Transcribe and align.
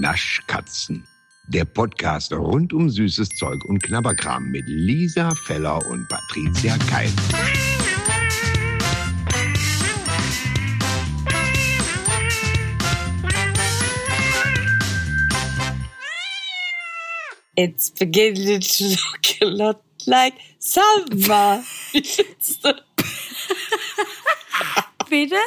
Naschkatzen. 0.00 1.06
Der 1.48 1.64
Podcast 1.64 2.32
rund 2.32 2.72
um 2.72 2.90
süßes 2.90 3.28
Zeug 3.30 3.64
und 3.64 3.82
Knabberkram 3.82 4.50
mit 4.50 4.64
Lisa 4.66 5.34
Feller 5.34 5.84
und 5.86 6.08
Patricia 6.08 6.76
Keil. 6.88 7.10
It's 17.56 17.90
beginning 17.90 18.60
to 18.60 18.84
look 18.84 19.40
a 19.40 19.46
lot 19.46 19.82
like 20.06 20.34
summer. 20.58 21.62
Bitte? 25.08 25.36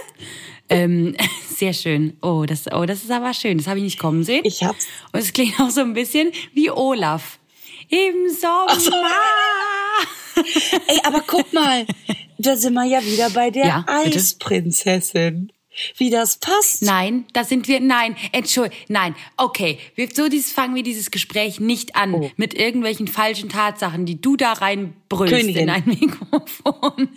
Ähm, 0.72 1.16
sehr 1.60 1.74
schön. 1.74 2.18
Oh 2.22 2.46
das, 2.48 2.66
oh, 2.72 2.86
das 2.86 3.04
ist 3.04 3.12
aber 3.12 3.34
schön. 3.34 3.58
Das 3.58 3.68
habe 3.68 3.78
ich 3.80 3.84
nicht 3.84 4.00
kommen 4.00 4.24
sehen. 4.24 4.42
Ich 4.46 4.64
hab's. 4.64 4.88
Und 5.12 5.20
es 5.20 5.34
klingt 5.34 5.60
auch 5.60 5.70
so 5.70 5.82
ein 5.82 5.94
bisschen 5.94 6.32
wie 6.54 6.72
Olaf. 6.72 7.40
Im 7.90 8.30
Sommer. 8.30 8.78
Ey, 10.88 11.00
aber 11.04 11.22
guck 11.26 11.52
mal, 11.54 11.86
da 12.38 12.56
sind 12.56 12.74
wir 12.74 12.86
ja 12.86 13.04
wieder 13.04 13.30
bei 13.32 13.50
der 13.52 13.66
Ja. 13.66 13.86
Eisprinzessin. 13.88 15.52
Wie 15.98 16.10
das 16.10 16.38
passt. 16.38 16.82
Nein, 16.84 17.26
da 17.34 17.44
sind 17.44 17.68
wir. 17.68 17.80
Nein, 17.80 18.16
Entschuldigung. 18.32 18.78
Nein, 18.88 19.16
okay. 19.38 19.78
Wir, 19.96 20.10
so 20.14 20.30
dieses, 20.30 20.52
fangen 20.52 20.76
wir 20.76 20.84
dieses 20.84 21.12
Gespräch 21.12 21.60
nicht 21.60 21.96
an 21.96 22.14
Oh. 22.14 22.32
mit 22.38 22.54
irgendwelchen 22.54 23.08
falschen 23.08 23.50
Tatsachen, 23.50 24.06
die 24.06 24.20
du 24.22 24.36
da 24.36 24.54
reinbrüllst 24.54 25.34
Königin. 25.34 25.64
in 25.64 25.70
ein 25.70 25.84
Mikrofon. 25.86 27.10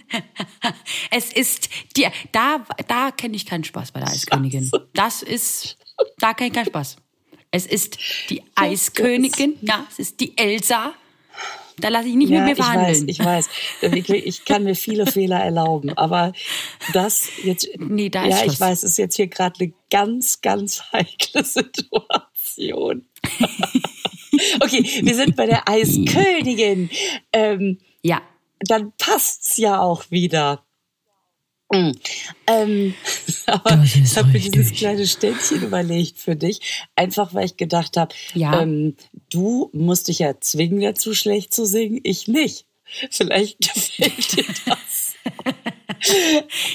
es 1.10 1.32
ist 1.32 1.68
dir. 1.96 2.10
Da, 2.32 2.64
da 2.88 3.10
kenne 3.10 3.36
ich 3.36 3.46
keinen 3.46 3.64
Spaß 3.64 3.92
bei 3.92 4.00
der 4.00 4.08
Eiskönigin. 4.10 4.70
Das 4.94 5.22
ist. 5.22 5.76
Da 6.18 6.34
kenne 6.34 6.48
ich 6.48 6.54
keinen 6.54 6.66
Spaß. 6.66 6.96
Es 7.50 7.66
ist 7.66 7.98
die 8.30 8.42
Eiskönigin. 8.54 9.56
Ja, 9.60 9.86
es 9.90 9.98
ist 9.98 10.20
die 10.20 10.36
Elsa. 10.38 10.94
Da 11.78 11.88
lasse 11.88 12.08
ich 12.08 12.14
nicht 12.14 12.30
Ja, 12.30 12.40
mit 12.40 12.46
mir 12.46 12.52
ich 12.52 12.58
weiß, 12.58 12.66
verhandeln. 12.66 13.08
ich 13.08 13.18
weiß. 13.24 13.48
Ich, 14.24 14.44
kann 14.44 14.64
mir 14.64 14.74
viele 14.74 15.06
Fehler 15.06 15.40
erlauben, 15.40 15.96
aber 15.96 16.32
das 16.92 17.28
jetzt, 17.42 17.68
Nee, 17.78 18.08
da 18.08 18.24
ist 18.24 18.40
ja, 18.40 18.52
ich 18.52 18.60
weiß, 18.60 18.82
ist 18.84 18.98
jetzt 18.98 19.16
hier 19.16 19.26
gerade 19.26 19.60
eine 19.60 19.72
ganz, 19.90 20.40
ganz 20.40 20.82
heikle 20.92 21.44
Situation. 21.44 23.06
okay, 24.60 24.84
wir 25.02 25.14
sind 25.14 25.36
bei 25.36 25.46
der 25.46 25.68
Eiskönigin. 25.68 26.90
Ähm, 27.32 27.78
ja. 28.02 28.20
dann 28.60 28.92
passt's 28.98 29.56
ja 29.56 29.80
auch 29.80 30.10
wieder. 30.10 30.64
Mm. 31.72 31.92
Ähm, 32.46 32.94
aber 33.46 33.82
ich 33.84 34.16
habe 34.16 34.28
mir 34.28 34.38
dieses 34.40 34.72
kleine 34.72 35.06
Ständchen 35.06 35.62
überlegt 35.62 36.18
für 36.18 36.36
dich, 36.36 36.84
einfach 36.96 37.32
weil 37.34 37.46
ich 37.46 37.56
gedacht 37.56 37.96
habe, 37.96 38.14
Ja. 38.34 38.60
ähm, 38.62 38.96
du 39.30 39.70
musst 39.72 40.08
dich 40.08 40.18
ja 40.20 40.38
zwingen 40.40 40.80
dazu, 40.80 41.14
schlecht 41.14 41.54
zu 41.54 41.64
singen, 41.64 42.00
ich 42.02 42.28
nicht. 42.28 42.66
Vielleicht 43.10 43.58
gefällt 43.74 44.36
dir 44.36 44.44
das. 44.66 45.14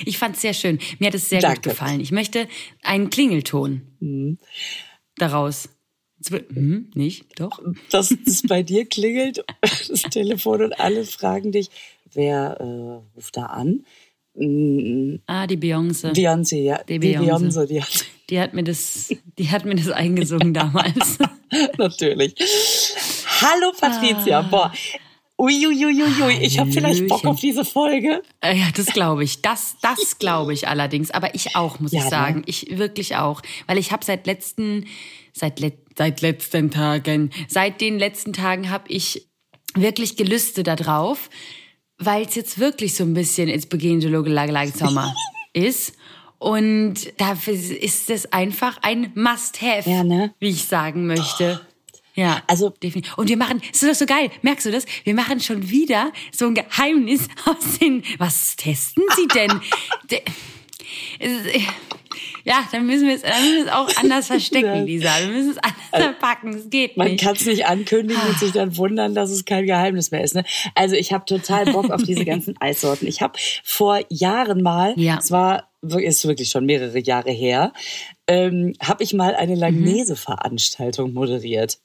Ich 0.06 0.18
fand 0.18 0.36
es 0.36 0.42
sehr 0.42 0.54
schön. 0.54 0.80
Mir 1.00 1.08
hat 1.08 1.16
es 1.16 1.30
sehr 1.30 1.42
Danke. 1.42 1.58
gut 1.62 1.64
gefallen. 1.72 2.00
Ich 2.00 2.12
möchte 2.12 2.48
einen 2.82 3.10
Klingelton 3.10 4.40
daraus. 5.18 5.70
Jetzt 6.18 6.32
wird- 6.32 6.50
Hm, 6.50 6.90
nicht? 6.96 7.40
Doch? 7.40 7.62
Dass 7.92 8.10
es 8.26 8.42
bei 8.48 8.64
dir 8.64 8.86
klingelt, 8.86 9.44
das 9.62 10.02
Telefon 10.04 10.64
und 10.64 10.80
alle 10.80 11.06
fragen 11.06 11.52
dich, 11.52 11.70
wer 12.14 12.58
äh, 12.60 13.16
ruft 13.16 13.38
da 13.38 13.48
an? 13.48 13.86
Ah, 15.26 15.48
die 15.48 15.58
Beyoncé. 15.58 16.14
Beyoncé, 16.14 16.58
ja. 16.62 16.84
Die 16.84 17.00
Beyoncé. 17.00 17.66
Die 17.66 17.82
hat 17.82 18.06
Die 18.30 18.40
hat 18.40 18.54
mir 18.54 18.64
das, 18.64 19.10
die 19.40 19.50
hat 19.50 19.66
mir 19.66 19.76
das 19.76 19.90
eingesungen 19.90 20.54
damals. 20.54 21.18
Natürlich. 21.78 22.36
Hallo 23.42 23.72
Patricia. 23.80 24.42
Boah. 24.44 24.72
Uiuiuiui, 25.40 26.40
ich 26.42 26.58
habe 26.58 26.72
vielleicht 26.72 27.08
Bock 27.08 27.24
auf 27.26 27.40
diese 27.40 27.64
Folge. 27.64 28.24
Äh, 28.42 28.58
Ja, 28.58 28.66
das 28.76 28.88
glaube 28.88 29.24
ich. 29.24 29.42
Das, 29.44 29.76
das 29.82 30.18
glaube 30.20 30.54
ich 30.54 30.68
allerdings. 30.68 31.12
Aber 31.12 31.36
ich 31.36 31.56
auch, 31.56 31.80
muss 31.80 31.92
Ja, 31.92 32.00
ich 32.00 32.06
ne? 32.06 32.10
sagen. 32.10 32.44
Ich 32.48 32.78
wirklich 32.78 33.16
auch. 33.16 33.42
Weil 33.68 33.78
ich 33.78 33.92
habe 33.92 34.04
seit 34.04 34.26
letzten, 34.26 34.86
seit, 35.34 35.60
let, 35.60 35.78
seit 35.96 36.22
letzten 36.22 36.72
Tagen, 36.72 37.32
seit 37.48 37.82
den 37.82 38.00
letzten 38.00 38.34
Tagen 38.34 38.70
habe 38.72 38.86
ich 38.90 39.28
wirklich 39.76 40.18
Gelüste 40.18 40.64
da 40.64 40.76
drauf, 40.76 41.30
weil 42.00 42.26
es 42.26 42.36
jetzt 42.36 42.60
wirklich 42.60 42.94
so 42.96 43.04
ein 43.04 43.14
bisschen 43.14 43.48
ins 43.50 43.66
Beginn 43.66 44.00
to 44.02 44.08
look 44.08 44.28
like, 44.28 44.52
like 44.52 44.76
summer 44.76 45.14
ist. 45.54 45.94
Und 46.40 46.96
dafür 47.20 47.54
ist 47.56 48.10
es 48.12 48.32
einfach 48.32 48.78
ein 48.84 49.12
Must-Have, 49.16 49.90
Ja, 49.90 50.04
ne? 50.04 50.34
wie 50.40 50.50
ich 50.50 50.66
sagen 50.66 51.08
möchte. 51.08 51.60
Ja, 52.14 52.42
Also- 52.48 52.70
definitiv. 52.70 53.18
Und 53.18 53.30
wir 53.30 53.38
machen, 53.38 53.62
ist 53.72 53.82
das 53.84 54.00
so 54.00 54.06
geil? 54.06 54.30
Merkst 54.44 54.66
du 54.68 54.72
das? 54.72 54.86
Wir 55.04 55.14
machen 55.16 55.40
schon 55.40 55.70
wieder 55.70 56.12
so 56.32 56.46
ein 56.48 56.54
Geheimnis 56.56 57.28
aus 57.46 57.80
den. 57.80 58.04
Was 58.20 58.56
testen 58.56 59.04
Sie 59.16 59.28
denn? 59.28 59.52
De- 60.12 60.22
ja, 62.44 62.68
dann 62.72 62.86
müssen 62.86 63.08
wir 63.08 63.16
es, 63.16 63.22
dann 63.22 63.42
müssen 63.42 63.56
wir 63.56 63.66
es 63.66 63.72
auch 63.72 63.90
anders 63.98 64.28
verstecken, 64.28 64.86
Lisa. 64.86 65.10
Wir 65.22 65.28
müssen 65.28 65.52
es 65.52 65.58
anders 65.58 65.78
verpacken. 65.92 66.54
Es 66.54 66.70
geht 66.70 66.98
Man 66.98 67.12
nicht. 67.12 67.24
kann 67.24 67.36
es 67.36 67.46
nicht 67.46 67.66
ankündigen 67.66 68.22
und 68.28 68.38
sich 68.40 68.52
dann 68.52 68.78
wundern, 68.78 69.16
dass 69.16 69.30
es 69.32 69.46
kein 69.46 69.66
Geheimnis 69.66 70.12
mehr 70.12 70.24
ist. 70.24 70.36
Ne? 70.36 70.44
Also 70.76 70.96
ich 70.96 71.14
habe 71.14 71.26
total 71.26 71.66
Bock 71.66 71.90
auf 71.92 72.04
diese 72.04 72.26
ganzen 72.26 72.56
Eissorten. 72.62 73.08
Ich 73.08 73.22
habe 73.22 73.34
vor 73.64 74.00
Jahren 74.10 74.62
mal, 74.64 74.94
Ja. 74.98 75.18
es 75.20 75.32
war 75.32 75.67
ist 75.82 76.28
wirklich 76.28 76.50
schon 76.50 76.66
mehrere 76.66 77.00
Jahre 77.00 77.32
her, 77.32 77.72
ähm, 78.28 78.74
habe 78.82 79.04
ich 79.04 79.14
mal 79.14 79.32
Mhm. 79.34 79.38
eine 79.40 79.56
Langnese-Veranstaltung 79.56 81.14
moderiert. 81.14 81.80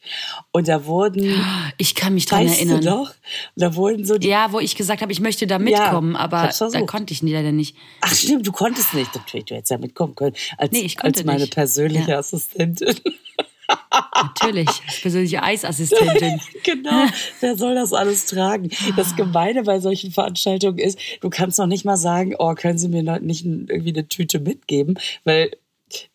Und 0.51 0.69
da 0.69 0.87
wurden, 0.87 1.35
Ich 1.79 1.95
kann 1.95 2.15
mich 2.15 2.27
dran 2.27 2.47
erinnern. 2.47 2.81
du 2.81 2.91
noch, 2.91 3.13
da 3.55 3.75
wurden 3.77 4.05
so 4.05 4.19
die 4.19 4.29
Ja, 4.29 4.53
wo 4.53 4.59
ich 4.61 4.75
gesagt 4.77 5.03
habe, 5.03 5.13
ich 5.13 5.21
möchte 5.21 5.47
da 5.47 5.59
mitkommen, 5.59 6.13
ich 6.13 6.19
aber 6.21 6.51
da 6.73 6.81
konnte 6.83 7.13
ich 7.13 7.23
leider 7.23 7.53
nicht. 7.53 7.77
Ach 8.01 8.15
stimmt, 8.15 8.47
du 8.47 8.53
konntest 8.53 8.95
nicht. 8.95 9.15
Natürlich, 9.15 9.45
du 9.47 9.55
hättest 9.55 9.71
ja 9.71 9.79
mitkommen 9.79 10.15
können. 10.15 10.35
Als, 10.57 10.73
Nee, 10.73 10.81
ich 10.81 10.97
konnte 10.97 11.21
als 11.21 11.27
meine 11.27 11.41
nicht. 11.41 11.55
persönliche 11.55 12.11
Ja. 12.13 12.19
Assistentin. 12.19 12.97
Natürlich, 14.15 14.69
persönliche 15.01 15.43
Eisassistentin. 15.43 16.41
genau, 16.65 17.07
wer 17.41 17.57
soll 17.57 17.75
das 17.75 17.93
alles 17.93 18.27
tragen? 18.27 18.71
Ah. 18.89 18.93
Das 18.97 19.17
Gemeine 19.17 19.63
bei 19.63 19.81
solchen 19.81 20.11
Veranstaltungen 20.11 20.79
ist, 20.79 20.99
du 21.21 21.31
kannst 21.31 21.59
noch 21.59 21.67
nicht 21.67 21.85
mal 21.85 21.97
sagen, 21.97 22.35
oh, 22.39 22.55
können 22.55 22.79
Sie 22.79 22.89
mir 22.89 23.03
nicht 23.21 23.45
irgendwie 23.45 23.93
eine 23.93 24.09
Tüte 24.09 24.39
mitgeben, 24.41 24.99
weil 25.25 25.51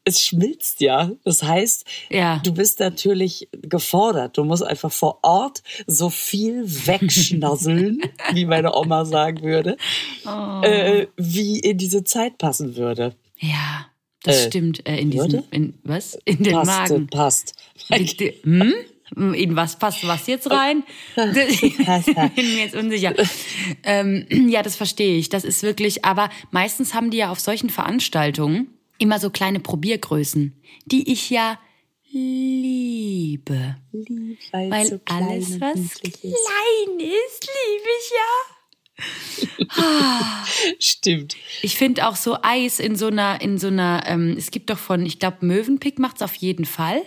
es 0.06 0.22
schmilzt 0.25 0.81
ja. 0.81 1.12
Das 1.24 1.44
heißt, 1.44 1.85
Ja. 2.09 2.40
du 2.44 2.52
bist 2.52 2.80
natürlich 2.80 3.47
gefordert. 3.62 4.35
Du 4.38 4.44
musst 4.44 4.64
einfach 4.64 4.91
vor 4.91 5.19
Ort 5.22 5.62
so 5.85 6.09
viel 6.09 6.64
wegschnasseln, 6.88 8.02
wie 8.34 8.46
meine 8.46 8.74
Oma 8.75 9.06
sagen 9.06 9.41
würde, 9.44 9.78
Oh. 10.25 10.62
äh, 10.64 11.08
wie 11.18 11.59
in 11.59 11.78
diese 11.78 12.03
Zeit 12.03 12.38
passen 12.38 12.75
würde. 12.75 13.16
Ja, 13.40 13.85
das 14.23 14.38
Äh, 14.45 14.47
stimmt. 14.47 14.88
Äh, 14.88 15.00
in 15.00 15.11
diesem, 15.11 15.44
in, 15.51 15.73
was? 15.83 16.17
In 16.25 16.44
den 16.44 16.53
Passt, 16.53 16.91
Magen. 16.91 17.07
passt. 17.07 17.53
Hm? 18.44 18.73
In 19.16 19.55
was 19.55 19.79
passt 19.79 20.05
was 20.05 20.28
jetzt 20.28 20.51
rein? 20.51 20.83
ich 21.16 21.78
bin 21.78 22.53
mir 22.53 22.63
jetzt 22.66 22.75
unsicher. 22.75 23.13
Ähm, 23.83 24.25
ja, 24.50 24.63
das 24.63 24.75
verstehe 24.75 25.17
ich. 25.17 25.29
Das 25.29 25.45
ist 25.45 25.63
wirklich, 25.63 26.03
aber 26.03 26.29
meistens 26.51 26.94
haben 26.94 27.09
die 27.09 27.17
ja 27.17 27.31
auf 27.31 27.39
solchen 27.39 27.69
Veranstaltungen 27.69 28.67
immer 28.97 29.19
so 29.19 29.29
kleine 29.29 29.59
Probiergrößen, 29.61 30.61
die 30.85 31.11
ich 31.11 31.29
ja 31.29 31.57
liebe. 32.11 33.78
Lieb, 33.91 34.39
weil, 34.51 34.72
Weil 34.72 34.88
so 34.88 34.99
alles, 35.05 35.59
was 35.61 36.01
klein 36.01 36.99
ist, 36.99 37.47
liebe 37.47 37.89
ich 37.99 38.11
ja. 38.11 38.56
Stimmt. 40.80 41.35
Ich 41.62 41.75
finde 41.75 42.08
auch 42.08 42.16
so 42.16 42.38
Eis 42.41 42.80
in 42.80 42.96
so 42.96 43.08
einer, 43.08 43.41
in 43.41 43.58
so 43.58 43.68
einer, 43.68 44.03
ähm, 44.08 44.35
es 44.38 44.52
gibt 44.52 44.69
doch 44.69 44.78
von, 44.78 45.06
ich 45.06 45.19
glaube, 45.19 45.46
Mövenpick 45.46 45.99
macht's 45.99 46.22
auf 46.22 46.35
jeden 46.35 46.66
Fall. 46.66 47.02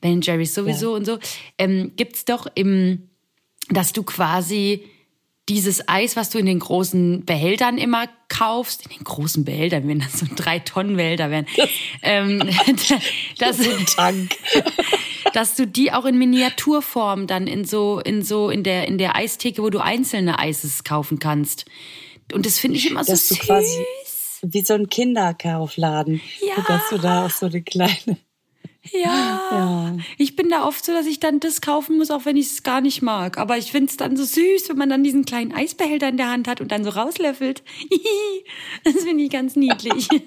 Ben 0.00 0.20
Jerry's 0.20 0.54
sowieso 0.54 0.94
und 0.94 1.04
so. 1.04 1.18
Ähm, 1.58 1.92
gibt's 1.96 2.24
doch 2.24 2.46
im, 2.54 3.08
dass 3.68 3.92
du 3.92 4.02
quasi 4.02 4.84
dieses 5.48 5.88
Eis, 5.88 6.14
was 6.14 6.30
du 6.30 6.38
in 6.38 6.46
den 6.46 6.60
großen 6.60 7.24
Behältern 7.24 7.76
immer 7.76 8.08
kaufst, 8.28 8.86
in 8.86 8.96
den 8.96 9.04
großen 9.04 9.44
Behältern, 9.44 9.88
wenn 9.88 9.98
das 9.98 10.20
so 10.20 10.26
drei 10.36 10.60
Tonnen 10.60 10.96
Behälter 10.96 11.30
wären, 11.30 11.46
ähm, 12.02 12.38
dass, 13.38 13.58
Tank. 13.96 14.36
Dass 15.32 15.54
du 15.56 15.66
die 15.66 15.92
auch 15.92 16.04
in 16.04 16.18
Miniaturform 16.18 17.26
dann 17.26 17.46
in 17.46 17.64
so, 17.64 18.00
in 18.00 18.22
so, 18.22 18.50
in 18.50 18.62
der, 18.62 18.88
in 18.88 18.98
der 18.98 19.16
Eistheke, 19.16 19.62
wo 19.62 19.70
du 19.70 19.78
einzelne 19.80 20.38
Eises 20.38 20.84
kaufen 20.84 21.18
kannst. 21.18 21.64
Und 22.32 22.46
das 22.46 22.58
finde 22.58 22.76
ich 22.78 22.90
immer 22.90 23.04
so 23.04 23.12
dass 23.12 23.28
du 23.28 23.34
süß. 23.34 23.44
quasi 23.44 23.84
wie 24.42 24.62
so 24.62 24.74
ein 24.74 24.88
Kinderkaufladen, 24.88 26.20
Ja. 26.40 26.62
dass 26.66 26.88
du 26.90 26.98
da 26.98 27.26
auch 27.26 27.30
so 27.30 27.46
eine 27.46 27.62
kleine. 27.62 28.16
Ja. 28.92 29.94
Ich 30.16 30.36
bin 30.36 30.48
da 30.48 30.64
oft 30.64 30.82
so, 30.84 30.92
dass 30.92 31.04
ich 31.06 31.20
dann 31.20 31.38
das 31.38 31.60
kaufen 31.60 31.98
muss, 31.98 32.10
auch 32.10 32.24
wenn 32.24 32.38
ich 32.38 32.46
es 32.46 32.62
gar 32.62 32.80
nicht 32.80 33.02
mag. 33.02 33.36
Aber 33.36 33.58
ich 33.58 33.70
finde 33.70 33.90
es 33.90 33.98
dann 33.98 34.16
so 34.16 34.24
süß, 34.24 34.70
wenn 34.70 34.78
man 34.78 34.88
dann 34.88 35.04
diesen 35.04 35.26
kleinen 35.26 35.52
Eisbehälter 35.52 36.08
in 36.08 36.16
der 36.16 36.30
Hand 36.30 36.48
hat 36.48 36.62
und 36.62 36.72
dann 36.72 36.84
so 36.84 36.90
rauslöffelt. 36.90 37.62
Das 38.84 38.94
finde 39.04 39.24
ich 39.24 39.30
ganz 39.30 39.56
niedlich. 39.56 40.08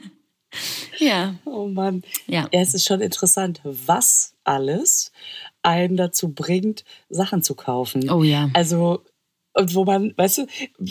Ja. 0.99 1.33
Oh 1.45 1.65
Mann. 1.67 2.03
Ja. 2.27 2.47
Es 2.51 2.75
ist 2.75 2.85
schon 2.85 3.01
interessant, 3.01 3.59
was 3.63 4.32
alles 4.44 5.12
einen 5.62 5.98
dazu 5.98 6.30
bringt, 6.34 6.84
Sachen 7.10 7.42
zu 7.44 7.56
kaufen. 7.56 8.10
Oh 8.10 8.24
ja. 8.24 8.50
Also 8.54 9.04
und 9.56 9.75
wo 9.75 9.86
man, 9.86 10.13
weißt 10.18 10.40
du, 10.40 10.48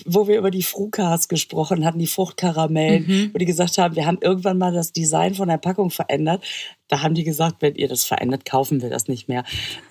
wo 0.07 0.29
wir 0.29 0.39
über 0.39 0.53
die 0.53 0.63
Frukas 0.63 1.27
gesprochen 1.27 1.85
hatten, 1.85 1.99
die 1.99 2.07
Fruchtkaramellen, 2.07 3.07
Mhm. 3.07 3.31
wo 3.35 3.39
die 3.39 3.45
gesagt 3.45 3.77
haben, 3.77 3.97
wir 3.97 4.07
haben 4.07 4.19
irgendwann 4.21 4.57
mal 4.59 4.73
das 4.73 4.93
Design 4.93 5.35
von 5.35 5.49
der 5.49 5.59
Packung 5.59 5.91
verändert. 5.91 6.45
Da 6.93 7.01
haben 7.03 7.15
die 7.15 7.25
gesagt, 7.25 7.57
wenn 7.63 7.75
ihr 7.75 7.89
das 7.89 8.05
verändert, 8.05 8.45
kaufen 8.45 8.83
wir 8.83 8.91
das 8.91 9.09
nicht 9.09 9.27
mehr. 9.27 9.45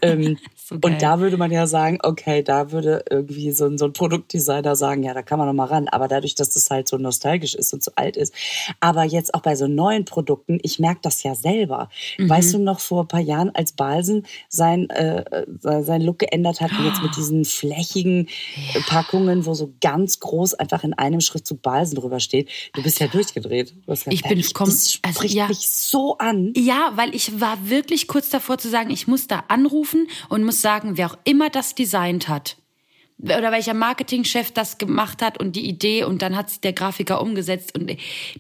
Ähm, 0.03 0.38
So 0.71 0.75
und 0.88 1.01
da 1.01 1.19
würde 1.19 1.36
man 1.36 1.51
ja 1.51 1.68
sagen, 1.68 1.98
okay, 2.01 2.44
da 2.44 2.71
würde 2.71 3.03
irgendwie 3.09 3.51
so 3.51 3.65
ein, 3.65 3.77
so 3.77 3.83
ein 3.86 3.92
Produktdesigner 3.94 4.77
sagen, 4.77 5.03
ja, 5.03 5.13
da 5.13 5.21
kann 5.21 5.38
man 5.38 5.45
noch 5.50 5.53
mal 5.53 5.65
ran. 5.65 5.89
Aber 5.89 6.07
dadurch, 6.07 6.33
dass 6.36 6.51
das 6.51 6.69
halt 6.69 6.88
so 6.88 6.95
nostalgisch 6.98 7.56
ist 7.56 7.74
und 7.74 7.83
so 7.83 7.92
alt 7.95 8.15
ist. 8.15 8.33
Aber 8.80 9.03
jetzt 9.03 9.33
auch 9.33 9.42
bei 9.42 9.56
so 9.57 9.68
neuen 9.68 10.06
Produkten, 10.06 10.59
ich 10.62 10.80
merke 10.80 11.00
das 11.01 11.24
ja 11.24 11.36
selber. 11.36 11.89
Mhm. 12.18 12.30
Weißt 12.30 12.53
du 12.53 12.59
noch 12.59 12.80
vor 12.80 13.01
ein 13.03 13.07
paar 13.09 13.19
Jahren, 13.19 13.50
als 13.53 13.74
Balsen 13.74 14.25
sein, 14.48 14.89
äh, 14.92 15.24
äh, 15.44 15.83
sein 15.83 16.01
Look 16.01 16.19
geändert 16.19 16.62
hat, 16.62 16.71
und 16.71 16.86
jetzt 16.86 17.01
mit 17.01 17.15
diesen 17.18 17.44
flächigen 17.44 18.27
äh, 18.74 18.80
Packungen, 18.88 19.45
wo 19.45 19.53
so 19.56 19.74
ganz 19.81 20.21
groß 20.21 20.53
einfach 20.53 20.86
in 20.86 20.94
einem 20.94 21.19
Schriftzug 21.19 21.62
Balsen 21.62 21.95
drüber 21.95 22.21
steht. 22.21 22.48
Du 22.74 22.81
bist 22.81 23.00
ja 23.01 23.07
durchgedreht. 23.07 23.74
Du 23.86 23.92
hast 23.92 24.07
Ich 24.07 24.21
gesagt, 24.24 24.30
bin 24.30 24.39
"Echt, 24.39 24.53
komm- 24.53 24.69
das 24.69 25.00
also, 25.01 25.18
spricht 25.19 25.33
ja. 25.36 25.48
mich 25.50 25.69
so 25.69 26.18
an. 26.18 26.53
Ja, 26.56 26.90
weil 26.97 27.15
ich 27.15 27.39
war 27.39 27.69
wirklich 27.69 28.07
kurz 28.07 28.29
davor 28.29 28.57
zu 28.57 28.69
sagen, 28.69 28.89
ich 28.89 29.07
muss 29.07 29.27
da 29.27 29.43
anrufen 29.47 30.07
und 30.29 30.43
muss 30.43 30.61
sagen, 30.61 30.97
wer 30.97 31.11
auch 31.11 31.17
immer 31.23 31.49
das 31.49 31.75
designt 31.75 32.27
hat 32.27 32.57
oder 33.21 33.51
welcher 33.51 33.73
Marketingchef 33.73 34.51
das 34.51 34.77
gemacht 34.77 35.21
hat 35.21 35.39
und 35.39 35.55
die 35.55 35.67
Idee 35.67 36.03
und 36.03 36.21
dann 36.21 36.35
hat 36.35 36.49
sich 36.49 36.59
der 36.59 36.73
Grafiker 36.73 37.21
umgesetzt 37.21 37.77
und 37.77 37.95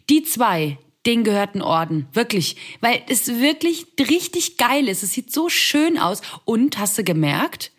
die 0.09 0.23
zwei, 0.23 0.77
denen 1.05 1.23
gehört 1.23 1.55
ein 1.55 1.61
Orden, 1.61 2.07
wirklich, 2.13 2.55
weil 2.79 3.01
es 3.07 3.27
wirklich 3.27 3.85
richtig 3.99 4.57
geil 4.57 4.87
ist. 4.87 5.03
Es 5.03 5.11
sieht 5.11 5.31
so 5.31 5.49
schön 5.49 5.97
aus 5.97 6.21
und 6.45 6.79
hast 6.79 6.97
du 6.97 7.03
gemerkt, 7.03 7.71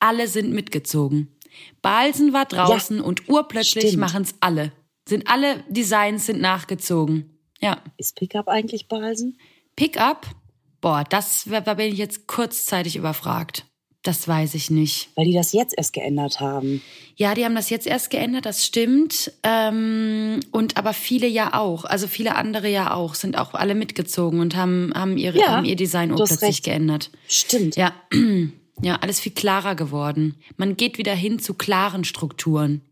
alle 0.00 0.28
sind 0.28 0.52
mitgezogen. 0.52 1.28
Balsen 1.82 2.32
war 2.32 2.44
draußen 2.44 3.00
und 3.00 3.28
urplötzlich 3.28 3.96
machen 3.96 4.22
es 4.22 4.34
alle. 4.40 4.72
Sind 5.08 5.28
alle 5.28 5.64
Designs 5.68 6.26
sind 6.26 6.40
nachgezogen. 6.40 7.38
Ja. 7.60 7.82
Ist 7.96 8.16
Pickup 8.16 8.48
eigentlich 8.48 8.88
Balsen? 8.88 9.38
Pickup? 9.76 10.26
Boah, 10.80 11.04
das 11.08 11.44
da 11.44 11.74
bin 11.74 11.92
ich 11.92 11.98
jetzt 11.98 12.26
kurzzeitig 12.26 12.96
überfragt. 12.96 13.66
Das 14.06 14.28
weiß 14.28 14.54
ich 14.54 14.70
nicht. 14.70 15.08
Weil 15.16 15.24
die 15.24 15.32
das 15.34 15.52
jetzt 15.52 15.74
erst 15.76 15.92
geändert 15.92 16.38
haben. 16.38 16.80
Ja, 17.16 17.34
die 17.34 17.44
haben 17.44 17.56
das 17.56 17.70
jetzt 17.70 17.88
erst 17.88 18.10
geändert, 18.10 18.46
das 18.46 18.64
stimmt. 18.64 19.32
Ähm, 19.42 20.38
und 20.52 20.76
aber 20.76 20.92
viele 20.92 21.26
ja 21.26 21.54
auch. 21.54 21.84
Also 21.84 22.06
viele 22.06 22.36
andere 22.36 22.70
ja 22.70 22.94
auch, 22.94 23.16
sind 23.16 23.36
auch 23.36 23.54
alle 23.54 23.74
mitgezogen 23.74 24.38
und 24.38 24.54
haben, 24.54 24.92
haben, 24.94 25.18
ihre, 25.18 25.38
Ja, 25.40 25.48
haben 25.48 25.64
ihr 25.64 25.74
Design 25.74 26.12
hast 26.12 26.18
plötzlich 26.18 26.42
recht. 26.42 26.64
geändert. 26.64 27.10
Stimmt. 27.26 27.74
Ja. 27.74 27.94
ja, 28.80 28.94
alles 29.00 29.18
viel 29.18 29.32
klarer 29.32 29.74
geworden. 29.74 30.36
Man 30.56 30.76
geht 30.76 30.98
wieder 30.98 31.14
hin 31.14 31.40
zu 31.40 31.54
klaren 31.54 32.04
Strukturen, 32.04 32.82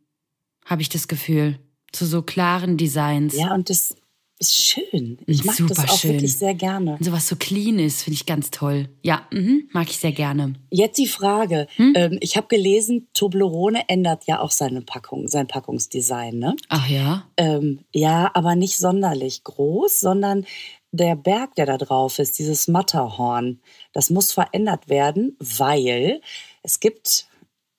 habe 0.64 0.82
ich 0.82 0.88
das 0.88 1.06
Gefühl. 1.06 1.60
Zu 1.92 2.06
so 2.06 2.22
klaren 2.22 2.76
Designs. 2.76 3.36
Ja, 3.36 3.54
und 3.54 3.70
das 3.70 3.94
ist 4.38 4.56
schön. 4.56 5.18
Ich 5.26 5.44
mag 5.44 5.54
Super 5.56 5.74
das 5.74 5.90
auch 5.90 5.98
schön. 5.98 6.14
wirklich 6.14 6.36
sehr 6.36 6.54
gerne. 6.54 6.92
Und 6.98 7.04
sowas 7.04 7.28
so 7.28 7.36
clean 7.36 7.78
ist, 7.78 8.02
finde 8.02 8.14
ich 8.14 8.26
ganz 8.26 8.50
toll. 8.50 8.88
Ja, 9.02 9.26
mhm, 9.30 9.68
mag 9.72 9.88
ich 9.88 9.98
sehr 9.98 10.12
gerne. 10.12 10.54
Jetzt 10.70 10.98
die 10.98 11.06
Frage. 11.06 11.66
Hm? 11.76 11.92
Ähm, 11.96 12.18
ich 12.20 12.36
habe 12.36 12.48
gelesen, 12.48 13.08
Toblerone 13.14 13.88
ändert 13.88 14.24
ja 14.26 14.40
auch 14.40 14.50
seine 14.50 14.82
Packung, 14.82 15.28
sein 15.28 15.46
Packungsdesign. 15.46 16.38
Ne? 16.38 16.56
Ach 16.68 16.88
ja? 16.88 17.28
Ähm, 17.36 17.84
ja, 17.92 18.30
aber 18.34 18.56
nicht 18.56 18.78
sonderlich 18.78 19.44
groß, 19.44 20.00
sondern 20.00 20.46
der 20.90 21.16
Berg, 21.16 21.54
der 21.54 21.66
da 21.66 21.78
drauf 21.78 22.18
ist, 22.18 22.38
dieses 22.38 22.68
Matterhorn, 22.68 23.60
das 23.92 24.10
muss 24.10 24.32
verändert 24.32 24.88
werden, 24.88 25.36
weil 25.38 26.20
es 26.62 26.80
gibt 26.80 27.26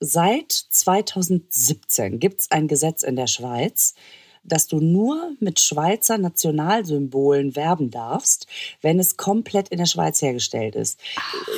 seit 0.00 0.52
2017 0.52 2.18
gibt 2.18 2.40
es 2.40 2.50
ein 2.50 2.68
Gesetz 2.68 3.02
in 3.02 3.16
der 3.16 3.26
Schweiz, 3.26 3.94
dass 4.48 4.66
du 4.66 4.80
nur 4.80 5.32
mit 5.40 5.60
Schweizer 5.60 6.18
Nationalsymbolen 6.18 7.56
werben 7.56 7.90
darfst, 7.90 8.46
wenn 8.82 8.98
es 8.98 9.16
komplett 9.16 9.68
in 9.68 9.78
der 9.78 9.86
Schweiz 9.86 10.22
hergestellt 10.22 10.76
ist. 10.76 11.00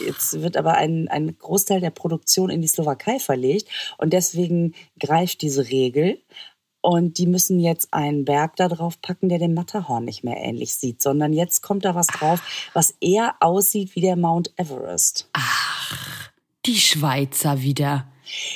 Jetzt 0.07 0.41
wird 0.41 0.57
aber 0.57 0.75
ein, 0.75 1.09
ein 1.09 1.37
Großteil 1.39 1.81
der 1.81 1.91
Produktion 1.91 2.51
in 2.51 2.63
die 2.63 2.69
Slowakei 2.69 3.19
verlegt 3.19 3.69
und 3.99 4.13
deswegen 4.13 4.75
greift 4.99 5.43
diese 5.43 5.69
Regel. 5.71 6.19
Und 6.81 7.19
die 7.19 7.27
müssen 7.27 7.59
jetzt 7.59 7.93
einen 7.93 8.25
Berg 8.25 8.55
da 8.57 8.69
drauf 8.69 9.01
packen, 9.03 9.29
der 9.29 9.39
dem 9.39 9.53
Matterhorn 9.53 10.05
nicht 10.05 10.23
mehr 10.23 10.37
ähnlich 10.37 10.75
sieht, 10.77 11.03
sondern 11.03 11.33
jetzt 11.33 11.61
kommt 11.61 11.85
da 11.85 11.95
was 11.95 12.07
drauf, 12.07 12.71
was 12.73 12.95
eher 13.01 13.35
aussieht 13.41 13.97
wie 13.97 14.01
der 14.01 14.17
Mount 14.17 14.53
Everest. 14.57 15.29
Die 16.67 16.79
Schweizer 16.79 17.63
wieder. 17.63 18.07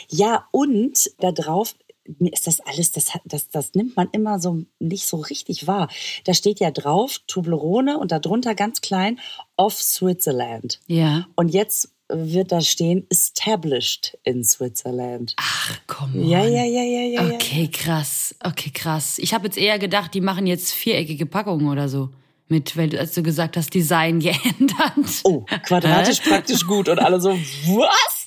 Ja, 0.08 0.46
und 0.50 1.10
da 1.18 1.32
drauf 1.32 1.74
mir 2.18 2.32
ist 2.32 2.46
das 2.46 2.60
alles, 2.60 2.90
das, 2.90 3.10
das, 3.24 3.48
das 3.48 3.74
nimmt 3.74 3.96
man 3.96 4.08
immer 4.12 4.38
so 4.38 4.64
nicht 4.78 5.06
so 5.06 5.18
richtig 5.18 5.66
wahr. 5.66 5.88
Da 6.24 6.34
steht 6.34 6.60
ja 6.60 6.70
drauf 6.70 7.20
Toblerone 7.26 7.98
und 7.98 8.12
darunter 8.12 8.54
ganz 8.54 8.80
klein 8.80 9.20
of 9.56 9.74
Switzerland. 9.74 10.80
Ja. 10.86 11.26
Und 11.36 11.48
jetzt 11.48 11.92
wird 12.08 12.52
da 12.52 12.60
stehen 12.60 13.06
established 13.10 14.18
in 14.24 14.44
Switzerland. 14.44 15.34
Ach, 15.38 15.78
komm. 15.86 16.22
Ja, 16.22 16.44
ja, 16.44 16.64
ja, 16.64 16.82
ja, 16.82 17.00
ja. 17.02 17.22
ja. 17.22 17.34
Okay, 17.34 17.68
krass. 17.68 18.34
Okay, 18.42 18.70
krass. 18.70 19.18
Ich 19.18 19.32
habe 19.34 19.46
jetzt 19.46 19.56
eher 19.56 19.78
gedacht, 19.78 20.12
die 20.14 20.20
machen 20.20 20.46
jetzt 20.46 20.72
viereckige 20.72 21.26
Packungen 21.26 21.68
oder 21.68 21.88
so. 21.88 22.10
Mit, 22.48 22.76
weil 22.76 22.90
du, 22.90 23.00
als 23.00 23.14
du 23.14 23.22
gesagt 23.22 23.56
hast, 23.56 23.72
Design 23.72 24.20
geändert. 24.20 25.22
Oh, 25.24 25.44
quadratisch 25.64 26.20
praktisch 26.20 26.66
gut. 26.66 26.88
Und 26.88 26.98
alle 26.98 27.20
so, 27.20 27.30
was? 27.30 28.21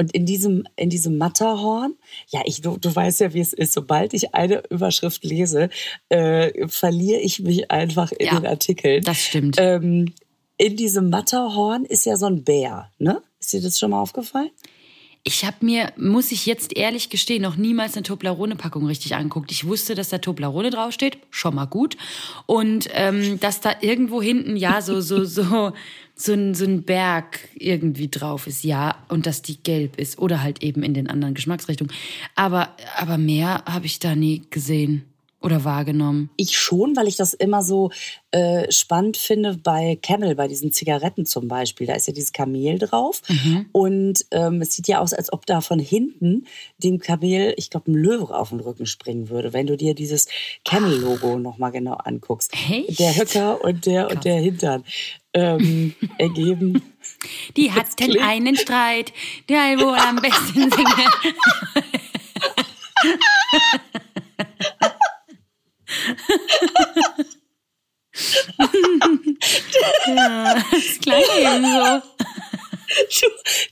Und 0.00 0.12
in 0.12 0.24
diesem, 0.24 0.66
in 0.76 0.88
diesem 0.88 1.18
Matterhorn, 1.18 1.92
ja, 2.28 2.40
ich, 2.46 2.62
du, 2.62 2.78
du 2.78 2.96
weißt 2.96 3.20
ja, 3.20 3.34
wie 3.34 3.40
es 3.40 3.52
ist. 3.52 3.74
Sobald 3.74 4.14
ich 4.14 4.34
eine 4.34 4.62
Überschrift 4.70 5.22
lese, 5.24 5.68
äh, 6.08 6.66
verliere 6.68 7.20
ich 7.20 7.40
mich 7.40 7.70
einfach 7.70 8.10
in 8.12 8.28
Ja, 8.28 8.40
den 8.40 8.46
Artikeln. 8.46 9.04
Das 9.04 9.18
stimmt. 9.18 9.56
Ähm, 9.58 10.14
in 10.56 10.76
diesem 10.78 11.10
Matterhorn 11.10 11.84
ist 11.84 12.06
ja 12.06 12.16
so 12.16 12.24
ein 12.24 12.44
Bär, 12.44 12.90
ne? 12.98 13.20
Ist 13.40 13.52
dir 13.52 13.60
das 13.60 13.78
schon 13.78 13.90
mal 13.90 14.00
aufgefallen? 14.00 14.48
Ich 15.22 15.44
habe 15.44 15.58
mir, 15.60 15.92
muss 15.98 16.32
ich 16.32 16.46
jetzt 16.46 16.74
ehrlich 16.78 17.10
gestehen, 17.10 17.42
noch 17.42 17.56
niemals 17.56 17.94
eine 17.94 18.04
Toblerone-Packung 18.04 18.86
richtig 18.86 19.16
angeguckt. 19.16 19.52
Ich 19.52 19.66
wusste, 19.66 19.94
dass 19.94 20.08
da 20.08 20.16
Toblerone 20.16 20.70
draufsteht, 20.70 21.18
schon 21.28 21.54
mal 21.54 21.66
gut. 21.66 21.98
Und 22.46 22.88
ähm, 22.94 23.38
dass 23.38 23.60
da 23.60 23.74
irgendwo 23.82 24.22
hinten, 24.22 24.56
ja, 24.56 24.80
so, 24.80 25.02
so, 25.02 25.24
so, 25.26 25.72
so 26.20 26.32
ein, 26.32 26.54
so 26.54 26.64
ein 26.64 26.82
Berg 26.82 27.48
irgendwie 27.54 28.08
drauf 28.08 28.46
ist, 28.46 28.62
ja. 28.64 28.96
Und 29.08 29.26
dass 29.26 29.42
die 29.42 29.62
gelb 29.62 29.98
ist 29.98 30.18
oder 30.18 30.42
halt 30.42 30.62
eben 30.62 30.82
in 30.82 30.94
den 30.94 31.08
anderen 31.08 31.34
Geschmacksrichtungen. 31.34 31.92
Aber, 32.34 32.76
aber 32.96 33.18
mehr 33.18 33.64
habe 33.66 33.86
ich 33.86 33.98
da 33.98 34.14
nie 34.14 34.42
gesehen 34.50 35.09
oder 35.42 35.64
wahrgenommen. 35.64 36.30
Ich 36.36 36.58
schon, 36.58 36.96
weil 36.96 37.08
ich 37.08 37.16
das 37.16 37.32
immer 37.34 37.62
so 37.62 37.90
äh, 38.30 38.70
spannend 38.70 39.16
finde 39.16 39.56
bei 39.56 39.98
Camel, 40.00 40.34
bei 40.34 40.48
diesen 40.48 40.72
Zigaretten 40.72 41.24
zum 41.24 41.48
Beispiel. 41.48 41.86
Da 41.86 41.94
ist 41.94 42.06
ja 42.06 42.12
dieses 42.12 42.32
Kamel 42.32 42.78
drauf. 42.78 43.22
Und 43.72 44.26
ähm, 44.30 44.60
es 44.60 44.74
sieht 44.74 44.88
ja 44.88 45.00
aus, 45.00 45.14
als 45.14 45.32
ob 45.32 45.46
da 45.46 45.60
von 45.60 45.78
hinten 45.78 46.46
dem 46.78 46.98
Kamel, 46.98 47.54
ich 47.56 47.70
glaube, 47.70 47.90
ein 47.90 47.94
Löwe 47.94 48.36
auf 48.36 48.50
den 48.50 48.60
Rücken 48.60 48.86
springen 48.86 49.30
würde, 49.30 49.52
wenn 49.52 49.66
du 49.66 49.76
dir 49.76 49.94
dieses 49.94 50.28
Camel-Logo 50.64 51.38
nochmal 51.38 51.72
genau 51.72 51.94
anguckst. 51.94 52.52
Echt? 52.52 52.98
Der 52.98 53.16
Höcker 53.16 53.64
und 53.64 53.86
der 53.86 54.10
und 54.10 54.24
der 54.24 54.40
Hintern 54.40 54.84
ähm, 55.32 55.94
ergeben. 56.18 56.82
Die 57.56 57.72
hatten 57.72 58.18
einen 58.20 58.56
Streit, 58.56 59.12
der 59.48 59.78
wohl 59.78 59.96
am 59.96 60.16
besten 60.16 60.70
singe. 60.70 60.94
ja, 70.06 70.54
das 70.70 70.98
klang 71.00 71.22
eben 71.38 71.64
so. 71.64 72.02
Du, 73.20 73.26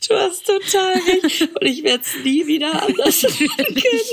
du 0.07 0.15
hast 0.15 0.47
total 0.47 0.93
recht. 0.93 1.43
Und 1.43 1.67
ich 1.67 1.83
werde 1.83 2.05
es 2.05 2.25
nie 2.25 2.47
wieder 2.47 2.83
anders 2.83 3.23
machen 3.23 3.75
können. 3.75 4.13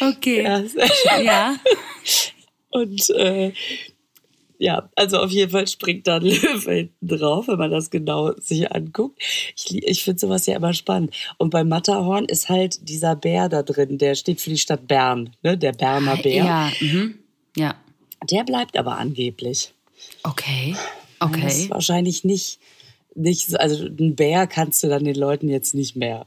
Okay. 0.00 0.42
Ja. 0.42 0.62
Ja. 1.20 1.56
Und 2.70 3.10
äh, 3.10 3.52
ja, 4.62 4.88
also 4.94 5.18
auf 5.18 5.30
jeden 5.32 5.50
Fall 5.50 5.66
springt 5.66 6.06
da 6.06 6.16
ein 6.16 6.22
Löwe 6.22 6.72
hinten 6.72 7.08
drauf, 7.08 7.48
wenn 7.48 7.58
man 7.58 7.72
das 7.72 7.90
genau 7.90 8.32
sich 8.38 8.70
anguckt. 8.70 9.20
Ich, 9.56 9.82
ich 9.82 10.04
finde 10.04 10.20
sowas 10.20 10.46
ja 10.46 10.54
immer 10.54 10.72
spannend. 10.72 11.12
Und 11.38 11.50
beim 11.50 11.68
Matterhorn 11.68 12.26
ist 12.26 12.48
halt 12.48 12.88
dieser 12.88 13.16
Bär 13.16 13.48
da 13.48 13.64
drin, 13.64 13.98
der 13.98 14.14
steht 14.14 14.40
für 14.40 14.50
die 14.50 14.58
Stadt 14.58 14.86
Bern, 14.86 15.30
ne? 15.42 15.58
der 15.58 15.72
Berner 15.72 16.16
Bär. 16.16 16.44
Ja, 16.44 16.72
mhm. 16.80 17.18
ja. 17.56 17.74
Der 18.30 18.44
bleibt 18.44 18.76
aber 18.76 18.98
angeblich. 18.98 19.72
Okay. 20.22 20.76
Das 21.18 21.28
Okay. 21.30 21.46
ist 21.48 21.70
wahrscheinlich 21.70 22.22
nicht, 22.22 22.60
nicht, 23.16 23.48
so- 23.48 23.56
also 23.56 23.84
ein 23.86 24.14
Bär 24.14 24.46
kannst 24.46 24.82
du 24.84 24.88
dann 24.88 25.02
den 25.04 25.16
Leuten 25.16 25.48
jetzt 25.48 25.74
nicht 25.74 25.96
mehr, 25.96 26.26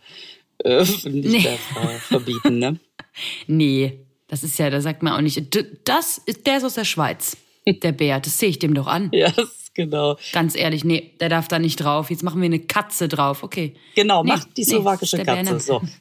äh, 0.63 0.79
nicht 0.83 1.05
Nee. 1.05 1.39
mehr 1.39 1.57
ver 1.57 1.89
verbieten, 2.07 2.59
ne? 2.59 2.79
nee, 3.47 3.99
das 4.27 4.43
ist 4.43 4.57
ja, 4.59 4.69
da 4.69 4.81
sagt 4.81 5.03
man 5.03 5.13
auch 5.13 5.21
nicht. 5.21 5.41
Das 5.85 6.17
ist, 6.25 6.45
der 6.45 6.57
ist 6.57 6.63
aus 6.65 6.73
der 6.75 6.83
Schweiz. 6.85 7.37
Der 7.83 7.91
Bär, 7.91 8.19
das 8.19 8.37
sehe 8.39 8.49
ich 8.49 8.59
dem 8.59 8.73
doch 8.73 8.87
an. 8.87 9.09
Ja, 9.13 9.31
genau. 9.73 10.17
Ganz 10.33 10.55
ehrlich, 10.55 10.83
nee, 10.83 11.13
der 11.19 11.29
darf 11.29 11.47
da 11.47 11.59
nicht 11.59 11.77
drauf. 11.77 12.09
Jetzt 12.09 12.23
machen 12.23 12.41
wir 12.41 12.45
eine 12.45 12.59
Katze 12.59 13.07
drauf. 13.07 13.43
Okay. 13.43 13.75
Genau, 13.95 14.23
Nee, 14.23 14.29
macht 14.29 14.49
die 14.57 14.61
nee, 14.61 14.67
slowakische 14.67 15.17
Bär 15.17 15.25
Katze. 15.25 15.53
ne- 15.53 15.59
So. 15.59 15.81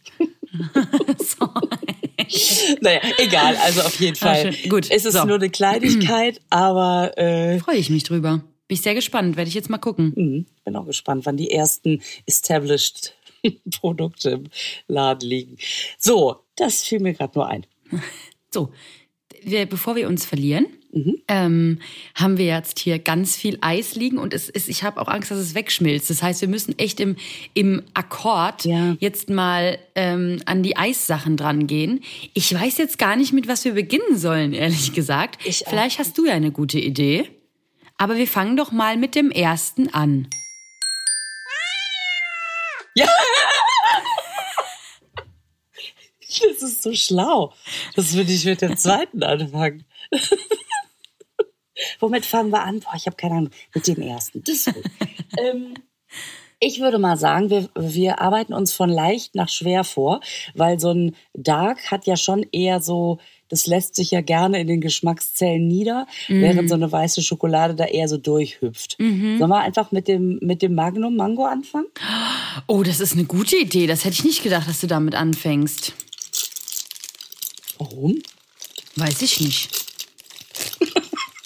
So. 1.19 1.49
Naja, 2.81 3.01
egal. 3.19 3.57
Also 3.57 3.83
auf 3.83 3.99
jeden 4.01 4.17
Ah, 4.21 4.27
Fall. 4.35 4.53
schön. 4.53 4.71
Gut, 4.71 4.91
Es 4.91 5.05
ist 5.05 5.15
so. 5.15 5.25
nur 5.25 5.37
eine 5.37 5.51
Kleinigkeit, 5.51 6.41
aber 6.51 7.17
äh, 7.19 7.59
Freue 7.59 7.77
ich 7.77 7.91
mich 7.91 8.05
drüber. 8.05 8.43
Bin 8.69 8.77
ich 8.77 8.81
sehr 8.83 8.95
gespannt. 8.95 9.37
Werde 9.37 9.49
ich 9.49 9.55
jetzt 9.55 9.69
mal 9.69 9.79
gucken. 9.79 10.13
hm, 10.15 10.47
bin 10.65 10.77
auch 10.77 10.87
gespannt, 10.87 11.27
wann 11.27 11.37
die 11.37 11.51
ersten 11.51 12.01
established 12.27 13.15
Produkte 13.81 14.31
im 14.31 14.45
Laden 14.87 15.29
liegen. 15.29 15.57
So, 15.99 16.37
das 16.57 16.83
fiel 16.85 17.01
mir 17.01 17.13
gerade 17.15 17.33
nur 17.37 17.47
ein. 17.49 17.67
So, 18.53 18.73
wir, 19.51 19.67
bevor 19.67 19.97
wir 19.97 20.09
uns 20.09 20.25
verlieren, 20.25 20.67
Mhm. 20.97 21.17
ähm, 21.27 21.79
haben 22.15 22.39
wir 22.39 22.45
jetzt 22.47 22.79
hier 22.79 23.01
ganz 23.01 23.35
viel 23.37 23.59
Eis 23.63 23.97
liegen 23.97 24.17
und 24.17 24.33
es 24.33 24.49
ist, 24.49 24.69
ich 24.69 24.85
habe 24.85 25.01
auch 25.01 25.09
Angst, 25.09 25.33
dass 25.33 25.39
es 25.39 25.57
wegschmilzt. 25.57 26.09
Das 26.09 26.23
heißt, 26.23 26.41
wir 26.41 26.47
müssen 26.49 26.79
echt 26.79 27.01
im, 27.01 27.17
im 27.53 27.83
Akkord 27.95 28.65
Ja. 28.65 28.97
jetzt 29.01 29.29
mal 29.29 29.79
ähm, 29.97 30.41
an 30.47 30.63
die 30.63 30.77
Eissachen 30.77 31.37
dran 31.37 31.67
gehen. 31.67 32.01
Ich 32.33 32.55
weiß 32.55 32.79
jetzt 32.79 32.99
gar 33.01 33.17
nicht, 33.17 33.33
mit 33.33 33.49
was 33.49 33.65
wir 33.65 33.73
beginnen 33.73 34.17
sollen, 34.17 34.53
ehrlich 34.53 34.93
gesagt. 34.93 35.45
Ich. 35.45 35.65
Vielleicht 35.69 35.99
hast 35.99 36.17
du 36.17 36.27
ja 36.27 36.35
eine 36.35 36.53
gute 36.53 36.79
Idee. 36.79 37.29
Aber 37.99 38.17
wir 38.17 38.29
fangen 38.29 38.57
doch 38.57 38.71
mal 38.71 38.97
mit 38.97 39.17
dem 39.17 39.33
ersten 39.33 39.93
an. 39.93 40.29
Ja. 42.95 43.09
Das 46.41 46.63
ist 46.63 46.83
so 46.83 46.93
schlau. 46.95 47.53
Das 47.97 48.15
würde 48.15 48.33
ich 48.33 48.45
mit 48.45 48.63
dem 48.63 48.77
zweiten 48.77 49.23
anfangen. 49.23 49.85
Womit 52.01 52.25
fangen 52.25 52.51
wir 52.51 52.63
an? 52.63 52.81
Boah, 52.81 52.95
ich 52.97 53.07
habe 53.07 53.17
keine 53.17 53.35
Ahnung. 53.35 53.51
Mit 53.75 53.87
dem 53.87 54.01
ersten. 54.01 54.43
Ähm, 55.37 55.75
ich 56.61 56.79
würde 56.81 56.99
mal 57.01 57.17
sagen, 57.17 57.51
wir, 57.51 57.69
wir 57.75 58.21
arbeiten 58.21 58.55
uns 58.55 58.73
von 58.73 58.89
leicht 58.89 59.35
nach 59.35 59.49
schwer 59.49 59.83
vor, 59.83 60.21
weil 60.55 60.79
so 60.79 60.93
ein 60.93 61.17
Dark 61.33 61.91
hat 61.91 62.07
ja 62.07 62.17
schon 62.17 62.47
eher 62.53 62.81
so, 62.81 63.19
das 63.49 63.67
lässt 63.67 63.97
sich 63.97 64.13
ja 64.13 64.21
gerne 64.21 64.61
in 64.61 64.69
den 64.69 64.81
Geschmackszellen 64.81 65.67
nieder, 65.67 66.07
während 66.29 66.69
so 66.69 66.77
eine 66.77 66.93
weiße 66.93 67.21
Schokolade 67.21 67.75
da 67.75 67.85
eher 67.85 68.07
so 68.07 68.17
durchhüpft. 68.17 68.97
Sollen 69.39 69.51
wir 69.51 69.61
einfach 69.61 69.91
mit 69.91 70.07
dem, 70.07 70.39
mit 70.41 70.63
dem 70.63 70.77
Magnum 70.77 71.17
Mango 71.17 71.45
anfangen? 71.45 71.89
Oh, 72.69 72.85
das 72.85 73.01
ist 73.01 73.15
eine 73.15 73.25
gute 73.25 73.57
Idee. 73.57 73.89
Das 73.89 74.05
hätte 74.05 74.15
ich 74.15 74.25
nicht 74.25 74.43
gedacht, 74.45 74.69
dass 74.69 74.81
du 74.81 74.87
damit 74.87 75.17
anfängst. 75.17 75.95
Warum? 77.79 78.17
Weiß 78.97 79.23
ich 79.23 79.41
nicht. 79.41 79.69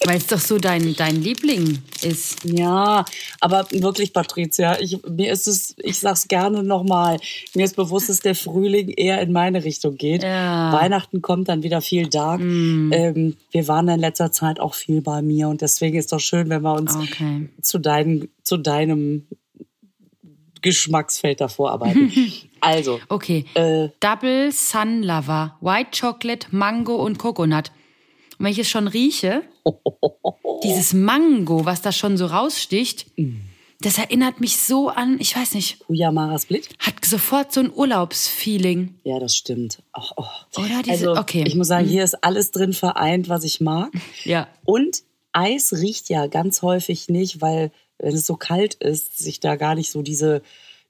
Weil 0.04 0.18
es 0.18 0.26
doch 0.28 0.38
so 0.38 0.58
dein, 0.58 0.94
dein 0.94 1.20
Liebling 1.22 1.82
ist. 2.02 2.38
Ja, 2.44 3.04
aber 3.40 3.66
wirklich, 3.72 4.12
Patricia, 4.12 4.78
ich, 4.80 4.98
mir 5.06 5.32
ist 5.32 5.46
es, 5.48 5.74
ich 5.82 5.98
sag's 5.98 6.28
gerne 6.28 6.62
nochmal, 6.62 7.18
mir 7.54 7.64
ist 7.64 7.76
bewusst, 7.76 8.08
dass 8.08 8.20
der 8.20 8.34
Frühling 8.34 8.88
eher 8.90 9.20
in 9.20 9.32
meine 9.32 9.64
Richtung 9.64 9.96
geht. 9.96 10.22
Ja. 10.22 10.72
Weihnachten 10.72 11.20
kommt 11.20 11.48
dann 11.48 11.62
wieder 11.62 11.82
viel 11.82 12.06
Dark. 12.06 12.40
Ähm, 12.40 13.36
wir 13.50 13.68
waren 13.68 13.88
in 13.88 14.00
letzter 14.00 14.30
Zeit 14.32 14.60
auch 14.60 14.74
viel 14.74 15.02
bei 15.02 15.20
mir 15.20 15.48
und 15.48 15.60
deswegen 15.62 15.98
ist 15.98 16.12
doch 16.12 16.20
schön, 16.20 16.48
wenn 16.48 16.62
wir 16.62 16.74
uns 16.74 16.94
Okay. 16.94 17.48
zu, 17.60 17.78
dein, 17.78 18.28
zu 18.44 18.56
deinem 18.56 19.26
Geschmacksfeld 20.62 21.40
davor 21.40 21.72
arbeiten. 21.72 22.12
also, 22.60 23.00
Okay. 23.08 23.44
äh, 23.54 23.88
Double 24.00 24.50
Sun 24.52 25.02
Lover, 25.02 25.56
White 25.60 25.90
Chocolate, 26.00 26.46
Mango 26.50 26.96
und 26.96 27.18
Coconut. 27.18 27.70
Und 28.38 28.44
wenn 28.44 28.52
ich 28.52 28.58
es 28.58 28.68
schon 28.68 28.88
rieche, 28.88 29.42
dieses 30.64 30.92
Mango, 30.94 31.64
was 31.64 31.82
da 31.82 31.92
schon 31.92 32.16
so 32.16 32.26
raussticht, 32.26 33.06
das 33.80 33.98
erinnert 33.98 34.40
mich 34.40 34.56
so 34.56 34.88
an, 34.88 35.18
ich 35.20 35.36
weiß 35.36 35.54
nicht, 35.54 35.78
Kuyamaras 35.80 36.46
Blit? 36.46 36.68
hat 36.80 37.04
sofort 37.04 37.52
so 37.52 37.60
ein 37.60 37.72
Urlaubsfeeling. 37.72 38.94
Ja, 39.04 39.18
das 39.18 39.36
stimmt. 39.36 39.82
Oh. 39.94 40.24
Oder 40.56 40.82
diese- 40.84 41.10
also, 41.10 41.16
okay. 41.20 41.44
Ich 41.46 41.54
muss 41.54 41.68
sagen, 41.68 41.86
hier 41.86 42.02
ist 42.04 42.22
alles 42.24 42.50
drin 42.50 42.72
vereint, 42.72 43.28
was 43.28 43.44
ich 43.44 43.60
mag. 43.60 43.90
Ja. 44.24 44.48
Und 44.64 45.02
Eis 45.32 45.72
riecht 45.72 46.08
ja 46.08 46.26
ganz 46.26 46.62
häufig 46.62 47.08
nicht, 47.08 47.40
weil 47.40 47.70
wenn 47.98 48.14
es 48.14 48.26
so 48.26 48.36
kalt 48.36 48.74
ist, 48.74 49.18
sich 49.18 49.40
da 49.40 49.56
gar 49.56 49.74
nicht 49.74 49.90
so 49.90 50.02
diese 50.02 50.42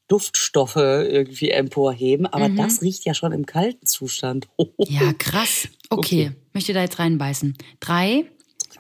Duftstoffe 0.09 0.77
irgendwie 0.77 1.51
emporheben. 1.51 2.27
Aber 2.27 2.49
das 2.49 2.83
riecht 2.83 3.05
ja 3.05 3.15
schon 3.15 3.33
im 3.33 3.47
kalten 3.47 3.87
Zustand. 3.87 4.49
Ja, 4.79 5.13
krass. 5.13 5.69
Okay, 5.91 6.33
möchte 6.55 6.73
da 6.73 6.81
jetzt 6.83 6.99
reinbeißen. 6.99 7.57
Drei, 7.81 8.25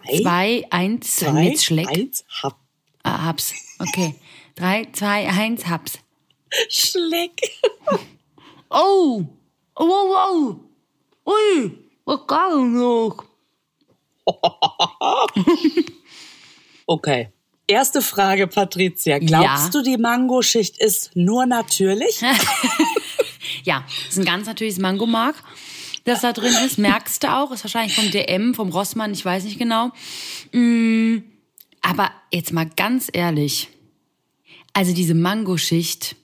Drei, 0.04 0.20
zwei, 0.22 0.64
eins, 0.70 1.16
zwei, 1.16 1.44
jetzt 1.44 1.64
schlägt. 1.64 1.88
eins, 1.90 2.24
hab, 2.42 2.58
Ah, 3.02 3.24
hab's. 3.24 3.52
Okay. 3.78 4.14
Drei, 4.56 4.86
zwei, 4.92 5.28
eins, 5.28 5.66
hab's. 5.66 5.98
schleck. 6.68 7.40
Oh! 8.70 9.24
Oh, 9.76 9.86
wow, 9.86 10.56
wow! 11.24 11.32
Ui! 11.32 11.72
Was 12.04 12.26
kann 12.26 12.74
noch? 12.74 13.24
Okay. 16.86 17.28
Erste 17.68 18.02
Frage, 18.02 18.46
Patricia. 18.48 19.18
Glaubst 19.18 19.66
Ja. 19.66 19.70
du, 19.70 19.82
die 19.82 19.98
Mangoschicht 19.98 20.78
ist 20.78 21.14
nur 21.14 21.46
natürlich? 21.46 22.20
Ja, 23.64 23.84
das 24.06 24.16
ist 24.16 24.18
ein 24.18 24.24
ganz 24.26 24.46
natürliches 24.46 24.78
Mangomark, 24.78 25.34
das 26.04 26.20
da 26.20 26.32
drin 26.32 26.52
ist. 26.66 26.78
Merkst 26.78 27.22
du 27.24 27.34
auch. 27.34 27.50
Ist 27.50 27.64
wahrscheinlich 27.64 27.94
vom 27.94 28.10
DM, 28.10 28.54
vom 28.54 28.68
Rossmann, 28.70 29.12
ich 29.12 29.24
weiß 29.24 29.44
nicht 29.44 29.58
genau. 29.58 29.90
Mm, 30.52 31.18
aber 31.80 32.10
jetzt 32.32 32.52
mal 32.52 32.68
ganz 32.76 33.08
ehrlich. 33.12 33.68
Also 34.74 34.92
diese 34.94 35.14
Mangoschicht, 35.14 36.16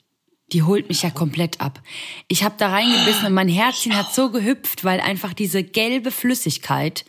die 0.53 0.63
holt 0.63 0.87
mich 0.87 1.01
ja 1.01 1.09
komplett 1.09 1.61
ab. 1.61 1.81
Ich 2.27 2.43
habe 2.43 2.55
da 2.57 2.69
reingebissen 2.69 3.25
und 3.25 3.33
mein 3.33 3.49
Herzchen 3.49 3.95
hat 3.97 4.13
so 4.13 4.29
gehüpft, 4.29 4.83
weil 4.83 4.99
einfach 4.99 5.33
diese 5.33 5.63
gelbe 5.63 6.11
Flüssigkeit, 6.11 7.05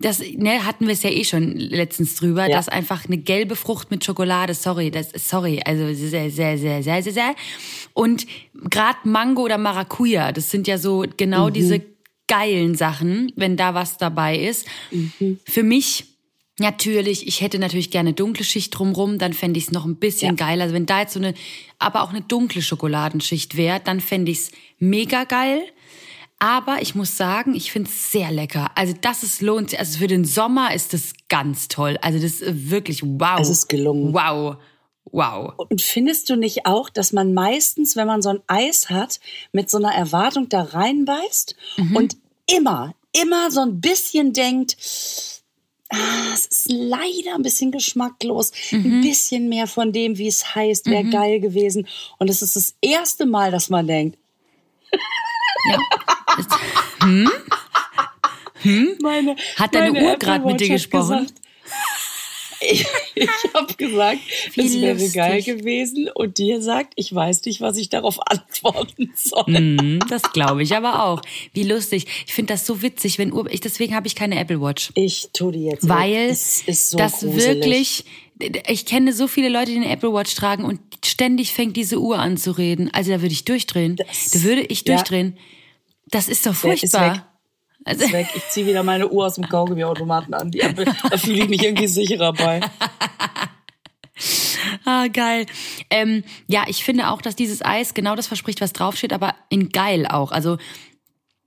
das 0.00 0.20
ne, 0.20 0.64
hatten 0.66 0.86
wir 0.86 0.92
es 0.94 1.02
ja 1.02 1.10
eh 1.10 1.24
schon 1.24 1.56
letztens 1.56 2.16
drüber, 2.16 2.48
Ja. 2.48 2.56
dass 2.56 2.68
einfach 2.68 3.04
eine 3.06 3.18
gelbe 3.18 3.56
Frucht 3.56 3.90
mit 3.90 4.04
Schokolade, 4.04 4.54
sorry, 4.54 4.90
das 4.90 5.10
sorry, 5.16 5.60
also 5.64 5.92
sehr 5.94 6.30
sehr 6.30 6.58
sehr 6.58 6.82
sehr 6.82 7.02
sehr 7.02 7.12
sehr 7.12 7.34
und 7.92 8.26
gerade 8.70 8.98
Mango 9.04 9.42
oder 9.42 9.58
Maracuja, 9.58 10.32
das 10.32 10.50
sind 10.50 10.66
ja 10.66 10.78
so 10.78 11.04
genau 11.16 11.50
diese 11.50 11.80
geilen 12.26 12.74
Sachen, 12.74 13.32
wenn 13.36 13.56
da 13.56 13.74
was 13.74 13.96
dabei 13.98 14.38
ist. 14.38 14.66
Für 15.46 15.62
mich 15.62 16.06
Natürlich, 16.60 17.26
ich 17.26 17.40
hätte 17.40 17.58
natürlich 17.58 17.90
gerne 17.90 18.12
dunkle 18.12 18.44
Schicht 18.44 18.78
drumrum, 18.78 19.18
dann 19.18 19.32
fände 19.32 19.58
ich 19.58 19.64
es 19.64 19.72
noch 19.72 19.84
ein 19.86 19.96
bisschen 19.96 20.36
Ja. 20.36 20.46
geiler. 20.46 20.62
Also 20.62 20.74
wenn 20.76 20.86
da 20.86 21.00
jetzt 21.00 21.14
so 21.14 21.18
eine, 21.18 21.34
aber 21.80 22.04
auch 22.04 22.10
eine 22.10 22.20
dunkle 22.20 22.62
Schokoladenschicht 22.62 23.56
wäre, 23.56 23.80
dann 23.82 23.98
fände 23.98 24.30
ich 24.30 24.38
es 24.38 24.50
mega 24.78 25.24
geil. 25.24 25.62
Aber 26.44 26.82
ich 26.82 26.94
muss 26.94 27.16
sagen, 27.16 27.54
ich 27.54 27.72
finde 27.72 27.88
es 27.88 28.12
sehr 28.12 28.30
lecker. 28.30 28.70
Also 28.74 28.92
das 29.00 29.22
ist 29.22 29.40
lohnt 29.40 29.70
sich. 29.70 29.78
Also 29.78 29.98
für 29.98 30.08
den 30.08 30.26
Sommer 30.26 30.74
ist 30.74 30.92
das 30.92 31.14
ganz 31.30 31.68
toll. 31.68 31.96
Also 32.02 32.18
das 32.18 32.42
ist 32.42 32.70
wirklich 32.70 33.02
wow. 33.02 33.40
Es 33.40 33.48
ist 33.48 33.68
gelungen. 33.68 34.12
Wow. 34.12 34.56
Wow. 35.10 35.54
Und 35.56 35.80
findest 35.80 36.28
du 36.28 36.36
nicht 36.36 36.66
auch, 36.66 36.90
dass 36.90 37.14
man 37.14 37.32
meistens, 37.32 37.96
wenn 37.96 38.06
man 38.06 38.20
so 38.20 38.28
ein 38.28 38.40
Eis 38.46 38.90
hat, 38.90 39.20
mit 39.52 39.70
so 39.70 39.78
einer 39.78 39.94
Erwartung 39.94 40.50
da 40.50 40.60
reinbeißt 40.64 41.56
Mhm. 41.78 41.96
und 41.96 42.16
immer, 42.46 42.94
immer 43.18 43.50
so 43.50 43.60
ein 43.62 43.80
bisschen 43.80 44.34
denkt, 44.34 44.76
ah, 45.88 45.96
es 46.34 46.44
ist 46.44 46.66
leider 46.70 47.36
ein 47.36 47.42
bisschen 47.42 47.70
geschmacklos, 47.72 48.52
Mhm. 48.70 48.84
ein 48.96 49.00
bisschen 49.00 49.48
mehr 49.48 49.66
von 49.66 49.92
dem, 49.92 50.18
wie 50.18 50.28
es 50.28 50.54
heißt, 50.54 50.90
wäre 50.90 51.04
geil 51.04 51.40
gewesen. 51.40 51.86
Und 52.18 52.28
es 52.28 52.42
ist 52.42 52.54
das 52.56 52.74
erste 52.82 53.24
Mal, 53.24 53.50
dass 53.50 53.70
man 53.70 53.86
denkt, 53.86 54.18
Ja. 55.70 55.78
meine, 59.02 59.36
Hat 59.56 59.74
deine 59.74 59.92
Uhr 60.02 60.16
grad 60.16 60.44
mit 60.44 60.60
dir 60.60 60.68
gesprochen? 60.68 61.26
gesagt- 61.26 61.34
Ich, 62.66 62.86
ich 63.14 63.28
habe 63.52 63.74
gesagt, 63.74 64.20
Wie 64.54 64.64
es 64.66 64.80
wäre 64.80 64.94
lustig. 64.94 65.12
geil 65.14 65.42
gewesen 65.42 66.08
und 66.14 66.38
dir 66.38 66.62
sagt, 66.62 66.94
ich 66.96 67.14
weiß 67.14 67.44
nicht, 67.44 67.60
was 67.60 67.76
ich 67.76 67.90
darauf 67.90 68.18
antworten 68.26 69.12
soll. 69.14 69.44
Mhm, 69.48 69.98
das 70.08 70.22
glaube 70.32 70.62
ich 70.62 70.74
aber 70.74 71.04
auch. 71.04 71.20
Wie 71.52 71.64
lustig. 71.64 72.06
Ich 72.26 72.32
finde 72.32 72.54
das 72.54 72.64
so 72.64 72.80
witzig, 72.80 73.18
wenn 73.18 73.34
Uhr, 73.34 73.52
ich, 73.52 73.60
deswegen 73.60 73.94
habe 73.94 74.06
ich 74.06 74.14
keine 74.14 74.38
Apple 74.38 74.62
Watch. 74.62 74.92
Ich 74.94 75.28
tu 75.34 75.50
die 75.50 75.64
jetzt. 75.64 75.86
weil 75.86 76.12
weg. 76.14 76.30
es 76.30 76.62
ist 76.62 76.88
so 76.90 76.96
das 76.96 77.20
gruselig. 77.20 77.44
wirklich, 77.44 78.04
ich 78.38 78.86
kenne 78.86 79.12
so 79.12 79.28
viele 79.28 79.48
Leute, 79.48 79.70
die 79.70 79.76
eine 79.76 79.88
Apple 79.88 80.12
Watch 80.12 80.34
tragen 80.34 80.64
und 80.64 80.80
ständig 81.04 81.52
fängt 81.52 81.76
diese 81.76 82.00
Uhr 82.00 82.18
an 82.18 82.36
zu 82.36 82.52
reden. 82.52 82.90
Also 82.92 83.10
da 83.12 83.22
würde 83.22 83.32
ich 83.32 83.44
durchdrehen. 83.44 83.96
Das- 83.96 84.30
da 84.30 84.42
würde 84.42 84.62
ich 84.62 84.84
ja. 84.86 84.94
durchdrehen. 84.96 85.38
Das 86.08 86.28
ist 86.28 86.46
doch 86.46 86.60
Der 86.60 86.74
ist 86.74 86.80
furchtbar. 86.80 87.28
Also, 87.86 88.10
weg. 88.12 88.28
Ich 88.34 88.48
ziehe 88.48 88.66
wieder 88.66 88.82
meine 88.82 89.08
Uhr 89.08 89.26
aus 89.26 89.34
dem 89.34 89.48
Kaugummiautomaten 89.48 90.32
an. 90.32 90.50
Die 90.50 90.60
Apple, 90.60 90.86
da 91.10 91.18
fühle 91.18 91.44
ich 91.44 91.48
mich 91.48 91.62
irgendwie 91.62 91.86
sicherer 91.86 92.32
bei. 92.32 92.60
ah, 94.84 95.06
geil. 95.08 95.46
Ähm, 95.90 96.24
ja, 96.46 96.64
ich 96.66 96.82
finde 96.82 97.10
auch, 97.10 97.20
dass 97.20 97.36
dieses 97.36 97.62
Eis 97.62 97.92
genau 97.92 98.16
das 98.16 98.26
verspricht, 98.26 98.60
was 98.62 98.72
draufsteht, 98.72 99.12
aber 99.12 99.34
in 99.50 99.68
geil 99.68 100.06
auch. 100.06 100.32
Also 100.32 100.56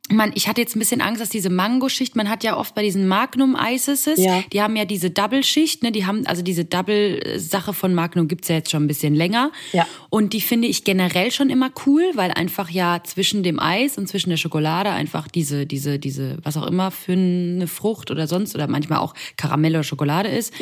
man, 0.10 0.32
ich 0.36 0.48
hatte 0.48 0.62
jetzt 0.62 0.76
ein 0.76 0.80
bisschen 0.80 1.02
Angst, 1.02 1.22
dass 1.22 1.30
diese 1.30 1.50
Mango-Schicht, 1.50 2.16
man 2.16 2.30
hat 2.30 2.44
ja 2.44 2.56
oft 2.58 2.74
bei 2.76 2.84
diesen 2.84 3.08
Magnum-Ices, 3.08 4.06
Ja. 4.18 4.44
die 4.54 4.62
haben 4.62 4.76
ja 4.76 4.86
diese 4.86 5.10
Double-Schicht, 5.10 5.84
ne, 5.84 5.92
die 5.92 6.06
haben, 6.06 6.26
also 6.28 6.42
diese 6.42 6.66
Double-Sache 6.66 7.74
von 7.74 7.94
Magnum 7.94 8.28
gibt's 8.28 8.48
ja 8.48 8.56
jetzt 8.56 8.72
schon 8.72 8.84
ein 8.84 8.88
bisschen 8.88 9.16
länger. 9.16 9.52
Ja. 9.74 9.86
Und 10.10 10.34
die 10.34 10.42
finde 10.42 10.68
ich 10.68 10.84
generell 10.84 11.32
schon 11.32 11.50
immer 11.50 11.70
cool, 11.86 12.04
weil 12.16 12.32
einfach 12.32 12.70
ja 12.70 13.02
zwischen 13.04 13.44
dem 13.44 13.60
Eis 13.60 13.98
und 13.98 14.08
zwischen 14.08 14.30
der 14.30 14.38
Schokolade 14.38 14.90
einfach 14.92 15.28
diese, 15.28 15.66
diese, 15.66 16.00
diese, 16.00 16.38
was 16.44 16.58
auch 16.58 16.68
immer 16.68 16.92
für 16.92 17.14
eine 17.14 17.68
Frucht 17.68 18.12
oder 18.12 18.28
sonst 18.28 18.56
oder 18.56 18.68
manchmal 18.68 19.00
auch 19.00 19.14
Karamell 19.36 19.74
oder 19.74 19.84
Schokolade 19.84 20.30
ist. 20.30 20.54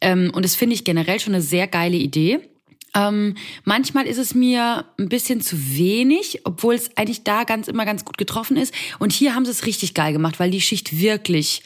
Ähm, 0.00 0.30
und 0.34 0.44
das 0.44 0.54
finde 0.54 0.74
ich 0.74 0.84
generell 0.84 1.20
schon 1.20 1.34
eine 1.34 1.42
sehr 1.42 1.66
geile 1.66 1.96
Idee. 1.96 2.40
Ähm, 2.94 3.34
manchmal 3.64 4.06
ist 4.06 4.18
es 4.18 4.34
mir 4.34 4.84
ein 4.98 5.08
bisschen 5.08 5.40
zu 5.40 5.76
wenig, 5.76 6.40
obwohl 6.44 6.74
es 6.74 6.96
eigentlich 6.96 7.24
da 7.24 7.44
ganz 7.44 7.68
immer 7.68 7.84
ganz 7.84 8.04
gut 8.04 8.18
getroffen 8.18 8.56
ist. 8.56 8.74
Und 8.98 9.12
hier 9.12 9.34
haben 9.34 9.44
sie 9.44 9.50
es 9.50 9.66
richtig 9.66 9.94
geil 9.94 10.12
gemacht, 10.12 10.40
weil 10.40 10.50
die 10.50 10.60
Schicht 10.60 10.98
wirklich 10.98 11.62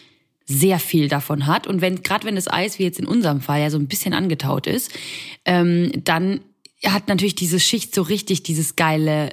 sehr 0.46 0.78
viel 0.78 1.08
davon 1.08 1.46
hat. 1.46 1.66
Und 1.66 1.80
wenn, 1.80 2.02
gerade 2.02 2.26
wenn 2.26 2.34
das 2.34 2.48
Eis, 2.48 2.78
wie 2.78 2.84
jetzt 2.84 2.98
in 2.98 3.06
unserem 3.06 3.40
Fall, 3.40 3.60
ja 3.60 3.70
so 3.70 3.78
ein 3.78 3.86
bisschen 3.86 4.14
angetaut 4.14 4.66
ist, 4.66 4.90
ähm, 5.44 5.92
dann 6.04 6.40
hat 6.84 7.08
natürlich 7.08 7.34
diese 7.34 7.60
Schicht 7.60 7.94
so 7.94 8.02
richtig 8.02 8.42
dieses 8.42 8.76
geile, 8.76 9.30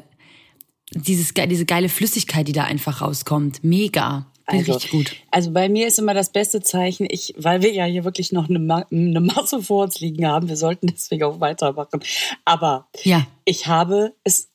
dieses, 0.94 1.34
diese 1.34 1.66
geile 1.66 1.90
Flüssigkeit, 1.90 2.48
die 2.48 2.54
da 2.54 2.64
einfach 2.66 3.02
rauskommt. 3.02 3.64
Mega. 3.64 4.28
Bin 4.52 4.62
richtig 4.62 4.92
gut. 4.92 5.16
Also 5.32 5.52
bei 5.52 5.70
mir 5.70 5.88
ist 5.88 6.00
immer 6.00 6.14
das 6.14 6.32
beste 6.32 6.62
Zeichen, 6.62 7.08
ich, 7.10 7.34
weil 7.38 7.62
wir 7.62 7.72
ja 7.72 7.86
hier 7.86 8.04
wirklich 8.04 8.32
noch 8.32 8.50
eine, 8.50 8.60
Ma 8.60 8.86
eine 8.92 9.20
Masse 9.22 9.62
vor 9.62 9.84
uns 9.86 10.00
liegen 10.00 10.28
haben, 10.28 10.48
wir 10.50 10.58
sollten 10.58 10.88
deswegen 10.88 11.24
auch 11.24 11.40
weitermachen. 11.40 12.00
Aber 12.46 12.88
Ja. 13.04 13.26
ich 13.46 13.68
habe 13.68 14.14
es 14.24 14.48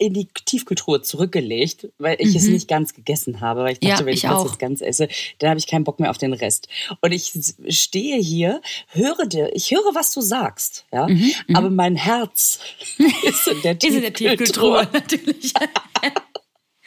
in 0.00 0.14
die 0.14 0.28
Tiefkühltruhe 0.44 1.02
zurückgelegt, 1.02 1.88
weil 1.98 2.18
ich 2.20 2.36
es 2.36 2.46
nicht 2.46 2.68
ganz 2.68 2.94
gegessen 2.94 3.40
habe, 3.40 3.62
weil 3.64 3.72
ich 3.72 3.80
dachte, 3.80 3.94
Mhm. 3.94 3.98
Ja, 3.98 4.06
wenn 4.06 4.14
ich 4.14 4.22
ich, 4.22 4.30
das 4.30 4.44
jetzt 4.44 4.58
ganz 4.60 4.80
esse, 4.80 5.08
dann 5.40 5.50
habe 5.50 5.58
ich 5.58 5.66
keinen 5.66 5.82
Bock 5.82 5.98
mehr 5.98 6.10
auf 6.10 6.18
den 6.18 6.34
Rest. 6.34 6.68
Und 7.00 7.10
ich 7.10 7.32
stehe 7.70 8.16
hier, 8.22 8.60
höre 8.90 9.26
dir, 9.26 9.50
ich 9.56 9.72
höre, 9.72 9.92
was 9.96 10.12
du 10.12 10.20
sagst, 10.20 10.84
ja, 10.92 11.08
aber 11.52 11.70
mein 11.70 11.96
Herz 11.96 12.60
ist 13.24 13.48
in 13.48 13.60
der 13.62 13.72
Mhm, 13.74 13.78
Ist 13.82 13.94
in 13.96 14.00
der 14.02 14.12
Tiefkühltruhe. 14.12 14.86
natürlich. 14.92 15.52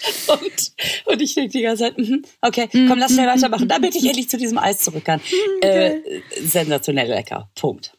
Und, 0.28 0.72
und 1.06 1.22
ich 1.22 1.36
denke 1.36 1.52
die 1.52 1.62
ganze 1.62 1.84
Zeit, 1.84 1.98
mhm, 1.98 2.24
okay, 2.42 2.68
komm, 2.72 2.98
lass 2.98 3.14
schnell 3.14 3.28
weitermachen, 3.28 3.68
damit 3.68 3.96
ich 3.96 4.06
endlich 4.06 4.30
zu 4.30 4.38
diesem 4.38 4.58
Eis 4.58 4.80
zurück 4.80 5.06
kann. 5.06 5.22
Äh, 5.62 6.00
sensationell 6.40 7.08
lecker. 7.08 7.50
Punkt. 7.56 7.94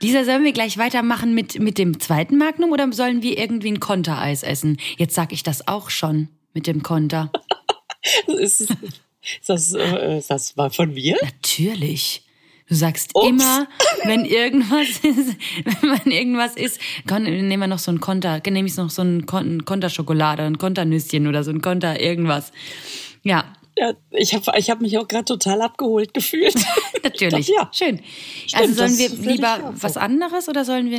Lisa, 0.00 0.24
sollen 0.24 0.44
wir 0.44 0.52
gleich 0.52 0.78
weitermachen 0.78 1.34
mit, 1.34 1.58
mit 1.58 1.76
dem 1.76 1.98
zweiten 1.98 2.38
Magnum 2.38 2.70
oder 2.70 2.90
sollen 2.92 3.22
wir 3.22 3.36
irgendwie 3.36 3.68
ein 3.68 3.80
Kontereis 3.80 4.42
essen? 4.42 4.78
Jetzt 4.96 5.14
sag 5.14 5.32
ich 5.32 5.42
das 5.42 5.66
auch 5.66 5.90
schon 5.90 6.28
mit 6.54 6.66
dem 6.66 6.82
Konter. 6.82 7.32
Ist, 8.26 8.60
ist, 8.60 8.72
das, 9.46 9.74
äh, 9.74 10.18
ist 10.18 10.30
das 10.30 10.54
mal 10.56 10.70
von 10.70 10.94
mir? 10.94 11.16
Natürlich. 11.20 12.22
Du 12.68 12.74
sagst 12.74 13.10
Ups. 13.14 13.26
immer, 13.28 13.66
wenn 14.04 14.24
irgendwas 14.24 14.88
ist, 15.02 15.36
wenn 15.80 16.12
irgendwas 16.12 16.54
ist, 16.56 16.80
nehmen 17.08 17.60
wir 17.60 17.66
noch 17.66 17.78
so 17.78 17.90
ein 17.90 18.00
Konter, 18.00 18.40
nehme 18.48 18.68
ich 18.68 18.76
noch 18.76 18.90
so 18.90 19.02
ein 19.02 19.26
Kon- 19.26 19.64
Konterschokolade, 19.64 20.42
ein 20.42 20.58
Konternüsschen 20.58 21.26
oder 21.26 21.44
so 21.44 21.50
ein 21.50 21.62
Konter 21.62 22.00
irgendwas. 22.00 22.52
Ja, 23.22 23.54
Ja, 23.76 23.94
ich 24.10 24.34
habe 24.34 24.44
ich 24.58 24.68
hab 24.70 24.80
mich 24.80 24.98
auch 24.98 25.06
gerade 25.08 25.24
total 25.24 25.62
abgeholt 25.62 26.12
gefühlt. 26.12 26.54
natürlich. 27.04 27.48
Ich 27.48 27.54
dachte, 27.56 27.70
ja. 27.84 27.86
Schön. 27.86 28.00
Stimmt, 28.46 28.62
also 28.62 28.74
sollen 28.74 28.98
wir 28.98 29.08
lieber 29.32 29.72
was 29.80 29.96
anderes 29.96 30.48
oder 30.48 30.64
sollen 30.64 30.90
wir, 30.90 30.98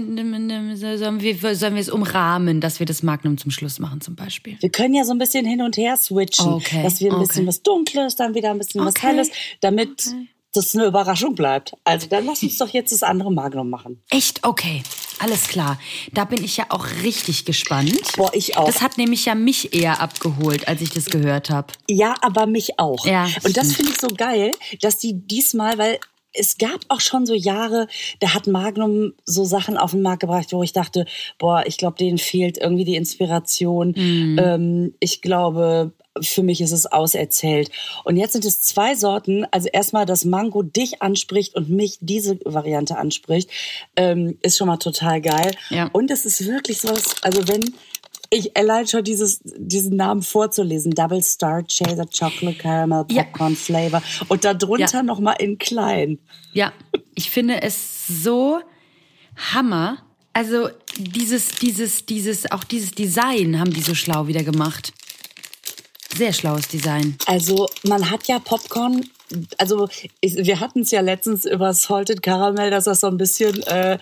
sollen 0.98 1.22
wir, 1.22 1.56
sollen 1.56 1.74
wir 1.76 1.82
es 1.82 1.90
umrahmen, 1.90 2.62
dass 2.62 2.80
wir 2.80 2.86
das 2.86 3.04
Magnum 3.04 3.38
zum 3.38 3.52
Schluss 3.52 3.80
machen 3.80 4.00
zum 4.02 4.16
Beispiel? 4.16 4.58
Wir 4.62 4.70
können 4.70 4.94
ja 4.96 5.04
so 5.04 5.12
ein 5.12 5.18
bisschen 5.20 5.46
hin 5.46 5.62
und 5.62 5.76
her 5.78 5.98
switchen, 5.98 6.48
Okay, 6.54 6.82
dass 6.84 7.00
wir 7.02 7.12
ein 7.12 7.18
okay. 7.18 7.28
bisschen 7.28 7.48
was 7.48 7.62
Dunkles, 7.64 8.16
dann 8.16 8.34
wieder 8.34 8.52
ein 8.52 8.58
bisschen 8.58 8.82
was 8.86 8.96
Okay, 8.96 9.08
Helles, 9.08 9.30
damit 9.60 10.06
das 10.54 10.76
eine 10.76 10.86
Überraschung 10.86 11.36
bleibt. 11.36 11.74
Also 11.84 12.08
dann 12.08 12.26
lass 12.26 12.44
uns 12.44 12.58
doch 12.58 12.70
jetzt 12.70 12.92
das 12.92 13.04
andere 13.04 13.32
Magnum 13.32 13.70
machen. 13.70 14.04
Echt? 14.10 14.46
Okay. 14.46 14.84
Alles 15.20 15.50
klar. 15.50 15.78
Da 16.14 16.24
bin 16.24 16.44
ich 16.44 16.58
ja 16.58 16.68
auch 16.70 16.88
richtig 17.04 17.44
gespannt. 17.44 18.00
Boah, 18.16 18.32
ich 18.34 18.58
auch. 18.58 18.66
Das 18.66 18.82
hat 18.82 18.98
nämlich 18.98 19.26
ja 19.26 19.36
mich 19.36 19.76
eher 19.76 20.02
abgeholt, 20.02 20.68
als 20.68 20.82
ich 20.82 20.92
das 20.92 21.06
gehört 21.06 21.50
habe. 21.50 21.74
Ja, 21.90 22.16
aber 22.22 22.46
mich 22.46 22.80
auch. 22.80 23.06
Ja, 23.06 23.28
und 23.44 23.58
das 23.58 23.74
finde 23.74 23.92
ich 23.92 24.00
so 24.00 24.08
geil, 24.08 24.52
dass 24.82 24.98
die 24.98 25.14
diesmal, 25.14 25.78
weil 25.78 26.00
es 26.32 26.58
gab 26.58 26.80
auch 26.88 27.02
schon 27.02 27.26
so 27.26 27.34
Jahre, 27.34 27.88
da 28.20 28.34
hat 28.34 28.48
Magnum 28.48 29.14
so 29.26 29.44
Sachen 29.44 29.78
auf 29.78 29.92
den 29.92 30.02
Markt 30.02 30.22
gebracht, 30.22 30.52
wo 30.52 30.64
ich 30.64 30.74
dachte, 30.74 31.06
boah, 31.38 31.64
ich 31.66 31.78
glaube, 31.78 31.98
denen 31.98 32.18
fehlt 32.18 32.58
irgendwie 32.58 32.86
die 32.86 32.96
Inspiration. 32.96 33.94
Mhm. 33.96 34.40
Ähm, 34.42 34.94
ich 35.00 35.22
glaube, 35.22 35.92
für 36.22 36.44
mich 36.44 36.62
ist 36.62 36.72
es 36.72 36.86
auserzählt. 36.86 37.70
Und 38.04 38.18
jetzt 38.18 38.34
sind 38.34 38.46
es 38.46 38.62
zwei 38.62 38.96
Sorten. 38.96 39.46
Also 39.52 39.70
erstmal, 39.72 40.06
dass 40.06 40.26
Mango 40.26 40.64
dich 40.64 41.02
anspricht 41.02 41.56
und 41.56 41.70
mich 41.70 41.98
diese 42.02 42.40
Variante 42.46 42.98
anspricht, 42.98 43.50
ähm, 43.96 44.38
ist 44.42 44.58
schon 44.58 44.68
mal 44.68 44.78
total 44.78 45.22
geil. 45.22 45.52
Ja. 45.70 45.90
Und 45.94 46.12
es 46.12 46.26
ist 46.26 46.46
wirklich 46.46 46.82
so, 46.82 46.90
also 47.22 47.48
wenn 47.48 47.64
ich 48.32 48.56
allein 48.58 48.88
schon 48.88 49.04
dieses, 49.04 49.40
diesen 49.44 49.96
Namen 49.96 50.22
vorzulesen, 50.22 50.92
Double 50.92 51.22
Star 51.24 51.64
Chaser 51.64 52.06
Chocolate 52.06 52.58
Caramel 52.58 53.06
Ja. 53.10 53.24
Popcorn 53.24 53.56
Flavor 53.56 54.04
und 54.28 54.44
darunter 54.46 54.98
Ja. 54.98 55.04
noch 55.04 55.20
mal 55.20 55.34
in 55.34 55.58
klein. 55.58 56.20
Ja, 56.54 56.74
ich 57.16 57.30
finde 57.30 57.62
es 57.62 58.08
so 58.08 58.60
Hammer. 59.54 59.98
Also 60.34 60.70
dieses, 60.98 61.50
dieses, 61.56 62.06
dieses, 62.06 62.52
auch 62.52 62.64
dieses 62.64 62.92
Design 62.92 63.60
haben 63.60 63.74
die 63.74 63.82
so 63.82 63.96
schlau 63.96 64.28
wieder 64.28 64.44
gemacht. 64.44 64.94
Sehr 66.20 66.34
schlaues 66.34 66.68
Design. 66.68 67.16
Also 67.28 67.70
man 67.84 68.12
hat 68.12 68.28
ja 68.28 68.40
Popcorn, 68.40 69.10
also 69.58 69.88
ich, 70.20 70.36
wir 70.36 70.60
hatten 70.60 70.82
es 70.82 70.92
ja 70.92 71.00
letztens 71.00 71.46
über 71.46 71.74
Salted 71.74 72.22
Caramel, 72.22 72.72
dass 72.72 72.84
das 72.84 73.00
so 73.00 73.08
ein 73.08 73.16
bisschen, 73.16 73.64
äh, 73.64 73.98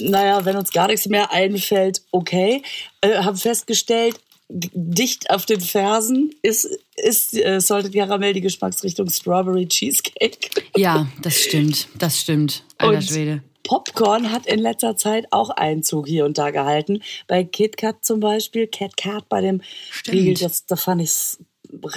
naja, 0.00 0.46
wenn 0.46 0.56
uns 0.56 0.70
gar 0.70 0.86
nichts 0.86 1.04
mehr 1.04 1.30
einfällt, 1.30 2.00
okay. 2.12 2.62
Äh, 3.02 3.18
haben 3.18 3.36
festgestellt, 3.36 4.18
dicht 4.48 5.28
auf 5.28 5.44
den 5.44 5.60
Fersen 5.60 6.30
ist, 6.40 6.66
ist 6.96 7.36
äh, 7.36 7.60
Salted 7.60 7.92
Caramel 7.92 8.32
die 8.32 8.40
Geschmacksrichtung 8.40 9.10
Strawberry 9.10 9.68
Cheesecake. 9.68 10.48
Ja, 10.78 11.08
das 11.20 11.36
stimmt. 11.36 11.88
Das 11.98 12.22
stimmt. 12.22 12.64
Alter 12.78 12.96
Und 12.96 13.04
Schwede. 13.04 13.42
Popcorn 13.68 14.32
hat 14.32 14.46
in 14.46 14.60
letzter 14.60 14.96
Zeit 14.96 15.26
auch 15.30 15.50
Einzug 15.50 16.08
hier 16.08 16.24
und 16.24 16.38
da 16.38 16.50
gehalten. 16.50 17.02
Bei 17.26 17.44
KitKat 17.44 18.02
zum 18.02 18.18
Beispiel, 18.18 18.66
Cat 18.66 18.96
Cat 18.96 19.28
bei 19.28 19.42
dem 19.42 19.60
Riegel, 20.10 20.34
das, 20.34 20.64
da 20.64 20.74
fand 20.74 21.02
ich 21.02 21.36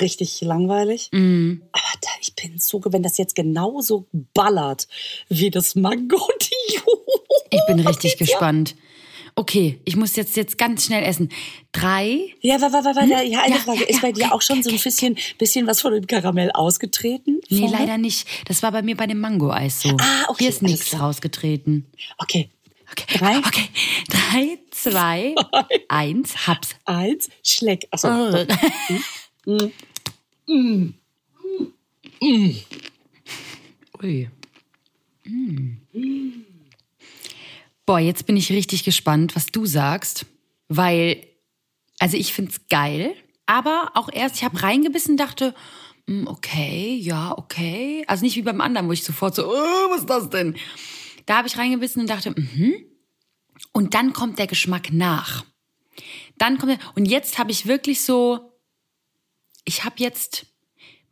richtig 0.02 0.42
langweilig. 0.42 1.08
Mhm. 1.14 1.62
Aber 1.72 2.00
da, 2.02 2.10
ich 2.20 2.36
bin 2.36 2.60
so, 2.60 2.82
wenn 2.88 3.04
das 3.04 3.18
jetzt 3.18 3.36
genauso 3.36 4.06
ballert 4.34 4.90
wie 5.30 5.50
das 5.50 5.76
Mango 5.76 6.18
und 6.18 6.50
die 6.50 6.80
Ich 7.52 7.66
bin 7.68 7.80
richtig 7.80 8.18
gespannt. 8.18 8.76
Okay, 9.42 9.80
ich 9.86 9.96
muss 9.96 10.16
jetzt, 10.18 10.36
jetzt 10.38 10.60
ganz 10.60 10.86
schnell 10.86 11.02
essen. 11.04 11.30
Drei. 11.72 12.20
Ja, 12.42 12.62
warte, 12.62 12.74
warte, 12.76 12.96
warte, 12.96 13.10
ja, 13.28 13.42
eine 13.42 13.56
Ja, 13.56 13.60
Frage. 13.62 13.80
ja, 13.80 13.88
Ist 13.88 14.02
bei 14.04 14.12
dir 14.12 14.32
auch 14.36 14.42
schon 14.44 14.62
so 14.62 14.70
ein 14.70 14.78
bisschen, 14.78 15.18
bisschen 15.40 15.66
was 15.66 15.82
von 15.82 15.92
dem 15.94 16.06
Karamell 16.06 16.52
ausgetreten? 16.52 17.40
Nee, 17.50 17.62
vorher? 17.62 17.80
leider 17.80 17.98
nicht. 17.98 18.28
Das 18.48 18.62
war 18.62 18.72
bei 18.72 18.84
mir 18.84 18.96
bei 18.96 19.08
dem 19.08 19.20
Mango-Eis 19.20 19.82
so. 19.82 19.98
Ah, 20.00 20.26
okay, 20.28 20.44
Hier 20.44 20.50
ist 20.50 20.62
nichts 20.62 21.00
rausgetreten. 21.00 21.88
Okay. 22.20 22.52
Okay. 22.92 23.18
Drei? 23.18 23.38
Okay. 23.40 23.70
Drei, 24.10 24.60
zwei, 24.70 25.34
eins, 25.90 26.46
hab's. 26.46 26.76
Eins, 26.86 27.30
Schleck. 27.42 27.88
Achso. 27.90 28.10
Oh. 29.48 29.72
Ui. 34.04 34.30
Mm. 35.26 35.78
Boah, 37.92 38.00
jetzt 38.00 38.26
bin 38.26 38.38
ich 38.38 38.50
richtig 38.54 38.86
gespannt, 38.86 39.36
was 39.36 39.48
du 39.48 39.66
sagst, 39.66 40.26
weil, 40.70 41.28
also 42.00 42.16
ich 42.16 42.32
find's 42.32 42.62
geil, 42.70 43.14
aber 43.48 43.92
auch 43.96 44.08
erst, 44.10 44.38
ich 44.38 44.46
habe 44.46 44.64
reingebissen, 44.64 45.18
dachte, 45.18 45.54
mm, 46.06 46.26
okay, 46.26 46.96
ja, 46.96 47.38
okay. 47.38 48.06
Also 48.08 48.24
nicht 48.24 48.38
wie 48.38 48.44
beim 48.44 48.62
anderen, 48.62 48.88
wo 48.88 48.94
ich 48.94 49.04
sofort 49.04 49.36
so, 49.36 49.46
oh, 49.46 49.90
was 49.90 50.00
ist 50.00 50.10
das 50.10 50.30
denn? 50.30 50.56
Da 51.26 51.36
habe 51.36 51.50
ich 51.50 51.58
reingebissen 51.58 52.02
und 52.02 52.10
dachte, 52.10 52.32
mhm. 52.32 52.76
Und 53.74 53.94
dann 53.94 54.14
kommt 54.14 54.40
der 54.40 54.48
Geschmack 54.48 54.94
nach. 54.94 55.44
Dann 56.38 56.60
kommt 56.60 56.72
er, 56.72 56.80
und 56.96 57.04
jetzt 57.04 57.40
habe 57.40 57.52
ich 57.52 57.66
wirklich 57.66 58.04
so, 58.04 58.58
ich 59.66 59.84
habe 59.84 59.96
jetzt, 59.98 60.46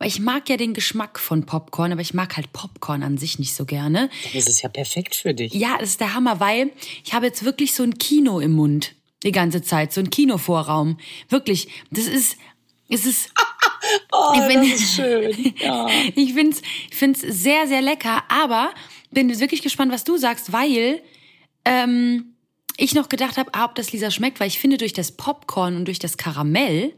weil 0.00 0.08
ich 0.08 0.18
mag 0.18 0.48
ja 0.48 0.56
den 0.56 0.74
Geschmack 0.74 1.20
von 1.20 1.46
Popcorn, 1.46 1.92
aber 1.92 2.00
ich 2.00 2.14
mag 2.14 2.36
halt 2.36 2.52
Popcorn 2.52 3.04
an 3.04 3.18
sich 3.18 3.38
nicht 3.38 3.54
so 3.54 3.64
gerne. 3.66 4.10
Das 4.34 4.48
ist 4.48 4.62
ja 4.62 4.68
perfekt 4.68 5.14
für 5.14 5.32
dich. 5.34 5.52
Ja, 5.54 5.76
das 5.78 5.90
ist 5.90 6.00
der 6.00 6.14
Hammer, 6.14 6.40
weil 6.40 6.72
ich 7.04 7.12
habe 7.14 7.26
jetzt 7.26 7.44
wirklich 7.44 7.74
so 7.74 7.82
ein 7.84 7.98
Kino 7.98 8.40
im 8.40 8.52
Mund 8.52 8.94
die 9.22 9.30
ganze 9.32 9.62
Zeit, 9.62 9.92
so 9.92 10.00
ein 10.00 10.10
Kinovorraum. 10.10 10.98
Wirklich, 11.28 11.68
das 11.92 12.06
ist, 12.06 12.36
es 12.88 13.04
ist, 13.06 13.30
Oh, 14.12 14.32
Ich 14.34 14.46
bin- 14.48 14.62
das 14.70 14.80
ist 14.80 14.94
schön. 14.94 15.54
Ja. 15.60 15.86
ich 16.16 16.32
find's, 16.34 16.62
ich 16.90 16.96
find's 16.96 17.20
sehr, 17.20 17.66
sehr 17.68 17.82
lecker, 17.82 18.22
aber 18.28 18.70
bin 19.10 19.38
wirklich 19.40 19.62
gespannt, 19.62 19.92
was 19.92 20.04
du 20.04 20.16
sagst, 20.16 20.52
weil 20.52 21.02
ähm, 21.64 22.34
ich 22.76 22.94
noch 22.94 23.08
gedacht 23.10 23.36
habe, 23.36 23.50
ah, 23.52 23.66
ob 23.66 23.74
das 23.74 23.92
Lisa 23.92 24.10
schmeckt, 24.10 24.40
weil 24.40 24.48
ich 24.48 24.58
finde, 24.58 24.78
durch 24.78 24.92
das 24.94 25.12
Popcorn 25.12 25.76
und 25.76 25.84
durch 25.86 25.98
das 25.98 26.16
Karamell, 26.16 26.94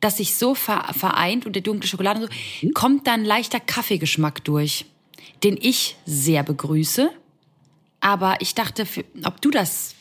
das 0.00 0.18
sich 0.18 0.34
so 0.34 0.54
vereint 0.54 1.46
und 1.46 1.54
der 1.54 1.62
dunkle 1.62 1.88
Schokolade 1.88 2.20
und 2.20 2.26
so, 2.26 2.66
mhm. 2.66 2.74
kommt 2.74 3.06
dann 3.06 3.24
leichter 3.24 3.60
Kaffeegeschmack 3.60 4.44
durch, 4.44 4.86
den 5.42 5.58
ich 5.60 5.96
sehr 6.06 6.42
begrüße. 6.42 7.10
Aber 8.00 8.36
ich 8.40 8.54
dachte, 8.54 8.86
ob 9.24 9.42
du 9.42 9.50
das 9.50 9.94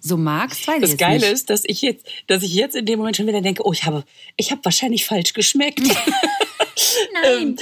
so 0.00 0.16
magst, 0.16 0.66
weiß 0.66 0.80
das 0.80 0.92
ich 0.92 0.98
Geile 0.98 1.20
nicht. 1.20 1.32
ist, 1.32 1.50
dass 1.50 1.64
ich 1.66 1.82
jetzt, 1.82 2.06
dass 2.26 2.42
ich 2.42 2.54
jetzt 2.54 2.74
in 2.74 2.86
dem 2.86 2.98
Moment 2.98 3.16
schon 3.16 3.26
wieder 3.26 3.42
denke, 3.42 3.66
oh, 3.66 3.72
ich 3.72 3.84
habe, 3.84 4.04
ich 4.36 4.50
habe 4.50 4.64
wahrscheinlich 4.64 5.04
falsch 5.04 5.32
geschmeckt. 5.34 5.82
Nein. 7.12 7.42
Ähm, 7.42 7.56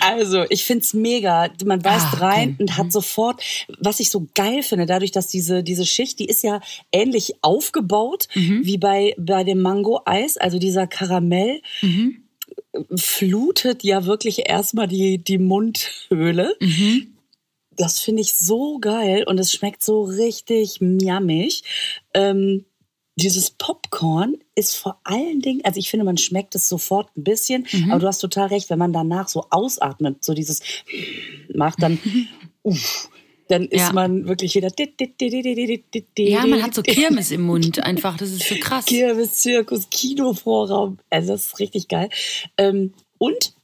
also, 0.00 0.44
ich 0.48 0.64
find's 0.64 0.94
mega. 0.94 1.50
Man 1.64 1.80
beißt 1.80 2.06
ah, 2.06 2.14
okay. 2.14 2.24
rein 2.24 2.56
und 2.58 2.76
hat 2.76 2.86
mhm. 2.86 2.90
sofort, 2.90 3.42
was 3.78 4.00
ich 4.00 4.10
so 4.10 4.26
geil 4.34 4.62
finde, 4.62 4.86
dadurch, 4.86 5.12
dass 5.12 5.28
diese, 5.28 5.62
diese 5.62 5.86
Schicht, 5.86 6.18
die 6.18 6.26
ist 6.26 6.42
ja 6.42 6.60
ähnlich 6.92 7.34
aufgebaut 7.42 8.28
mhm. 8.34 8.60
wie 8.64 8.78
bei, 8.78 9.14
bei 9.18 9.44
dem 9.44 9.60
Mango-Eis, 9.60 10.36
also 10.36 10.58
dieser 10.58 10.86
Karamell. 10.86 11.60
Mhm. 11.82 12.22
flutet 12.94 13.82
ja 13.82 14.04
wirklich 14.04 14.48
erstmal 14.48 14.88
die, 14.88 15.18
die 15.18 15.38
Mundhöhle. 15.38 16.56
Mhm. 16.60 17.14
Das 17.76 18.00
finde 18.00 18.22
ich 18.22 18.34
so 18.34 18.78
geil 18.80 19.24
und 19.24 19.38
es 19.38 19.52
schmeckt 19.52 19.84
so 19.84 20.02
richtig 20.02 20.80
miamig. 20.80 21.62
Ähm, 22.12 22.64
dieses 23.18 23.50
Popcorn 23.50 24.36
ist 24.54 24.76
vor 24.76 25.00
allen 25.04 25.40
Dingen, 25.40 25.60
also 25.64 25.78
ich 25.78 25.90
finde, 25.90 26.04
man 26.04 26.16
schmeckt 26.16 26.54
es 26.54 26.68
sofort 26.68 27.10
ein 27.16 27.24
bisschen, 27.24 27.66
mhm. 27.70 27.90
aber 27.90 28.00
du 28.00 28.06
hast 28.06 28.18
total 28.18 28.48
recht, 28.48 28.70
wenn 28.70 28.78
man 28.78 28.92
danach 28.92 29.28
so 29.28 29.46
ausatmet, 29.50 30.24
so 30.24 30.34
dieses 30.34 30.60
macht, 31.54 31.82
dann 31.82 31.98
uff, 32.62 33.10
dann 33.48 33.64
ist 33.66 33.80
ja. 33.80 33.92
man 33.92 34.28
wirklich 34.28 34.54
wieder. 34.54 34.68
Ja, 36.18 36.46
man 36.46 36.62
hat 36.62 36.74
so 36.74 36.82
Kirmes 36.82 37.30
im 37.30 37.42
Mund 37.42 37.82
einfach. 37.82 38.16
Das 38.18 38.30
ist 38.30 38.46
so 38.46 38.54
krass. 38.60 38.84
Kirmes, 38.84 39.34
Zirkus, 39.34 39.88
Kinovorraum. 39.90 40.98
Also 41.10 41.32
das 41.32 41.46
ist 41.46 41.58
richtig 41.58 41.88
geil. 41.88 42.10
Ähm, 42.58 42.92
und 43.16 43.54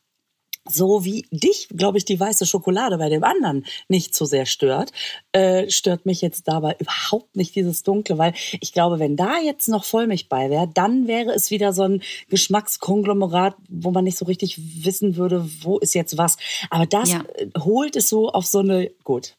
so 0.68 1.04
wie 1.04 1.26
dich, 1.30 1.68
glaube 1.68 1.98
ich, 1.98 2.04
die 2.04 2.18
weiße 2.18 2.46
Schokolade 2.46 2.98
bei 2.98 3.08
dem 3.08 3.24
anderen 3.24 3.66
nicht 3.88 4.14
so 4.14 4.24
sehr 4.24 4.46
stört, 4.46 4.92
äh, 5.32 5.68
stört 5.70 6.06
mich 6.06 6.22
jetzt 6.22 6.48
dabei 6.48 6.76
überhaupt 6.78 7.36
nicht 7.36 7.54
dieses 7.54 7.82
Dunkle, 7.82 8.18
weil 8.18 8.34
ich 8.60 8.72
glaube, 8.72 8.98
wenn 8.98 9.16
da 9.16 9.38
jetzt 9.38 9.68
noch 9.68 9.84
Vollmilch 9.84 10.28
bei 10.28 10.50
wäre, 10.50 10.68
dann 10.72 11.06
wäre 11.06 11.32
es 11.32 11.50
wieder 11.50 11.72
so 11.72 11.82
ein 11.82 12.02
Geschmackskonglomerat, 12.28 13.56
wo 13.68 13.90
man 13.90 14.04
nicht 14.04 14.16
so 14.16 14.24
richtig 14.24 14.58
wissen 14.84 15.16
würde, 15.16 15.48
wo 15.60 15.78
ist 15.78 15.94
jetzt 15.94 16.16
was. 16.16 16.36
Aber 16.70 16.86
das 16.86 17.10
ja. 17.10 17.24
holt 17.58 17.96
es 17.96 18.08
so 18.08 18.30
auf 18.30 18.46
so 18.46 18.60
eine, 18.60 18.90
gut, 19.04 19.36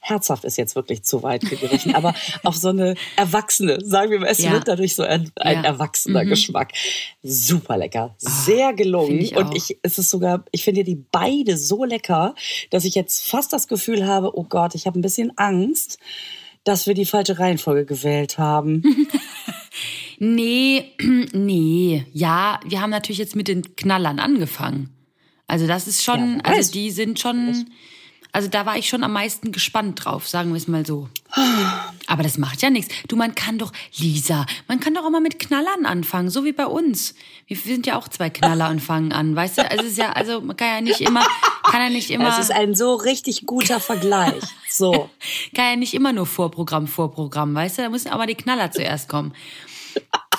herzhaft 0.00 0.44
ist 0.44 0.56
jetzt 0.56 0.74
wirklich 0.76 1.02
zu 1.02 1.22
weit 1.22 1.42
gegriffen, 1.42 1.94
aber 1.94 2.14
auf 2.44 2.56
so 2.56 2.68
eine 2.68 2.94
Erwachsene, 3.16 3.78
sagen 3.84 4.10
wir 4.10 4.20
mal, 4.20 4.28
es 4.28 4.38
ja. 4.38 4.52
wird 4.52 4.68
dadurch 4.68 4.94
so 4.94 5.02
ein, 5.02 5.30
ein 5.36 5.56
ja. 5.56 5.64
erwachsener 5.64 6.24
mhm. 6.24 6.28
Geschmack. 6.28 6.72
Super 7.22 7.76
lecker, 7.76 8.16
ah, 8.24 8.30
sehr 8.30 8.72
gelungen. 8.72 9.18
Ich 9.18 9.36
und 9.36 9.54
ich, 9.54 9.78
es 9.82 9.98
ist 9.98 10.10
sogar, 10.10 10.44
ich 10.52 10.64
finde 10.64 10.84
die 10.84 10.96
beide 10.96 11.56
so 11.56 11.84
lecker, 11.84 12.34
dass 12.70 12.84
ich 12.84 12.94
jetzt 12.94 13.28
fast 13.28 13.52
das 13.52 13.68
Gefühl 13.68 14.06
habe, 14.06 14.36
oh 14.36 14.44
Gott, 14.44 14.74
ich 14.74 14.86
habe 14.86 14.98
ein 14.98 15.02
bisschen 15.02 15.36
Angst, 15.36 15.98
dass 16.64 16.86
wir 16.86 16.94
die 16.94 17.06
falsche 17.06 17.38
Reihenfolge 17.38 17.86
gewählt 17.86 18.38
haben. 18.38 18.82
nee, 20.18 20.92
nee, 21.32 22.04
ja, 22.12 22.60
wir 22.66 22.80
haben 22.80 22.90
natürlich 22.90 23.18
jetzt 23.18 23.36
mit 23.36 23.48
den 23.48 23.76
Knallern 23.76 24.18
angefangen. 24.18 24.90
Also 25.46 25.66
das 25.66 25.88
ist 25.88 26.04
schon, 26.04 26.42
ja, 26.44 26.52
also 26.52 26.72
die 26.72 26.90
sind 26.90 27.18
schon 27.18 27.70
also 28.38 28.48
da 28.48 28.66
war 28.66 28.78
ich 28.78 28.88
schon 28.88 29.02
am 29.02 29.14
meisten 29.14 29.50
gespannt 29.50 30.04
drauf, 30.04 30.28
sagen 30.28 30.50
wir 30.50 30.58
es 30.58 30.68
mal 30.68 30.86
so. 30.86 31.08
Aber 32.06 32.22
das 32.22 32.38
macht 32.38 32.62
ja 32.62 32.70
nichts. 32.70 32.94
Du, 33.08 33.16
man 33.16 33.34
kann 33.34 33.58
doch, 33.58 33.72
Lisa, 33.96 34.46
man 34.68 34.78
kann 34.78 34.94
doch 34.94 35.04
auch 35.04 35.10
mal 35.10 35.20
mit 35.20 35.40
Knallern 35.40 35.86
anfangen, 35.86 36.30
so 36.30 36.44
wie 36.44 36.52
bei 36.52 36.66
uns. 36.66 37.16
Wir 37.48 37.56
sind 37.56 37.84
ja 37.88 37.98
auch 37.98 38.06
zwei 38.06 38.30
Knaller 38.30 38.70
und 38.70 38.78
fangen 38.78 39.10
an, 39.10 39.34
weißt 39.34 39.58
du? 39.58 39.68
Also 39.68 39.82
es 39.82 39.90
ist 39.90 39.98
ja, 39.98 40.12
also 40.12 40.40
man 40.40 40.56
kann 40.56 40.68
ja 40.68 40.80
nicht 40.82 41.00
immer, 41.00 41.26
kann 41.64 41.82
ja 41.82 41.90
nicht 41.90 42.12
immer. 42.12 42.28
Es 42.28 42.38
ist 42.38 42.52
ein 42.52 42.76
so 42.76 42.94
richtig 42.94 43.44
guter 43.44 43.80
Vergleich. 43.80 44.34
So. 44.70 45.10
kann 45.54 45.64
ja 45.64 45.76
nicht 45.76 45.94
immer 45.94 46.12
nur 46.12 46.26
Vorprogramm, 46.26 46.86
Vorprogramm, 46.86 47.54
weißt 47.54 47.78
du? 47.78 47.82
Da 47.82 47.88
müssen 47.88 48.10
aber 48.12 48.26
die 48.26 48.36
Knaller 48.36 48.70
zuerst 48.70 49.08
kommen. 49.08 49.34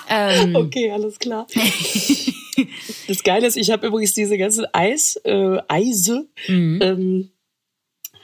Ähm, 0.07 0.55
okay, 0.55 0.91
alles 0.91 1.19
klar. 1.19 1.45
das 3.07 3.23
Geile 3.23 3.47
ist, 3.47 3.57
ich 3.57 3.69
habe 3.71 3.87
übrigens 3.87 4.13
diese 4.13 4.37
ganzen 4.37 4.65
Eis, 4.71 5.17
äh, 5.25 5.57
Eise, 5.67 6.29
mhm. 6.47 6.79
ähm, 6.81 7.31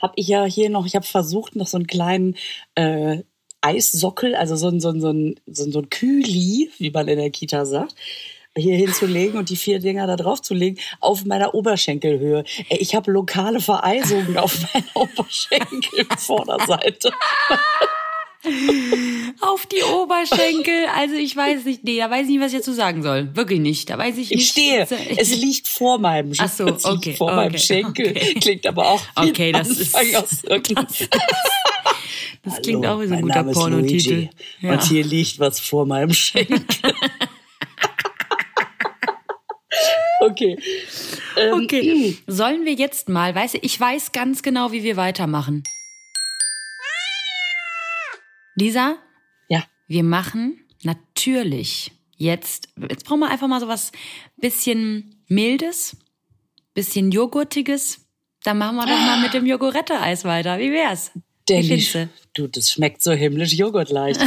habe 0.06 0.14
ich 0.16 0.28
ja 0.28 0.44
hier 0.44 0.70
noch, 0.70 0.86
ich 0.86 0.94
habe 0.94 1.04
versucht, 1.04 1.56
noch 1.56 1.66
so 1.66 1.78
einen 1.78 1.88
kleinen 1.88 2.36
äh, 2.76 3.24
Eissockel, 3.60 4.36
also 4.36 4.54
so 4.54 4.68
ein, 4.68 4.78
so, 4.78 4.90
ein, 4.90 5.00
so, 5.00 5.10
ein, 5.10 5.34
so 5.46 5.80
ein 5.80 5.90
Kühli, 5.90 6.70
wie 6.78 6.92
man 6.92 7.08
in 7.08 7.18
der 7.18 7.30
Kita 7.30 7.66
sagt, 7.66 7.96
hier 8.56 8.76
hinzulegen 8.76 9.36
und 9.36 9.50
die 9.50 9.56
vier 9.56 9.80
Dinger 9.80 10.06
da 10.06 10.14
drauf 10.14 10.42
zu 10.42 10.54
legen, 10.54 10.78
auf 11.00 11.24
meiner 11.24 11.54
Oberschenkelhöhe. 11.54 12.44
Ich 12.70 12.94
habe 12.94 13.10
lokale 13.10 13.58
Vereisungen 13.58 14.38
auf 14.38 14.56
meiner 14.72 14.94
Oberschenkelvorderseite. 14.94 17.10
auf 19.40 19.66
die 19.66 19.82
Oberschenkel. 19.82 20.86
Also 20.94 21.14
ich 21.14 21.36
weiß 21.36 21.64
nicht, 21.64 21.84
nee, 21.84 21.98
da 21.98 22.10
weiß 22.10 22.22
ich 22.22 22.28
nicht, 22.28 22.40
was 22.40 22.52
ich 22.52 22.58
dazu 22.58 22.72
sagen 22.72 23.02
soll. 23.02 23.34
Wirklich 23.34 23.60
nicht. 23.60 23.90
Da 23.90 23.98
weiß 23.98 24.16
ich 24.18 24.30
nicht. 24.30 24.40
Ich 24.40 24.48
stehe. 24.48 24.86
Es 25.16 25.34
liegt 25.34 25.68
vor 25.68 25.98
meinem 25.98 26.32
Ach 26.38 26.48
so, 26.48 26.66
okay. 26.66 27.14
Vor 27.14 27.28
okay, 27.28 27.36
meinem 27.36 27.58
Schenkel. 27.58 28.10
Okay. 28.10 28.34
Klingt 28.40 28.66
aber 28.66 28.88
auch 28.88 29.02
Okay, 29.14 29.52
das 29.52 29.68
ist, 29.68 29.94
das, 30.12 30.44
das 32.42 32.62
klingt 32.62 32.84
Hallo, 32.84 32.96
auch 32.96 33.02
wie 33.02 33.08
so 33.08 33.14
ein 33.14 33.22
guter 33.22 33.44
Pornotitel. 33.44 34.28
Ja. 34.60 34.72
Und 34.72 34.82
hier 34.84 35.04
liegt 35.04 35.38
was 35.38 35.60
vor 35.60 35.86
meinem 35.86 36.12
Schenkel. 36.12 36.58
okay. 40.20 40.56
Ähm, 41.36 41.52
okay. 41.54 42.16
Sollen 42.26 42.64
wir 42.64 42.74
jetzt 42.74 43.08
mal, 43.08 43.34
weißt 43.34 43.54
du, 43.54 43.58
ich 43.62 43.78
weiß 43.78 44.12
ganz 44.12 44.42
genau, 44.42 44.72
wie 44.72 44.82
wir 44.82 44.96
weitermachen. 44.96 45.62
Lisa? 48.56 48.96
Ja. 49.48 49.64
Wir 49.86 50.02
machen 50.02 50.64
natürlich 50.82 51.92
jetzt, 52.16 52.68
jetzt 52.90 53.04
brauchen 53.04 53.20
wir 53.20 53.30
einfach 53.30 53.48
mal 53.48 53.60
so 53.60 53.68
was 53.68 53.92
bisschen 54.38 55.20
mildes, 55.28 55.96
bisschen 56.74 57.10
joghurtiges. 57.10 58.00
Dann 58.44 58.58
machen 58.58 58.76
wir 58.76 58.86
doch 58.86 58.98
mal 58.98 59.20
mit 59.20 59.34
dem 59.34 59.44
Jogurette-Eis 59.44 60.24
weiter. 60.24 60.58
Wie 60.58 60.72
wär's? 60.72 61.10
Wie 61.48 62.08
du, 62.34 62.48
das 62.48 62.72
schmeckt 62.72 63.02
so 63.02 63.12
himmlisch 63.12 63.52
joghurtleicht. 63.52 64.20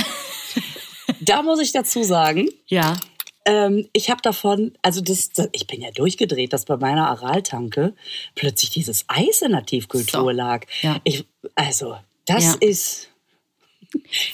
da 1.22 1.42
muss 1.42 1.60
ich 1.60 1.72
dazu 1.72 2.04
sagen. 2.04 2.50
Ja. 2.68 2.98
Ähm, 3.46 3.90
ich 3.94 4.10
habe 4.10 4.22
davon, 4.22 4.74
also 4.82 5.02
das, 5.02 5.30
das, 5.30 5.50
ich 5.54 5.66
bin 5.68 5.82
ja 5.82 5.92
durchgedreht, 5.92 6.54
dass 6.54 6.66
bei 6.66 6.78
meiner 6.78 7.10
Araltanke 7.10 7.96
plötzlich 8.36 8.70
dieses 8.70 9.06
Eis 9.08 9.42
in 9.42 9.54
der 9.54 9.66
Tiefkultur 9.66 10.22
so. 10.22 10.30
lag. 10.30 10.66
Ja. 10.82 11.00
Ich, 11.04 11.26
also, 11.56 11.98
das 12.26 12.44
ja. 12.44 12.56
ist 12.60 13.09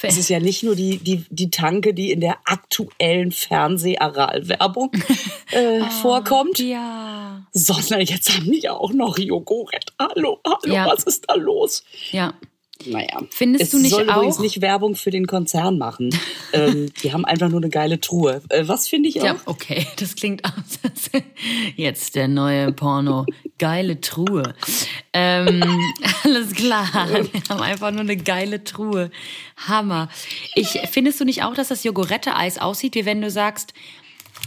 es 0.01 0.17
ist 0.17 0.29
ja 0.29 0.39
nicht 0.39 0.63
nur 0.63 0.75
die, 0.75 0.97
die, 0.97 1.25
die 1.29 1.49
Tanke, 1.49 1.93
die 1.93 2.11
in 2.11 2.21
der 2.21 2.37
aktuellen 2.45 3.31
Fernseh-Aral-Werbung 3.31 4.91
äh, 5.51 5.81
oh, 5.81 5.89
vorkommt. 6.01 6.59
Ja. 6.59 7.45
Sondern 7.53 8.01
jetzt 8.01 8.35
haben 8.35 8.51
die 8.51 8.67
auch 8.69 8.93
noch 8.93 9.17
Joghurt. 9.17 9.93
Hallo, 9.99 10.39
hallo, 10.45 10.73
ja. 10.73 10.87
was 10.87 11.03
ist 11.03 11.25
da 11.27 11.35
los? 11.35 11.83
Ja. 12.11 12.33
Naja. 12.85 13.21
Findest 13.29 13.65
es 13.65 13.71
du 13.71 13.79
nicht 13.79 13.91
soll 13.91 14.09
auch? 14.09 14.17
übrigens 14.17 14.39
nicht 14.39 14.61
Werbung 14.61 14.95
für 14.95 15.09
den 15.09 15.27
Konzern 15.27 15.77
machen. 15.77 16.09
ähm, 16.53 16.91
die 17.01 17.13
haben 17.13 17.25
einfach 17.25 17.49
nur 17.49 17.59
eine 17.59 17.69
geile 17.69 17.99
Truhe. 17.99 18.41
Äh, 18.49 18.67
was 18.67 18.87
finde 18.87 19.09
ich 19.09 19.21
auch? 19.21 19.25
Ja, 19.25 19.35
okay, 19.45 19.87
das 19.97 20.15
klingt 20.15 20.43
aus. 20.43 20.51
Jetzt 21.75 22.15
der 22.15 22.27
neue 22.27 22.73
Porno. 22.73 23.25
Geile 23.57 24.01
Truhe. 24.01 24.53
Ähm, 25.13 25.63
alles 26.23 26.53
klar. 26.53 26.89
Wir 26.93 27.41
haben 27.49 27.61
einfach 27.61 27.91
nur 27.91 28.01
eine 28.01 28.17
geile 28.17 28.63
Truhe. 28.63 29.11
Hammer. 29.55 30.09
Ich, 30.55 30.79
findest 30.91 31.21
du 31.21 31.25
nicht 31.25 31.43
auch, 31.43 31.53
dass 31.53 31.69
das 31.69 31.83
Jogurette-Eis 31.83 32.57
aussieht, 32.57 32.95
wie 32.95 33.05
wenn 33.05 33.21
du 33.21 33.29
sagst, 33.29 33.73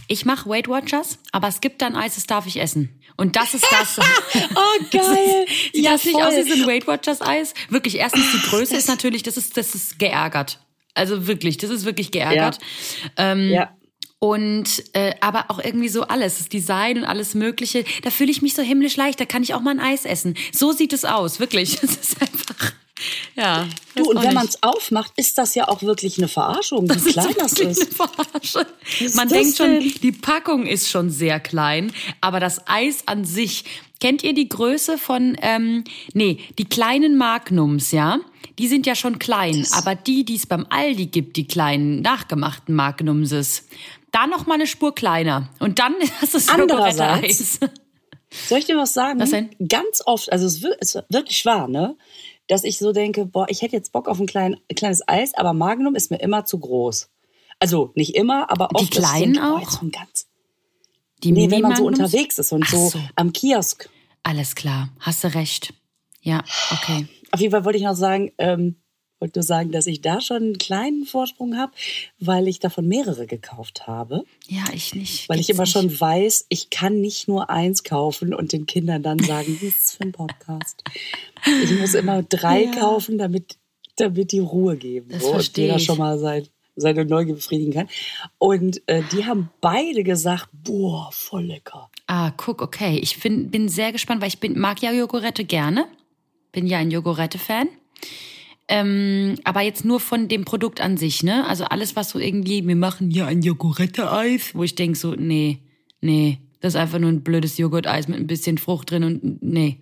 ich 0.09 0.25
mache 0.25 0.49
Weight 0.49 0.69
Watchers, 0.69 1.19
aber 1.33 1.49
es 1.49 1.61
gibt 1.61 1.81
dann 1.83 1.97
Eis, 1.97 2.17
das 2.17 2.27
darf 2.27 2.47
ich 2.47 2.61
essen. 2.61 3.01
Und 3.17 3.37
das 3.37 3.55
ist 3.55 3.67
das. 3.71 3.99
oh, 4.55 4.85
geil. 4.91 5.47
Sieht 5.73 5.85
ja, 5.85 5.93
das 5.93 6.05
nicht 6.05 6.15
voll. 6.15 6.23
aus 6.23 6.35
wie 6.35 6.51
so 6.51 6.55
ein 6.55 6.67
Weight 6.69 6.87
Watchers 6.87 7.21
Eis? 7.21 7.55
Wirklich, 7.69 7.97
erstens, 7.97 8.31
die 8.33 8.49
Größe 8.49 8.77
ist 8.77 8.89
natürlich, 8.89 9.23
das 9.23 9.37
ist, 9.37 9.57
das 9.57 9.75
ist 9.75 9.99
geärgert. 9.99 10.61
Also 10.95 11.27
wirklich, 11.27 11.57
das 11.59 11.71
ist 11.71 11.85
wirklich 11.85 12.11
geärgert. 12.11 12.59
Ja. 13.17 13.33
Ähm, 13.33 13.51
ja. 13.51 13.71
Und 14.21 14.83
äh, 14.95 15.15
aber 15.21 15.47
auch 15.49 15.61
irgendwie 15.63 15.89
so 15.89 16.03
alles, 16.03 16.39
das 16.39 16.49
Design 16.49 16.99
und 16.99 17.05
alles 17.05 17.35
Mögliche. 17.35 17.85
Da 18.03 18.11
fühle 18.11 18.33
ich 18.33 18.43
mich 18.43 18.55
so 18.55 18.63
himmlisch 18.63 18.97
leicht. 18.97 19.21
Da 19.21 19.25
kann 19.25 19.45
ich 19.45 19.55
auch 19.55 19.61
mal 19.61 19.71
ein 19.71 19.81
Eis 19.81 20.05
essen. 20.05 20.35
So 20.53 20.73
sieht 20.73 20.93
es 20.93 21.05
aus, 21.05 21.39
wirklich. 21.41 21.79
Es 21.89 21.97
ist 21.97 22.21
einfach. 22.21 22.73
Ja. 23.37 23.69
Du, 23.95 24.11
und 24.11 24.23
wenn 24.23 24.35
man 24.35 24.47
es 24.47 24.63
aufmacht, 24.63 25.13
ist 25.17 25.39
das 25.39 25.55
ja 25.55 25.69
auch 25.69 25.83
wirklich 25.83 26.19
eine 26.19 26.27
Verarschung, 26.27 26.89
wie 26.89 27.13
klein 27.13 27.35
das 27.39 27.53
ist. 27.53 27.97
Man 29.15 29.29
denkt 29.29 29.57
schon, 29.57 29.81
die 30.03 30.13
Packung 30.13 30.67
ist 30.67 30.91
schon 30.91 31.11
sehr 31.11 31.39
klein, 31.39 31.93
aber 32.21 32.41
das 32.41 32.67
Eis 32.67 33.05
an 33.07 33.25
sich, 33.25 33.65
kennt 34.01 34.25
ihr 34.25 34.35
die 34.35 34.49
Größe 34.49 34.99
von, 34.99 35.37
ähm, 35.43 35.85
nee, 36.13 36.41
die 36.59 36.65
kleinen 36.65 37.17
Magnums, 37.17 37.93
ja? 37.93 38.19
die 38.59 38.69
sind 38.69 38.87
ja 38.87 38.95
schon 38.95 39.19
klein. 39.19 39.67
aber 39.73 39.95
die, 39.95 40.25
die 40.25 40.35
es 40.35 40.47
beim 40.47 40.67
Aldi 40.69 41.07
gibt, 41.07 41.37
die 41.37 41.47
kleinen 41.47 42.03
nachgemachten 42.03 42.75
Magnumses, 42.75 43.69
da 44.13 44.27
noch 44.27 44.47
mal 44.47 44.55
eine 44.55 44.67
Spur 44.67 44.95
kleiner. 44.95 45.51
Und 45.59 45.79
dann 45.79 45.95
hast 46.21 46.35
du 46.35 46.39
das 46.39 46.49
Andererseits, 46.49 47.61
Soll 48.31 48.59
ich 48.59 48.67
dir 48.67 48.77
was 48.77 48.93
sagen? 48.93 49.21
Was 49.21 49.31
denn? 49.31 49.51
Ganz 49.69 50.03
oft, 50.05 50.31
also 50.31 50.47
es 50.47 50.63
ist 50.63 51.03
wirklich 51.09 51.45
wahr, 51.47 51.67
ne? 51.67 51.97
Dass 52.47 52.65
ich 52.65 52.79
so 52.79 52.93
denke, 52.93 53.25
boah, 53.25 53.47
ich 53.49 53.63
hätte 53.63 53.77
jetzt 53.77 53.93
Bock 53.93 54.09
auf 54.09 54.21
ein 54.21 54.27
klein, 54.27 54.57
kleines 54.75 55.07
Eis, 55.07 55.35
aber 55.35 55.53
Magnum 55.53 55.95
ist 55.95 56.11
mir 56.11 56.19
immer 56.19 56.45
zu 56.45 56.59
groß. 56.59 57.09
Also 57.59 57.91
nicht 57.95 58.15
immer, 58.15 58.51
aber 58.51 58.69
oft. 58.75 58.85
Die 58.85 58.91
kleinen 58.99 59.35
denke, 59.35 59.41
boah, 59.41 59.55
auch? 59.57 59.61
jetzt 59.61 59.81
so 59.81 59.89
ganz, 59.91 60.27
Die 61.23 61.33
nee, 61.33 61.51
wenn 61.51 61.63
man 61.63 61.77
so 61.77 61.87
unterwegs 61.87 62.39
ist 62.39 62.53
und 62.53 62.67
so, 62.67 62.89
so. 62.89 63.01
am 63.17 63.33
Kiosk. 63.33 63.89
Alles 64.23 64.55
klar, 64.55 64.91
hast 65.01 65.25
du 65.25 65.35
recht. 65.35 65.73
Ja, 66.21 66.45
okay. 66.71 67.07
Auf 67.31 67.41
jeden 67.41 67.53
Fall 67.53 67.65
wollte 67.65 67.79
ich 67.79 67.85
noch 67.85 67.97
sagen, 67.97 68.33
ähm, 68.39 68.77
wollte 69.21 69.39
nur 69.41 69.45
sagen, 69.45 69.73
dass 69.73 69.87
ich 69.87 70.01
da 70.01 70.21
schon 70.21 70.37
einen 70.43 70.59
kleinen 70.59 71.05
Vorsprung 71.05 71.57
habe, 71.57 71.73
weil 72.21 72.47
ich 72.49 72.61
davon 72.61 72.87
mehrere 72.87 73.27
gekauft 73.27 73.87
habe. 73.87 74.23
Ja, 74.47 74.65
ich 74.73 74.95
nicht. 74.95 75.29
Weil 75.29 75.41
ich 75.41 75.51
immer 75.51 75.63
nicht. 75.65 75.73
schon 75.73 76.01
weiß, 76.01 76.47
ich 76.49 76.71
kann 76.71 77.01
nicht 77.01 77.29
nur 77.29 77.51
eins 77.51 77.83
kaufen 77.85 78.33
und 78.35 78.53
den 78.53 78.67
Kindern 78.67 79.03
dann 79.03 79.19
sagen, 79.19 79.59
was 79.63 79.77
ist 79.77 79.97
für 79.97 80.05
ein 80.05 80.13
Podcast? 80.13 80.83
Ich 81.65 81.71
muss 81.79 81.95
immer 81.95 82.23
drei 82.23 82.65
Ja. 82.65 82.71
kaufen, 82.73 83.19
damit, 83.19 83.57
damit 83.97 84.33
die 84.33 84.39
Ruhe 84.41 84.77
geben. 84.77 85.09
Das 85.11 85.23
so, 85.23 85.31
verstehe 85.33 85.67
jeder 85.67 85.77
ich. 85.79 85.85
schon 85.85 85.99
mal 85.99 86.19
sein, 86.19 86.47
seine 86.77 87.05
Neugier 87.05 87.35
befriedigen 87.35 87.73
kann. 87.73 87.89
Und 88.39 88.83
äh, 88.87 89.03
die 89.13 89.25
haben 89.27 89.51
beide 89.61 90.05
gesagt, 90.05 90.49
boah, 90.53 91.09
voll 91.13 91.45
lecker. 91.47 91.91
Ah, 92.07 92.31
guck, 92.37 92.63
okay. 92.63 92.99
Ich 93.03 93.19
bin, 93.21 93.51
bin 93.51 93.69
sehr 93.69 93.91
gespannt, 93.93 94.21
weil 94.21 94.29
ich 94.29 94.39
bin, 94.39 94.59
mag 94.59 94.81
ja 94.81 94.93
Jogurette 94.93 95.45
gerne. 95.45 95.87
Bin 96.53 96.67
ja 96.69 96.79
ein 96.79 96.91
Jogurette-Fan. 96.91 97.69
Ähm, 98.69 99.37
aber 99.45 99.63
jetzt 99.63 99.85
nur 99.85 99.99
von 99.99 100.29
dem 100.29 100.45
Produkt 100.45 100.81
an 100.81 100.97
sich, 100.97 101.23
ne? 101.23 101.47
Also 101.47 101.65
alles, 101.65 101.97
was 101.97 102.11
so 102.11 102.19
irgendwie, 102.19 102.67
wir 102.67 102.77
machen 102.77 103.11
hier 103.11 103.27
ein 103.27 103.43
Jogurette-Eis, 103.43 104.55
wo 104.55 104.63
ich 104.63 104.75
denke 104.75 104.99
so, 104.99 105.15
nee, 105.15 105.59
nee, 106.03 106.39
das 106.61 106.75
ist 106.75 106.81
einfach 106.81 106.99
nur 106.99 107.11
ein 107.11 107.23
blödes 107.23 107.57
Joghurt-Eis 107.57 108.09
mit 108.09 108.19
ein 108.19 108.27
bisschen 108.27 108.59
Frucht 108.59 108.91
drin 108.91 109.05
und 109.05 109.43
nee. 109.43 109.79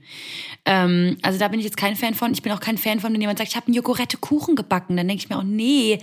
Ähm, 0.66 1.16
also 1.22 1.38
da 1.38 1.48
bin 1.48 1.58
ich 1.58 1.64
jetzt 1.64 1.78
kein 1.78 1.96
Fan 1.96 2.12
von. 2.12 2.32
Ich 2.32 2.42
bin 2.42 2.52
auch 2.52 2.60
kein 2.60 2.76
Fan 2.76 3.00
von, 3.00 3.14
wenn 3.14 3.20
jemand 3.20 3.38
sagt, 3.38 3.50
ich 3.50 3.56
habe 3.56 3.66
einen 3.66 3.74
Jogurette-Kuchen 3.74 4.56
gebacken. 4.56 4.96
Dann 4.96 5.08
denke 5.08 5.22
ich 5.22 5.30
mir 5.30 5.38
auch, 5.38 5.42
nee, 5.42 5.98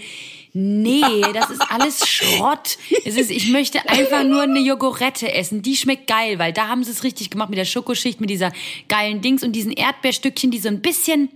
nee, 0.53 1.21
das 1.33 1.51
ist 1.51 1.61
alles 1.69 2.07
Schrott. 2.07 2.79
Es 3.05 3.17
ist, 3.17 3.29
ich 3.29 3.51
möchte 3.51 3.87
einfach 3.87 4.23
nur 4.23 4.41
eine 4.41 4.61
Jogurette 4.61 5.31
essen. 5.31 5.61
Die 5.61 5.75
schmeckt 5.75 6.07
geil, 6.07 6.39
weil 6.39 6.53
da 6.53 6.69
haben 6.69 6.83
sie 6.83 6.91
es 6.91 7.03
richtig 7.03 7.29
gemacht 7.29 7.49
mit 7.49 7.59
der 7.59 7.65
Schokoschicht, 7.65 8.19
mit 8.19 8.31
dieser 8.31 8.51
geilen 8.87 9.21
Dings 9.21 9.43
und 9.43 9.51
diesen 9.51 9.73
Erdbeerstückchen, 9.73 10.49
die 10.49 10.59
so 10.59 10.69
ein 10.69 10.81
bisschen 10.81 11.29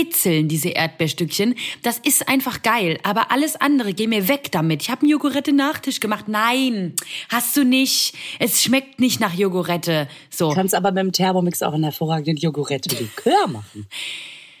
bitzeln, 0.00 0.48
diese 0.48 0.70
Erdbeerstückchen. 0.70 1.54
Das 1.82 1.98
ist 1.98 2.28
einfach 2.28 2.62
geil. 2.62 2.98
Aber 3.02 3.30
alles 3.30 3.56
andere, 3.56 3.92
geh 3.92 4.06
mir 4.06 4.28
weg 4.28 4.50
damit. 4.50 4.82
Ich 4.82 4.90
habe 4.90 5.02
einen 5.02 5.10
Jogurette-Nachtisch 5.10 6.00
gemacht. 6.00 6.26
Nein, 6.28 6.94
hast 7.28 7.56
du 7.56 7.64
nicht. 7.64 8.14
Es 8.38 8.62
schmeckt 8.62 8.98
nicht 8.98 9.20
nach 9.20 9.34
Jogurette. 9.34 10.08
So. 10.30 10.48
Du 10.48 10.54
kannst 10.54 10.74
aber 10.74 10.90
mit 10.92 11.04
dem 11.04 11.12
Thermomix 11.12 11.62
auch 11.62 11.74
einen 11.74 11.84
hervorragenden 11.84 12.36
Jogurette-Likör 12.36 13.48
machen. 13.48 13.86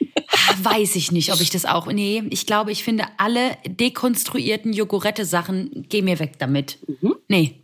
Weiß 0.62 0.96
ich 0.96 1.10
nicht, 1.10 1.32
ob 1.32 1.40
ich 1.40 1.50
das 1.50 1.64
auch. 1.64 1.86
Nee, 1.86 2.22
ich 2.30 2.46
glaube, 2.46 2.72
ich 2.72 2.84
finde 2.84 3.04
alle 3.16 3.56
dekonstruierten 3.66 4.72
Jogurette-Sachen, 4.72 5.86
geh 5.88 6.02
mir 6.02 6.18
weg 6.18 6.38
damit. 6.38 6.78
Nee. 7.28 7.54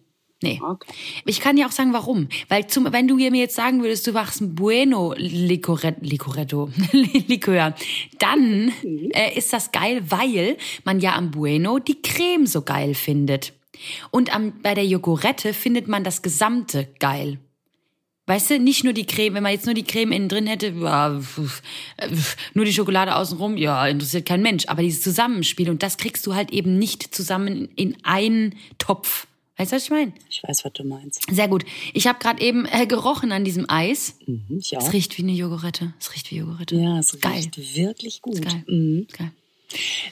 Nee. 0.42 0.61
Okay. 0.62 0.92
Ich 1.25 1.40
kann 1.40 1.57
dir 1.57 1.66
auch 1.66 1.72
sagen, 1.72 1.94
warum. 1.94 2.29
Weil 2.49 2.66
zum, 2.66 2.92
wenn 2.92 3.09
du 3.09 3.16
mir 3.16 3.31
jetzt 3.31 3.57
sagen 3.57 3.83
würdest, 3.83 4.07
du 4.07 4.12
machst 4.12 4.42
ein 4.42 4.55
Bueno 4.55 5.14
Licoretto, 5.16 5.99
Licoretto, 6.03 6.70
Likör, 6.92 7.75
dann 8.18 8.72
äh, 8.83 9.37
ist 9.37 9.53
das 9.53 9.72
geil, 9.72 10.03
weil 10.09 10.59
man 10.85 11.01
ja 11.01 11.14
am 11.14 11.31
Bueno 11.31 11.79
die 11.79 12.03
Creme 12.03 12.46
so 12.46 12.62
geil 12.62 12.94
findet. 12.94 13.55
Und 14.11 14.35
am, 14.35 14.61
bei 14.62 14.75
der 14.75 14.87
Jogurette 14.87 15.55
findet 15.55 15.88
man 15.88 16.05
das 16.05 16.20
Gesamte 16.22 16.88
geil. 16.99 17.38
Weißt 18.27 18.51
du, 18.51 18.59
nicht 18.59 18.83
nur 18.83 18.92
die 18.92 19.07
Creme, 19.07 19.35
wenn 19.35 19.42
man 19.44 19.53
jetzt 19.53 19.66
nur 19.66 19.75
die 19.75 19.85
Creme 19.85 20.11
innen 20.11 20.29
drin 20.29 20.49
hätte, 20.49 20.68
ja, 20.68 21.16
äh, 21.96 22.09
nur 22.55 22.64
die 22.64 22.72
Schokolade 22.72 23.14
außenrum, 23.14 23.57
ja, 23.57 23.87
interessiert 23.87 24.27
kein 24.27 24.42
Mensch. 24.42 24.64
Aber 24.66 24.83
dieses 24.83 25.01
Zusammenspiel, 25.01 25.70
und 25.70 25.83
das 25.83 25.96
kriegst 25.96 26.27
du 26.27 26.35
halt 26.35 26.51
eben 26.51 26.77
nicht 26.79 27.14
zusammen 27.14 27.68
in 27.77 27.96
einen 28.03 28.57
Topf. 28.79 29.29
Weißt 29.59 29.73
du, 29.73 29.77
was 29.77 29.85
ich 29.85 29.90
meine? 29.90 30.12
Ich 30.29 30.42
weiß, 30.42 30.64
was 30.64 30.73
du 30.75 30.85
meinst. 30.85 31.23
Sehr 31.31 31.49
gut. 31.49 31.64
Ich 31.95 32.07
habe 32.07 32.19
gerade 32.19 32.42
eben 32.42 32.66
äh, 32.66 32.87
gerochen 32.87 33.33
an 33.33 33.45
diesem 33.45 33.64
Eis. 33.71 34.16
Mhm, 34.27 34.59
ich 34.59 34.73
Es 34.75 34.85
auch. 34.85 34.92
riecht 34.92 35.16
wie 35.16 35.23
eine 35.23 35.33
Jogurette. 35.33 35.95
Es 35.99 36.14
riecht 36.14 36.31
wie 36.31 36.37
Jogurette. 36.37 36.77
Ja, 36.77 36.99
es 36.99 37.19
Geil. 37.21 37.33
riecht 37.33 37.77
wirklich 37.77 38.21
gut. 38.23 38.42
Geil. 38.42 38.64
Mhm. 38.66 39.07
Geil. 39.16 39.33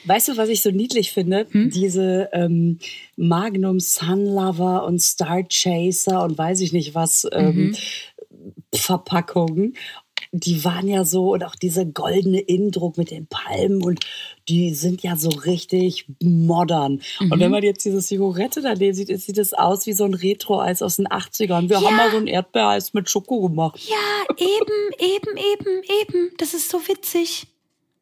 Weißt 0.05 0.27
du, 0.27 0.37
was 0.37 0.49
ich 0.49 0.61
so 0.61 0.69
niedlich 0.71 1.11
finde? 1.11 1.47
Hm? 1.51 1.69
Diese 1.69 2.29
ähm, 2.33 2.79
Magnum 3.15 3.79
Sunlover 3.79 4.83
und 4.85 4.99
Star 5.01 5.43
Chaser 5.47 6.23
und 6.23 6.37
weiß 6.37 6.59
ich 6.61 6.73
nicht 6.73 6.93
was 6.95 7.25
ähm, 7.31 7.55
Mhm. 7.69 7.75
Verpackungen. 8.73 9.75
Die 10.37 10.63
waren 10.65 10.87
ja 10.87 11.05
so, 11.05 11.33
und 11.33 11.43
auch 11.43 11.55
dieser 11.55 11.85
goldene 11.85 12.39
Innendruck 12.41 12.97
mit 12.97 13.09
den 13.11 13.25
Palmen 13.27 13.81
und 13.83 14.05
die 14.49 14.73
sind 14.73 15.01
ja 15.01 15.15
so 15.15 15.29
richtig 15.29 16.05
modern. 16.21 17.01
Und 17.19 17.29
Mhm. 17.29 17.39
wenn 17.39 17.51
man 17.51 17.63
jetzt 17.63 17.85
diese 17.85 17.99
Zigarette 18.01 18.61
daneben 18.61 18.93
sieht, 18.93 19.07
sieht 19.19 19.37
es 19.37 19.53
aus 19.53 19.85
wie 19.85 19.93
so 19.93 20.03
ein 20.03 20.13
Retro-Eis 20.13 20.81
aus 20.81 20.97
den 20.97 21.07
80ern. 21.09 21.69
Wir 21.69 21.79
Ja. 21.79 21.83
haben 21.87 21.95
mal 21.95 22.11
so 22.11 22.17
ein 22.17 22.27
Erdbeereis 22.27 22.93
mit 22.93 23.09
Schoko 23.09 23.41
gemacht. 23.41 23.79
Ja, 23.87 24.35
eben, 24.37 24.91
eben, 24.99 25.37
eben, 25.37 25.81
eben. 26.01 26.31
Das 26.37 26.53
ist 26.53 26.69
so 26.69 26.79
witzig. 26.87 27.47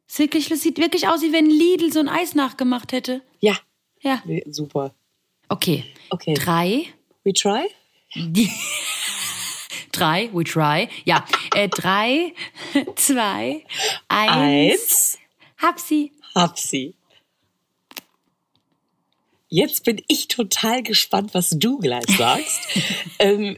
Es 0.08 0.20
wirklich, 0.20 0.50
das 0.50 0.62
sieht 0.62 0.78
wirklich 0.80 1.08
aus, 1.08 1.22
wie 1.22 1.34
wenn 1.34 1.50
Lidl 1.50 1.92
so 1.94 2.00
ein 2.00 2.10
Eis 2.10 2.36
nachgemacht 2.36 2.92
hätte. 2.94 3.22
Ja, 3.40 3.58
Ja. 4.02 4.22
super. 4.50 4.94
Okay. 5.50 5.86
Okay. 6.10 6.34
Drei. 6.34 6.86
We 7.24 7.34
try? 7.34 7.64
Drei, 9.94 10.30
we 10.34 10.44
try. 10.44 10.90
Ja, 11.06 11.26
äh, 11.56 11.70
drei, 11.70 12.34
zwei, 12.96 13.64
eins. 14.10 14.34
Eins. 14.34 15.18
Hab 15.58 15.80
sie. 15.80 16.12
Hab 16.36 16.60
sie. 16.60 16.96
Jetzt 19.48 19.86
bin 19.86 20.02
ich 20.08 20.28
total 20.30 20.82
gespannt, 20.82 21.36
was 21.36 21.52
du 21.52 21.78
gleich 21.78 22.06
sagst. 22.18 22.68
ähm, 23.20 23.56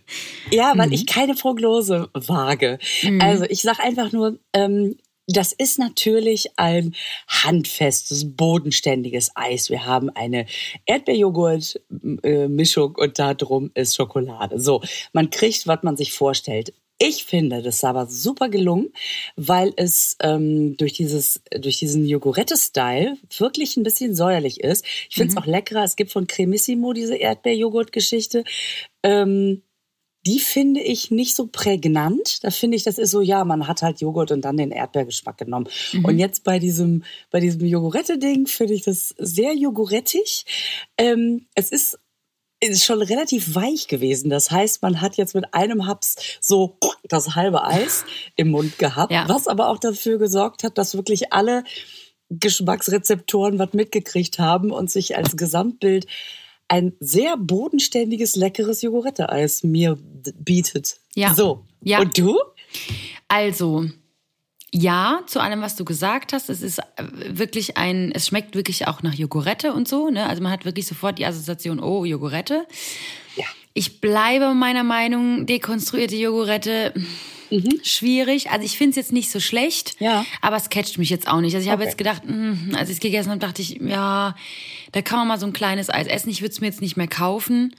ja, 0.52 0.78
weil 0.78 0.92
ich 0.92 1.06
keine 1.08 1.36
Prognose 1.36 2.10
wage. 2.14 2.80
Also 3.20 3.46
ich 3.46 3.62
sag 3.62 3.80
einfach 3.80 4.12
nur, 4.12 4.38
ähm, 4.52 4.98
das 5.28 5.54
ist 5.54 5.80
natürlich 5.80 6.52
ein 6.58 6.94
handfestes, 7.28 8.36
bodenständiges 8.36 9.32
Eis. 9.36 9.70
Wir 9.70 9.86
haben 9.86 10.10
eine 10.10 10.46
Erdbeerjoghurt-Mischung 10.86 12.96
und 12.96 13.20
da 13.20 13.34
drum 13.34 13.72
ist 13.74 13.96
Schokolade. 13.96 14.60
So, 14.60 14.82
man 15.14 15.32
kriegt, 15.32 15.68
was 15.68 15.84
man 15.84 15.98
sich 15.98 16.14
vorstellt. 16.14 16.74
Ich 16.98 17.26
finde 17.26 17.62
das 17.62 17.84
aber 17.84 18.06
super 18.06 18.48
gelungen, 18.48 18.94
weil 19.36 19.74
es 19.76 20.16
ähm, 20.22 20.78
durch 20.78 20.94
dieses 20.94 21.42
durch 21.52 21.78
diesen 21.78 22.06
Jogurette-Style 22.06 23.18
wirklich 23.38 23.76
ein 23.76 23.84
bisschen 23.84 24.16
säuerlich 24.16 24.62
ist. 24.62 24.86
Ich 25.10 25.16
finde 25.16 25.34
es 25.34 25.38
auch 25.38 25.46
leckerer. 25.46 25.84
Es 25.84 25.98
gibt 25.98 26.12
von 26.12 26.26
Cremissimo 26.26 26.94
diese 26.94 27.18
Erdbeerjoghurt-Geschichte. 27.18 28.46
Ähm, 29.04 29.62
die 30.28 30.40
finde 30.40 30.82
ich 30.82 31.12
nicht 31.12 31.36
so 31.36 31.48
prägnant. 31.48 32.44
Da 32.44 32.50
finde 32.50 32.78
ich, 32.78 32.84
das 32.84 32.98
ist 32.98 33.12
so, 33.12 33.22
ja, 33.22 33.46
man 33.46 33.68
hat 33.68 33.82
halt 33.84 34.02
Joghurt 34.02 34.32
und 34.32 34.42
dann 34.42 34.58
den 34.58 34.72
Erdbeergeschmack 34.72 35.38
genommen. 35.38 35.68
Und 36.04 36.18
jetzt 36.18 36.44
bei 36.44 36.58
diesem, 36.60 37.04
bei 37.30 37.40
diesem 37.40 37.64
Jogurette-Ding 37.66 38.48
finde 38.48 38.74
ich 38.74 38.82
das 38.84 39.14
sehr 39.18 39.54
jogurettig. 39.56 40.46
Ähm, 40.98 41.46
es 41.56 41.70
ist 41.72 42.00
ist 42.62 42.86
schon 42.86 43.02
relativ 43.02 43.54
weich 43.54 43.88
gewesen. 43.88 44.30
Das 44.30 44.50
heißt, 44.50 44.82
man 44.82 45.02
hat 45.02 45.18
jetzt 45.18 45.36
mit 45.36 45.54
einem 45.54 45.86
Haps 45.86 46.16
so 46.40 46.80
das 47.04 47.36
halbe 47.36 47.64
Eis 47.66 48.06
im 48.38 48.50
Mund 48.50 48.80
gehabt, 48.80 49.12
Ja. 49.12 49.26
was 49.28 49.48
aber 49.48 49.70
auch 49.70 49.78
dafür 49.78 50.18
gesorgt 50.18 50.64
hat, 50.64 50.78
dass 50.78 50.96
wirklich 50.96 51.34
alle 51.34 51.64
Geschmacksrezeptoren 52.30 53.60
was 53.60 53.74
mitgekriegt 53.74 54.40
haben 54.40 54.72
und 54.72 54.90
sich 54.90 55.16
als 55.18 55.36
Gesamtbild 55.38 56.08
ein 56.68 56.94
sehr 57.00 57.38
bodenständiges, 57.38 58.36
leckeres 58.36 58.82
Jogurette-Eis 58.82 59.64
mir 59.64 59.98
bietet. 60.40 60.98
Ja. 61.16 61.34
So. 61.34 61.66
Ja. 61.82 62.00
Und 62.00 62.18
du? 62.18 62.40
Also, 63.28 63.86
ja, 64.78 65.22
zu 65.28 65.40
allem, 65.40 65.62
was 65.62 65.76
du 65.76 65.86
gesagt 65.86 66.34
hast. 66.34 66.50
Es 66.50 66.62
ist 66.62 66.80
äh, 66.80 66.84
wirklich 67.30 67.78
ein, 67.78 68.12
es 68.12 68.28
schmeckt 68.28 68.56
wirklich 68.56 68.88
auch 68.88 69.04
nach 69.04 69.14
Jogurette 69.14 69.74
und 69.74 69.88
so, 69.88 70.10
ne? 70.10 70.28
Also 70.28 70.44
man 70.44 70.52
hat 70.52 70.66
wirklich 70.66 70.86
sofort 70.86 71.18
die 71.18 71.26
Assoziation, 71.26 71.80
oh, 71.80 72.04
Jogurette. 72.04 72.66
Ja. 73.38 73.46
Ich 73.74 74.02
bleibe 74.02 74.54
meiner 74.54 74.84
Meinung, 74.84 75.46
dekonstruierte 75.46 76.16
Jogurette, 76.16 76.94
schwierig. 77.84 78.50
Also 78.52 78.66
ich 78.66 78.78
finde 78.78 78.92
es 78.92 78.96
jetzt 78.96 79.12
nicht 79.12 79.32
so 79.32 79.40
schlecht, 79.40 80.00
Mhm. 80.00 80.06
Ja. 80.06 80.26
aber 80.42 80.56
es 80.58 80.70
catcht 80.70 80.98
mich 80.98 81.10
jetzt 81.10 81.28
auch 81.28 81.42
nicht. 81.42 81.56
Also 81.56 81.66
ich 81.66 81.72
habe 81.72 81.82
Okay. 81.84 81.90
jetzt 81.90 81.98
gedacht, 81.98 82.24
mh, 82.26 82.78
als 82.78 82.90
ich 82.90 82.96
es 82.96 83.02
gegessen 83.02 83.30
habe, 83.30 83.40
dachte 83.40 83.62
ich, 83.62 83.80
ja, 83.82 84.36
da 84.92 85.02
kann 85.02 85.20
man 85.20 85.28
mal 85.28 85.40
so 85.40 85.46
ein 85.46 85.54
kleines 85.54 85.90
Eis 85.90 86.08
essen. 86.08 86.30
Ich 86.30 86.42
würde 86.42 86.52
es 86.54 86.62
mir 86.62 86.68
jetzt 86.68 86.82
nicht 86.82 86.98
mehr 86.98 87.08
kaufen. 87.08 87.76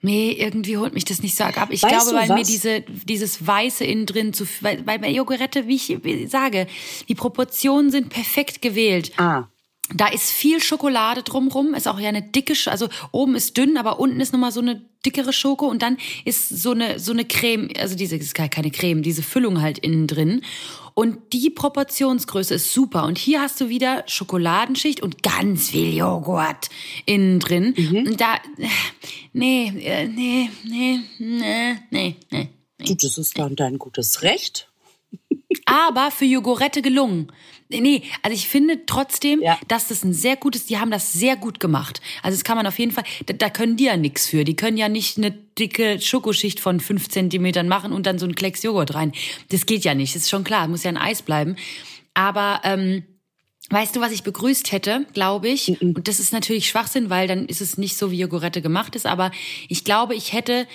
Nee, 0.00 0.30
irgendwie 0.30 0.76
holt 0.76 0.94
mich 0.94 1.04
das 1.04 1.22
nicht 1.22 1.34
so 1.36 1.42
arg 1.42 1.58
ab. 1.58 1.70
Ich 1.72 1.82
Weißt 1.82 1.92
glaube, 1.92 2.16
weil 2.16 2.28
mir 2.28 2.42
was? 2.42 2.46
diese, 2.48 2.82
dieses 3.04 3.44
Weiße 3.44 3.84
innen 3.84 4.06
drin 4.06 4.32
zu, 4.32 4.46
weil, 4.60 4.86
weil 4.86 5.00
bei 5.00 5.10
Jogurette, 5.10 5.66
wie 5.66 5.74
ich 5.74 5.98
sage, 6.30 6.68
die 7.08 7.16
Proportionen 7.16 7.90
sind 7.90 8.08
perfekt 8.08 8.62
gewählt. 8.62 9.10
Ah, 9.16 9.48
Da 9.94 10.08
ist 10.08 10.30
viel 10.30 10.60
Schokolade 10.62 11.22
drumrum, 11.22 11.72
ist 11.74 11.88
auch 11.88 11.98
ja 11.98 12.10
eine 12.10 12.22
dicke, 12.22 12.52
Sch- 12.52 12.68
also 12.68 12.88
oben 13.10 13.34
ist 13.34 13.56
dünn, 13.56 13.76
aber 13.78 13.98
unten 14.00 14.20
ist 14.20 14.32
nochmal 14.34 14.52
so 14.52 14.60
eine 14.60 14.82
dickere 15.06 15.32
Schoko 15.32 15.66
und 15.66 15.80
dann 15.80 15.96
ist 16.26 16.48
so 16.50 16.72
eine, 16.72 16.98
so 16.98 17.12
eine 17.12 17.24
Creme, 17.24 17.70
also 17.78 17.94
diese, 17.96 18.16
ist 18.16 18.34
gar 18.34 18.48
keine 18.48 18.70
Creme, 18.70 19.02
diese 19.02 19.22
Füllung 19.22 19.62
halt 19.62 19.78
innen 19.78 20.06
drin. 20.06 20.42
Und 20.92 21.32
die 21.32 21.48
Proportionsgröße 21.48 22.54
ist 22.56 22.74
super. 22.74 23.04
Und 23.04 23.16
hier 23.18 23.40
hast 23.40 23.60
du 23.60 23.68
wieder 23.68 24.02
Schokoladenschicht 24.08 25.00
und 25.00 25.22
ganz 25.22 25.70
viel 25.70 25.94
Joghurt 25.94 26.68
innen 27.06 27.38
drin. 27.38 27.72
Und 28.06 28.20
da, 28.20 28.34
nee, 29.32 29.72
äh, 29.80 30.08
nee, 30.08 30.50
nee, 30.64 30.98
nee, 31.18 31.76
nee, 31.90 32.16
nee. 32.30 32.48
du, 32.84 32.94
das 32.96 33.16
ist 33.16 33.38
dann 33.38 33.54
dein 33.54 33.78
gutes 33.78 34.22
Recht. 34.22 34.68
aber 35.66 36.10
für 36.10 36.24
Jogurette 36.24 36.82
gelungen. 36.82 37.32
Nee, 37.70 38.02
also 38.22 38.34
ich 38.34 38.48
finde 38.48 38.86
trotzdem, 38.86 39.42
Ja. 39.42 39.58
dass 39.68 39.88
das 39.88 40.02
ein 40.02 40.14
sehr 40.14 40.36
gutes, 40.36 40.66
die 40.66 40.78
haben 40.78 40.90
das 40.90 41.12
sehr 41.12 41.36
gut 41.36 41.60
gemacht. 41.60 42.00
Also 42.22 42.36
das 42.36 42.44
kann 42.44 42.56
man 42.56 42.66
auf 42.66 42.78
jeden 42.78 42.92
Fall, 42.92 43.04
da, 43.26 43.34
da 43.34 43.50
können 43.50 43.76
die 43.76 43.84
ja 43.84 43.96
nichts 43.96 44.26
für. 44.26 44.44
Die 44.44 44.56
können 44.56 44.76
ja 44.78 44.88
nicht 44.88 45.18
eine 45.18 45.30
dicke 45.30 46.00
Schokoschicht 46.00 46.60
von 46.60 46.80
fünf 46.80 47.08
Zentimetern 47.08 47.68
machen 47.68 47.92
und 47.92 48.06
dann 48.06 48.18
so 48.18 48.26
ein 48.26 48.34
Klecks 48.34 48.62
Joghurt 48.62 48.94
rein. 48.94 49.12
Das 49.50 49.66
geht 49.66 49.84
ja 49.84 49.94
nicht, 49.94 50.14
das 50.14 50.22
ist 50.22 50.30
schon 50.30 50.44
klar, 50.44 50.66
muss 50.68 50.84
ja 50.84 50.90
ein 50.90 50.96
Eis 50.96 51.22
bleiben. 51.22 51.56
Aber 52.14 52.60
ähm, 52.64 53.04
Weißt 53.70 53.94
du, 53.94 54.00
was 54.00 54.12
ich 54.12 54.22
begrüßt 54.22 54.72
hätte, 54.72 55.04
glaube 55.12 55.48
ich? 55.50 55.78
Und 55.82 56.08
das 56.08 56.20
ist 56.20 56.32
natürlich 56.32 56.70
Schwachsinn, 56.70 57.10
weil 57.10 57.28
dann 57.28 57.44
ist 57.44 57.60
es 57.60 57.76
nicht 57.76 57.98
so, 57.98 58.10
wie 58.10 58.18
Jogurette 58.18 58.62
gemacht 58.62 58.96
ist. 58.96 59.04
Aber 59.04 59.30
ich 59.68 59.84
glaube, 59.84 60.14
ich 60.14 60.32
hätte 60.32 60.66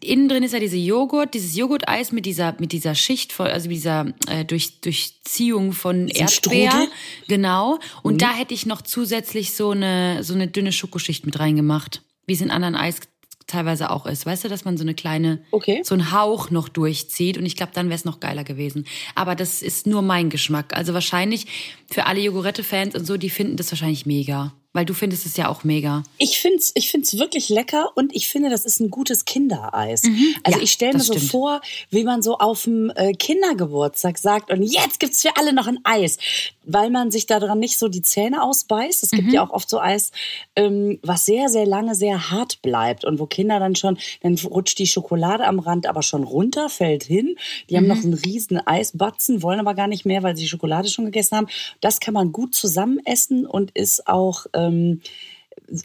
innen 0.00 0.28
drin 0.28 0.42
ist 0.42 0.52
ja 0.52 0.58
diese 0.60 0.76
Joghurt, 0.76 1.34
dieses 1.34 1.54
Joghurteis 1.56 2.12
mit 2.12 2.24
dieser 2.24 2.54
mit 2.58 2.72
dieser 2.72 2.94
Schicht 2.94 3.32
von, 3.32 3.46
also 3.46 3.68
mit 3.68 3.76
dieser 3.76 4.06
äh, 4.28 4.44
durch, 4.44 4.80
Durchziehung 4.80 5.72
von 5.72 6.06
Diesen 6.06 6.22
Erdbeer, 6.22 6.70
Strudel? 6.70 6.88
genau. 7.28 7.78
Und 8.02 8.14
Mhm. 8.14 8.18
da 8.18 8.32
hätte 8.32 8.54
ich 8.54 8.64
noch 8.66 8.80
zusätzlich 8.82 9.52
so 9.54 9.70
eine 9.70 10.22
so 10.24 10.32
eine 10.34 10.48
dünne 10.48 10.72
Schokoschicht 10.72 11.26
mit 11.26 11.38
reingemacht, 11.38 12.02
wie 12.26 12.32
es 12.32 12.40
in 12.40 12.50
anderen 12.50 12.74
Eis 12.74 13.00
teilweise 13.46 13.90
auch 13.90 14.06
ist. 14.06 14.24
Weißt 14.24 14.44
du, 14.44 14.48
dass 14.48 14.64
man 14.64 14.78
so 14.78 14.84
eine 14.84 14.94
kleine, 14.94 15.42
Okay. 15.50 15.82
so 15.84 15.92
einen 15.94 16.12
Hauch 16.12 16.48
noch 16.50 16.70
durchzieht. 16.70 17.36
Und 17.36 17.44
ich 17.44 17.56
glaube, 17.56 17.72
dann 17.74 17.88
wäre 17.90 17.96
es 17.96 18.06
noch 18.06 18.18
geiler 18.18 18.42
gewesen. 18.42 18.86
Aber 19.14 19.34
das 19.34 19.60
ist 19.60 19.86
nur 19.86 20.00
mein 20.00 20.30
Geschmack. 20.30 20.74
Also 20.74 20.94
wahrscheinlich 20.94 21.46
für 21.90 22.06
alle 22.06 22.20
Jogurette-Fans 22.20 22.94
und 22.94 23.04
so, 23.06 23.18
die 23.18 23.28
finden 23.28 23.56
das 23.58 23.70
wahrscheinlich 23.70 24.06
mega. 24.06 24.54
Weil 24.74 24.84
du 24.84 24.92
findest 24.92 25.24
es 25.24 25.36
ja 25.38 25.48
auch 25.48 25.64
mega. 25.64 26.02
Ich 26.18 26.38
find's, 26.40 26.72
ich 26.74 26.90
find's 26.90 27.16
wirklich 27.18 27.48
lecker 27.48 27.92
und 27.94 28.14
ich 28.14 28.28
finde, 28.28 28.50
das 28.50 28.64
ist 28.66 28.80
ein 28.80 28.90
gutes 28.90 29.24
Kindereis. 29.24 30.02
Also 30.04 30.10
Mhm. 30.10 30.34
Ja, 30.46 30.58
ich 30.60 30.72
stelle 30.72 30.92
mir 30.94 31.00
so 31.00 31.14
stimmt. 31.14 31.30
vor, 31.30 31.60
wie 31.90 32.04
man 32.04 32.22
so 32.22 32.38
auf 32.38 32.64
dem 32.64 32.90
äh, 32.96 33.12
Kindergeburtstag 33.12 34.18
sagt 34.18 34.50
und 34.50 34.62
jetzt 34.62 34.98
gibt's 35.00 35.22
für 35.22 35.36
alle 35.36 35.52
noch 35.52 35.66
ein 35.68 35.78
Eis, 35.84 36.18
weil 36.64 36.90
man 36.90 37.10
sich 37.10 37.26
daran 37.26 37.60
nicht 37.60 37.78
so 37.78 37.88
die 37.88 38.02
Zähne 38.02 38.42
ausbeißt. 38.42 39.02
Es 39.04 39.10
gibt 39.12 39.28
Mhm. 39.28 39.34
ja 39.34 39.46
auch 39.46 39.50
oft 39.50 39.70
so 39.70 39.78
Eis, 39.80 40.10
ähm, 40.56 40.98
was 41.02 41.24
sehr, 41.24 41.48
sehr 41.48 41.66
lange 41.66 41.94
sehr 41.94 42.30
hart 42.32 42.60
bleibt 42.62 43.04
und 43.04 43.18
wo 43.20 43.26
Kinder 43.26 43.60
dann 43.60 43.76
schon, 43.76 43.96
dann 44.22 44.34
rutscht 44.38 44.78
die 44.80 44.86
Schokolade 44.86 45.46
am 45.46 45.60
Rand 45.60 45.86
aber 45.86 46.02
schon 46.02 46.24
runter, 46.24 46.68
fällt 46.68 47.04
hin. 47.04 47.36
Die 47.70 47.76
haben 47.76 47.86
noch 47.86 47.98
Mhm. 47.98 48.04
einen 48.06 48.14
riesen 48.14 48.58
Eisbatzen, 48.66 49.42
wollen 49.42 49.60
aber 49.60 49.74
gar 49.74 49.86
nicht 49.86 50.04
mehr, 50.04 50.22
weil 50.24 50.36
sie 50.36 50.42
die 50.42 50.48
Schokolade 50.48 50.88
schon 50.88 51.04
gegessen 51.04 51.36
haben. 51.36 51.46
Das 51.80 52.00
kann 52.00 52.14
man 52.14 52.32
gut 52.32 52.54
zusammen 52.56 52.98
essen 53.04 53.46
und 53.46 53.70
ist 53.70 54.08
auch 54.08 54.46
ähm, 54.66 55.00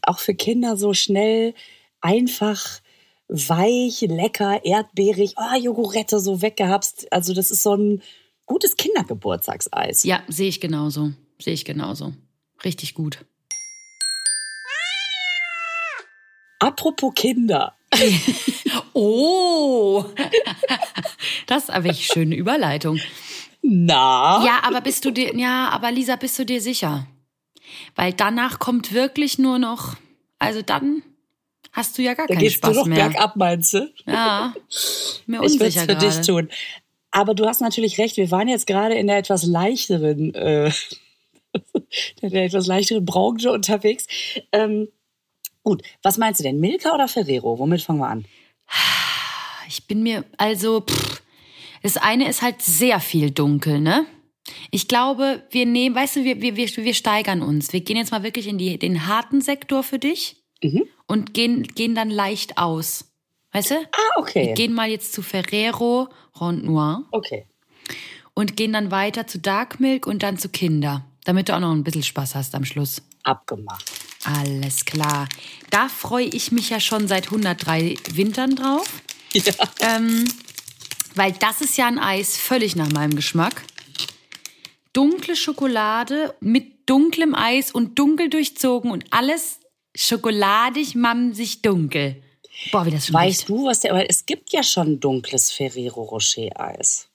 auch 0.03 0.19
für 0.19 0.33
Kinder 0.33 0.77
so 0.77 0.93
schnell 0.93 1.53
einfach 2.01 2.81
weich, 3.27 4.01
lecker, 4.01 4.65
erdbeerig, 4.65 5.35
oh, 5.37 5.57
Jogurette 5.57 6.19
so 6.19 6.41
weggehapst. 6.41 7.11
Also 7.11 7.33
das 7.33 7.51
ist 7.51 7.63
so 7.63 7.75
ein 7.75 8.01
gutes 8.45 8.75
Kindergeburtstagseis. 8.75 10.03
Ja, 10.03 10.23
sehe 10.27 10.49
ich 10.49 10.59
genauso. 10.59 11.11
Sehe 11.39 11.53
ich 11.53 11.65
genauso. 11.65 12.13
Richtig 12.63 12.95
gut. 12.95 13.25
Apropos 16.59 17.13
Kinder. 17.15 17.75
Oh! 18.93 20.03
das 21.47 21.63
ist 21.63 21.69
aber 21.69 21.85
wirklich 21.85 22.07
schöne 22.07 22.35
Überleitung. 22.35 22.99
Na? 23.61 24.43
Ja, 24.43 24.59
aber 24.63 24.81
bist 24.81 25.05
du 25.05 25.11
dir, 25.11 25.35
ja, 25.35 25.69
aber 25.69 25.91
Lisa, 25.91 26.17
bist 26.17 26.37
du 26.37 26.45
dir 26.45 26.61
sicher? 26.61 27.07
Weil 27.99 28.13
danach 28.13 28.59
kommt 28.59 28.93
wirklich 28.93 29.39
nur 29.39 29.59
noch, 29.59 29.97
also 30.37 30.61
dann 30.61 31.03
hast 31.73 31.97
du 31.97 32.01
ja 32.01 32.13
gar 32.13 32.27
da 32.27 32.33
keinen 32.35 32.43
gehst 32.43 32.55
Spaß 32.55 32.71
du 32.71 32.79
doch 32.79 32.85
mehr. 32.85 33.09
bergab, 33.09 33.35
meinst 33.35 33.73
du? 33.73 33.93
Ja, 34.05 34.53
mir 35.25 35.43
Ich 35.43 35.59
würde 35.59 35.65
unsicher 35.65 35.81
für 35.81 35.95
dich 35.95 36.21
tun. 36.25 36.47
Aber 37.11 37.35
du 37.35 37.45
hast 37.45 37.59
natürlich 37.59 37.97
recht, 37.97 38.15
wir 38.15 38.31
waren 38.31 38.47
jetzt 38.47 38.67
gerade 38.67 38.95
in 38.95 39.07
der 39.07 39.17
etwas 39.17 39.43
leichteren, 39.43 40.33
äh, 40.33 40.71
in 42.21 42.29
der 42.29 42.45
etwas 42.45 42.67
leichteren 42.67 43.03
Branche 43.03 43.51
unterwegs. 43.51 44.07
Ähm, 44.53 44.87
gut, 45.63 45.83
was 46.01 46.17
meinst 46.17 46.39
du 46.39 46.45
denn? 46.45 46.61
Milka 46.61 46.93
oder 46.93 47.09
Ferrero? 47.09 47.59
Womit 47.59 47.81
fangen 47.81 47.99
wir 47.99 48.07
an? 48.07 48.23
Ich 49.67 49.87
bin 49.87 50.03
mir, 50.03 50.23
also, 50.37 50.85
pff, 50.89 51.21
das 51.83 51.97
eine 51.97 52.29
ist 52.29 52.43
halt 52.43 52.61
sehr 52.61 53.01
viel 53.01 53.31
dunkel, 53.31 53.81
ne? 53.81 54.05
Ich 54.71 54.87
glaube, 54.87 55.43
wir 55.51 55.65
nehmen, 55.65 55.95
weißt 55.95 56.17
du, 56.17 56.23
wir, 56.23 56.41
wir, 56.41 56.55
wir, 56.55 56.67
wir 56.75 56.93
steigern 56.93 57.41
uns. 57.41 57.73
Wir 57.73 57.81
gehen 57.81 57.97
jetzt 57.97 58.11
mal 58.11 58.23
wirklich 58.23 58.47
in 58.47 58.57
die, 58.57 58.77
den 58.77 59.07
harten 59.07 59.41
Sektor 59.41 59.83
für 59.83 59.99
dich 59.99 60.35
Mhm. 60.61 60.83
und 61.07 61.33
gehen, 61.33 61.63
gehen 61.63 61.95
dann 61.95 62.09
leicht 62.09 62.57
aus. 62.57 63.05
Weißt 63.53 63.71
du? 63.71 63.75
Ah, 63.75 64.19
okay. 64.19 64.47
Wir 64.47 64.53
gehen 64.53 64.73
mal 64.73 64.89
jetzt 64.89 65.13
zu 65.13 65.21
Ferrero 65.21 66.09
Rond 66.39 66.65
Noir 66.65 67.05
Okay. 67.11 67.45
und 68.33 68.57
gehen 68.57 68.73
dann 68.73 68.91
weiter 68.91 69.25
zu 69.25 69.39
Dark 69.39 69.79
Milk 69.79 70.05
und 70.05 70.21
dann 70.21 70.37
zu 70.37 70.49
Kinder, 70.49 71.05
damit 71.23 71.47
du 71.49 71.55
auch 71.55 71.59
noch 71.61 71.71
ein 71.71 71.83
bisschen 71.85 72.03
Spaß 72.03 72.35
hast 72.35 72.53
am 72.55 72.65
Schluss. 72.65 73.01
Abgemacht. 73.23 73.89
Alles 74.25 74.83
klar. 74.85 75.27
Da 75.69 75.87
freue 75.87 76.25
ich 76.25 76.51
mich 76.51 76.69
ja 76.69 76.79
schon 76.81 77.07
seit 77.07 77.25
103 77.27 77.95
Wintern 78.13 78.55
drauf. 78.55 78.87
Ja. 79.33 79.53
Ähm, 79.81 80.25
weil 81.15 81.31
das 81.33 81.61
ist 81.61 81.77
ja 81.77 81.87
ein 81.87 81.99
Eis 81.99 82.35
völlig 82.35 82.75
nach 82.75 82.91
meinem 82.91 83.15
Geschmack. 83.15 83.61
Dunkle 84.93 85.35
Schokolade 85.35 86.35
mit 86.39 86.89
dunklem 86.89 87.35
Eis 87.35 87.71
und 87.71 87.99
dunkel 87.99 88.29
durchzogen 88.29 88.91
und 88.91 89.05
alles 89.11 89.59
schokoladig, 89.95 90.95
mamsig 90.95 91.61
dunkel. 91.61 92.23
Boah, 92.71 92.85
wie 92.85 92.91
das 92.91 93.07
schon 93.07 93.15
Weißt 93.15 93.47
du, 93.47 93.65
was 93.65 93.81
der, 93.81 93.91
aber 93.91 94.09
es 94.09 94.25
gibt 94.25 94.51
ja 94.51 94.63
schon 94.63 94.99
dunkles 94.99 95.51
Ferrero 95.51 96.01
Rocher 96.01 96.49
Eis. 96.59 97.07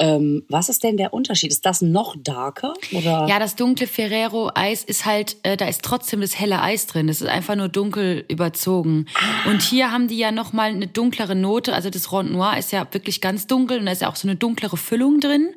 Ähm, 0.00 0.44
was 0.48 0.68
ist 0.68 0.84
denn 0.84 0.96
der 0.96 1.12
Unterschied? 1.12 1.50
Ist 1.50 1.66
das 1.66 1.82
noch 1.82 2.14
darker? 2.16 2.74
Oder? 2.92 3.26
Ja, 3.28 3.40
das 3.40 3.56
dunkle 3.56 3.88
Ferrero-Eis 3.88 4.84
ist 4.84 5.04
halt, 5.04 5.36
äh, 5.42 5.56
da 5.56 5.66
ist 5.66 5.82
trotzdem 5.82 6.20
das 6.20 6.38
helle 6.38 6.62
Eis 6.62 6.86
drin. 6.86 7.08
Das 7.08 7.20
ist 7.20 7.26
einfach 7.26 7.56
nur 7.56 7.68
dunkel 7.68 8.24
überzogen. 8.28 9.06
Und 9.46 9.60
hier 9.60 9.90
haben 9.90 10.06
die 10.06 10.18
ja 10.18 10.30
noch 10.30 10.52
mal 10.52 10.70
eine 10.70 10.86
dunklere 10.86 11.34
Note. 11.34 11.74
Also 11.74 11.90
das 11.90 12.12
Rond 12.12 12.30
Noir 12.30 12.56
ist 12.58 12.70
ja 12.70 12.86
wirklich 12.92 13.20
ganz 13.20 13.48
dunkel 13.48 13.80
und 13.80 13.86
da 13.86 13.92
ist 13.92 14.02
ja 14.02 14.08
auch 14.08 14.16
so 14.16 14.28
eine 14.28 14.36
dunklere 14.36 14.76
Füllung 14.76 15.18
drin. 15.18 15.48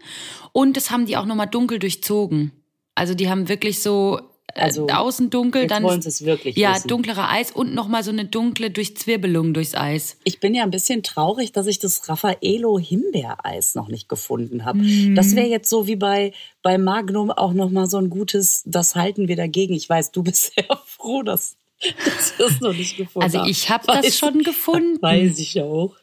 Und 0.53 0.75
das 0.75 0.89
haben 0.89 1.05
die 1.05 1.17
auch 1.17 1.25
noch 1.25 1.35
mal 1.35 1.45
dunkel 1.45 1.77
durchzogen. 1.77 2.51
Also 2.95 3.13
die 3.13 3.29
haben 3.29 3.47
wirklich 3.47 3.81
so 3.81 4.19
Also, 4.55 4.87
außen 4.87 5.29
dunkel, 5.29 5.61
jetzt 5.63 5.71
dann 5.71 5.83
wollen 5.83 6.01
sie 6.01 6.09
es 6.09 6.25
wirklich 6.25 6.55
ja 6.57 6.75
wissen. 6.75 6.87
dunklere 6.87 7.27
Eis 7.29 7.51
und 7.51 7.73
noch 7.73 7.87
mal 7.87 8.03
so 8.03 8.11
eine 8.11 8.25
dunkle 8.25 8.71
Durchzwirbelung 8.71 9.53
durchs 9.53 9.75
Eis. 9.75 10.17
Ich 10.23 10.39
bin 10.39 10.53
ja 10.53 10.63
ein 10.63 10.71
bisschen 10.71 11.03
traurig, 11.03 11.51
dass 11.51 11.67
ich 11.67 11.79
das 11.79 12.07
Raffaello 12.09 12.79
Himbeereis 12.79 13.75
noch 13.75 13.87
nicht 13.87 14.09
gefunden 14.09 14.65
habe. 14.65 14.79
Mhm. 14.79 15.15
Das 15.15 15.35
wäre 15.35 15.47
jetzt 15.47 15.69
so 15.69 15.87
wie 15.87 15.95
bei, 15.95 16.33
bei 16.61 16.77
Magnum 16.77 17.31
auch 17.31 17.53
noch 17.53 17.69
mal 17.69 17.87
so 17.89 17.97
ein 17.97 18.09
gutes, 18.09 18.63
das 18.65 18.95
halten 18.95 19.27
wir 19.27 19.35
dagegen. 19.35 19.73
Ich 19.73 19.87
weiß, 19.89 20.11
du 20.11 20.23
bist 20.23 20.53
sehr 20.55 20.65
froh, 20.85 21.23
dass, 21.23 21.57
dass 22.05 22.37
wir 22.37 22.45
es 22.47 22.59
noch 22.61 22.73
nicht 22.73 22.97
gefunden 22.97 23.23
Also 23.23 23.39
haben. 23.39 23.49
ich 23.49 23.69
habe 23.69 23.85
das 23.87 24.17
schon 24.17 24.43
gefunden. 24.43 25.01
Weiß 25.01 25.39
ich 25.39 25.61
auch. 25.61 25.95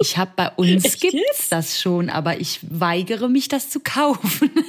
Ich 0.00 0.16
habe 0.16 0.30
bei 0.36 0.50
uns 0.54 0.84
Echt 0.84 1.00
gibt's 1.00 1.16
jetzt? 1.18 1.52
das 1.52 1.80
schon, 1.80 2.08
aber 2.10 2.40
ich 2.40 2.60
weigere 2.62 3.28
mich, 3.28 3.48
das 3.48 3.68
zu 3.70 3.80
kaufen. 3.80 4.50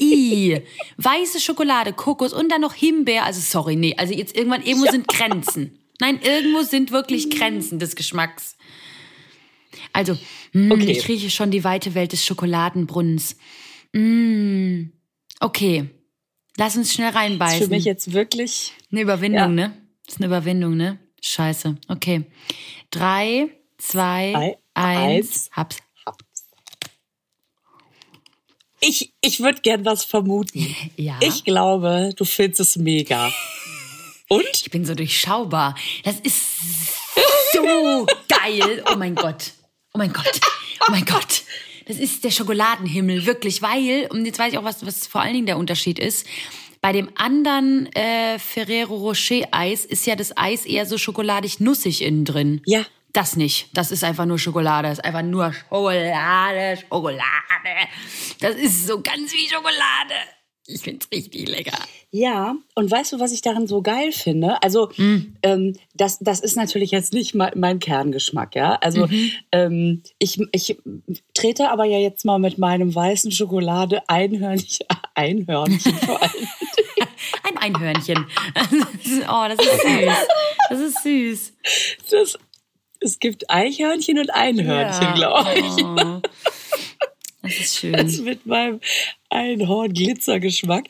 I, 0.00 0.60
weiße 0.98 1.40
Schokolade, 1.40 1.92
Kokos 1.92 2.32
und 2.32 2.50
dann 2.50 2.60
noch 2.60 2.74
Himbeer. 2.74 3.24
Also 3.24 3.40
sorry, 3.40 3.76
nee, 3.76 3.94
also 3.96 4.12
jetzt 4.14 4.36
irgendwann 4.36 4.62
irgendwo 4.62 4.90
sind 4.90 5.08
Grenzen. 5.08 5.78
Nein, 6.00 6.18
irgendwo 6.22 6.62
sind 6.62 6.90
wirklich 6.90 7.30
Grenzen 7.30 7.78
des 7.78 7.94
Geschmacks. 7.96 8.56
Also, 9.92 10.18
mh, 10.52 10.74
Okay. 10.74 10.90
ich 10.90 11.06
rieche 11.08 11.30
schon 11.30 11.50
die 11.50 11.62
weite 11.64 11.94
Welt 11.94 12.12
des 12.12 12.24
Schokoladenbrunnens. 12.24 13.36
Mm, 13.92 14.86
okay, 15.40 15.88
lass 16.56 16.76
uns 16.76 16.92
schnell 16.92 17.12
Das 17.12 17.14
ist 17.14 17.20
für 17.20 17.30
reinbeißen. 17.30 17.70
mich 17.70 17.84
jetzt 17.84 18.12
wirklich. 18.12 18.72
Eine 18.90 19.02
Überwindung, 19.02 19.38
Ja. 19.40 19.68
ne? 19.68 19.76
Das 20.04 20.14
ist 20.16 20.20
eine 20.20 20.26
Überwindung, 20.26 20.76
ne? 20.76 20.98
Scheiße. 21.22 21.76
Okay. 21.88 22.24
Drei, 22.90 23.48
zwei, 23.78 24.32
Drei, 24.32 24.56
eins, 24.74 25.48
eins. 25.48 25.50
hab's. 25.52 25.78
Ich, 28.86 29.14
ich 29.22 29.40
würde 29.40 29.62
gern 29.62 29.84
was 29.86 30.04
vermuten. 30.04 30.76
Ja. 30.96 31.18
Ich 31.20 31.44
glaube, 31.44 32.12
du 32.16 32.24
findest 32.26 32.60
es 32.60 32.76
mega. 32.76 33.32
Und? 34.28 34.44
Ich 34.52 34.70
bin 34.70 34.84
so 34.84 34.94
durchschaubar. 34.94 35.74
Das 36.02 36.20
ist 36.20 36.36
so 37.54 38.06
geil. 38.28 38.84
Oh 38.92 38.96
mein 38.96 39.14
Gott. 39.14 39.52
Oh 39.94 39.98
mein 39.98 40.12
Gott. 40.12 40.38
Oh 40.82 40.90
mein 40.90 41.06
Gott. 41.06 41.44
Das 41.86 41.96
ist 41.96 42.24
der 42.24 42.30
Schokoladenhimmel, 42.30 43.24
wirklich, 43.24 43.62
weil, 43.62 44.06
und 44.10 44.26
jetzt 44.26 44.38
weiß 44.38 44.52
ich 44.52 44.58
auch, 44.58 44.64
was, 44.64 44.84
was 44.84 45.06
vor 45.06 45.22
allen 45.22 45.34
Dingen 45.34 45.46
der 45.46 45.58
Unterschied 45.58 45.98
ist. 45.98 46.26
Bei 46.82 46.92
dem 46.92 47.08
anderen 47.14 47.86
äh, 47.94 48.38
Ferrero 48.38 48.96
Rocher 48.96 49.48
Eis 49.50 49.86
ist 49.86 50.04
ja 50.04 50.14
das 50.14 50.36
Eis 50.36 50.66
eher 50.66 50.84
so 50.84 50.98
schokoladig 50.98 51.58
nussig 51.58 52.02
innen 52.02 52.26
drin. 52.26 52.60
Ja. 52.66 52.84
Das 53.14 53.36
nicht. 53.36 53.68
Das 53.72 53.92
ist 53.92 54.02
einfach 54.02 54.26
nur 54.26 54.40
Schokolade. 54.40 54.88
Das 54.88 54.98
ist 54.98 55.04
einfach 55.04 55.22
nur 55.22 55.52
Schokolade, 55.52 56.76
Schokolade. 56.76 57.22
Das 58.40 58.56
ist 58.56 58.88
so 58.88 59.00
ganz 59.00 59.32
wie 59.32 59.48
Schokolade. 59.48 60.14
Ich 60.66 60.80
find's 60.80 61.08
richtig 61.12 61.48
lecker. 61.48 61.78
Ja, 62.10 62.56
und 62.74 62.90
weißt 62.90 63.12
du, 63.12 63.20
was 63.20 63.32
ich 63.32 63.40
daran 63.40 63.68
so 63.68 63.82
geil 63.82 64.10
finde? 64.10 64.60
Also, 64.62 64.90
ähm, 65.42 65.76
das, 65.94 66.18
das 66.20 66.40
ist 66.40 66.56
natürlich 66.56 66.90
jetzt 66.90 67.12
nicht 67.12 67.34
mein, 67.34 67.52
mein 67.54 67.78
Kerngeschmack, 67.78 68.56
ja. 68.56 68.76
Also, 68.80 69.06
ähm, 69.52 70.02
ich, 70.18 70.40
ich 70.52 70.78
trete 71.34 71.70
aber 71.70 71.84
ja 71.84 71.98
jetzt 71.98 72.24
mal 72.24 72.38
mit 72.38 72.58
meinem 72.58 72.94
weißen 72.94 73.30
Schokolade 73.30 74.08
Einhörnchen, 74.08 74.86
Einhörnchen 75.14 75.94
vor 75.98 76.20
allem. 76.20 76.48
Ein 77.42 77.58
Einhörnchen. 77.58 78.26
oh, 79.28 79.46
das 79.48 79.58
ist 79.58 79.82
süß. 79.82 80.16
Das 80.70 80.80
ist 80.80 81.02
süß. 81.02 81.52
Das, 82.10 82.38
es 83.04 83.18
gibt 83.20 83.50
Eichhörnchen 83.50 84.18
und 84.18 84.30
Einhörnchen, 84.34 85.14
glaube 85.14 85.50
ich. 85.56 85.84
Oh, 85.84 86.20
das 87.42 87.58
ist 87.60 87.78
schön. 87.78 87.94
Also 87.94 88.22
mit 88.22 88.46
meinem 88.46 88.80
Einhorn-Glitzergeschmack 89.30 90.84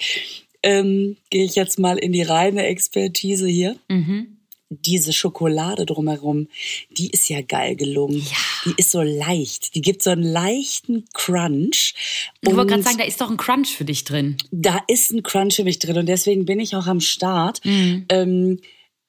ähm, 0.63 1.17
gehe 1.31 1.45
ich 1.45 1.55
jetzt 1.57 1.79
mal 1.79 1.99
in 1.99 2.13
die 2.13 2.23
reine 2.23 2.65
Expertise 2.67 3.47
hier. 3.49 3.77
Mhm. 3.89 4.39
Diese 4.71 5.13
Schokolade 5.13 5.85
drumherum, 5.87 6.49
die 6.91 7.11
ist 7.11 7.29
ja 7.29 7.43
geil 7.43 7.77
gelungen. 7.77 8.19
Ja. 8.19 8.37
Die 8.65 8.75
ist 8.79 8.91
so 8.91 9.03
leicht. 9.03 9.75
Die 9.75 9.83
gibt 9.83 10.03
so 10.03 10.11
einen 10.11 10.23
leichten 10.23 11.05
Crunch. 11.13 11.95
Ich 12.41 12.55
wollte 12.55 12.71
gerade 12.73 12.83
sagen, 12.83 12.99
da 12.99 13.05
ist 13.05 13.21
doch 13.21 13.31
ein 13.31 13.37
Crunch 13.37 13.69
für 13.77 13.85
dich 13.85 14.05
drin. 14.05 14.37
da 14.51 14.81
ist 14.89 15.13
ein 15.13 15.23
Crunch 15.23 15.55
für 15.57 15.65
mich 15.65 15.79
drin 15.79 15.99
und 15.99 16.07
deswegen 16.07 16.45
bin 16.45 16.61
ich 16.61 16.75
auch 16.75 16.87
am 16.87 17.01
Start, 17.01 17.61
Mhm. 17.65 18.07
ähm, 18.09 18.61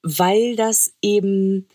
weil 0.04 0.56
das 0.56 0.94
eben 1.02 1.68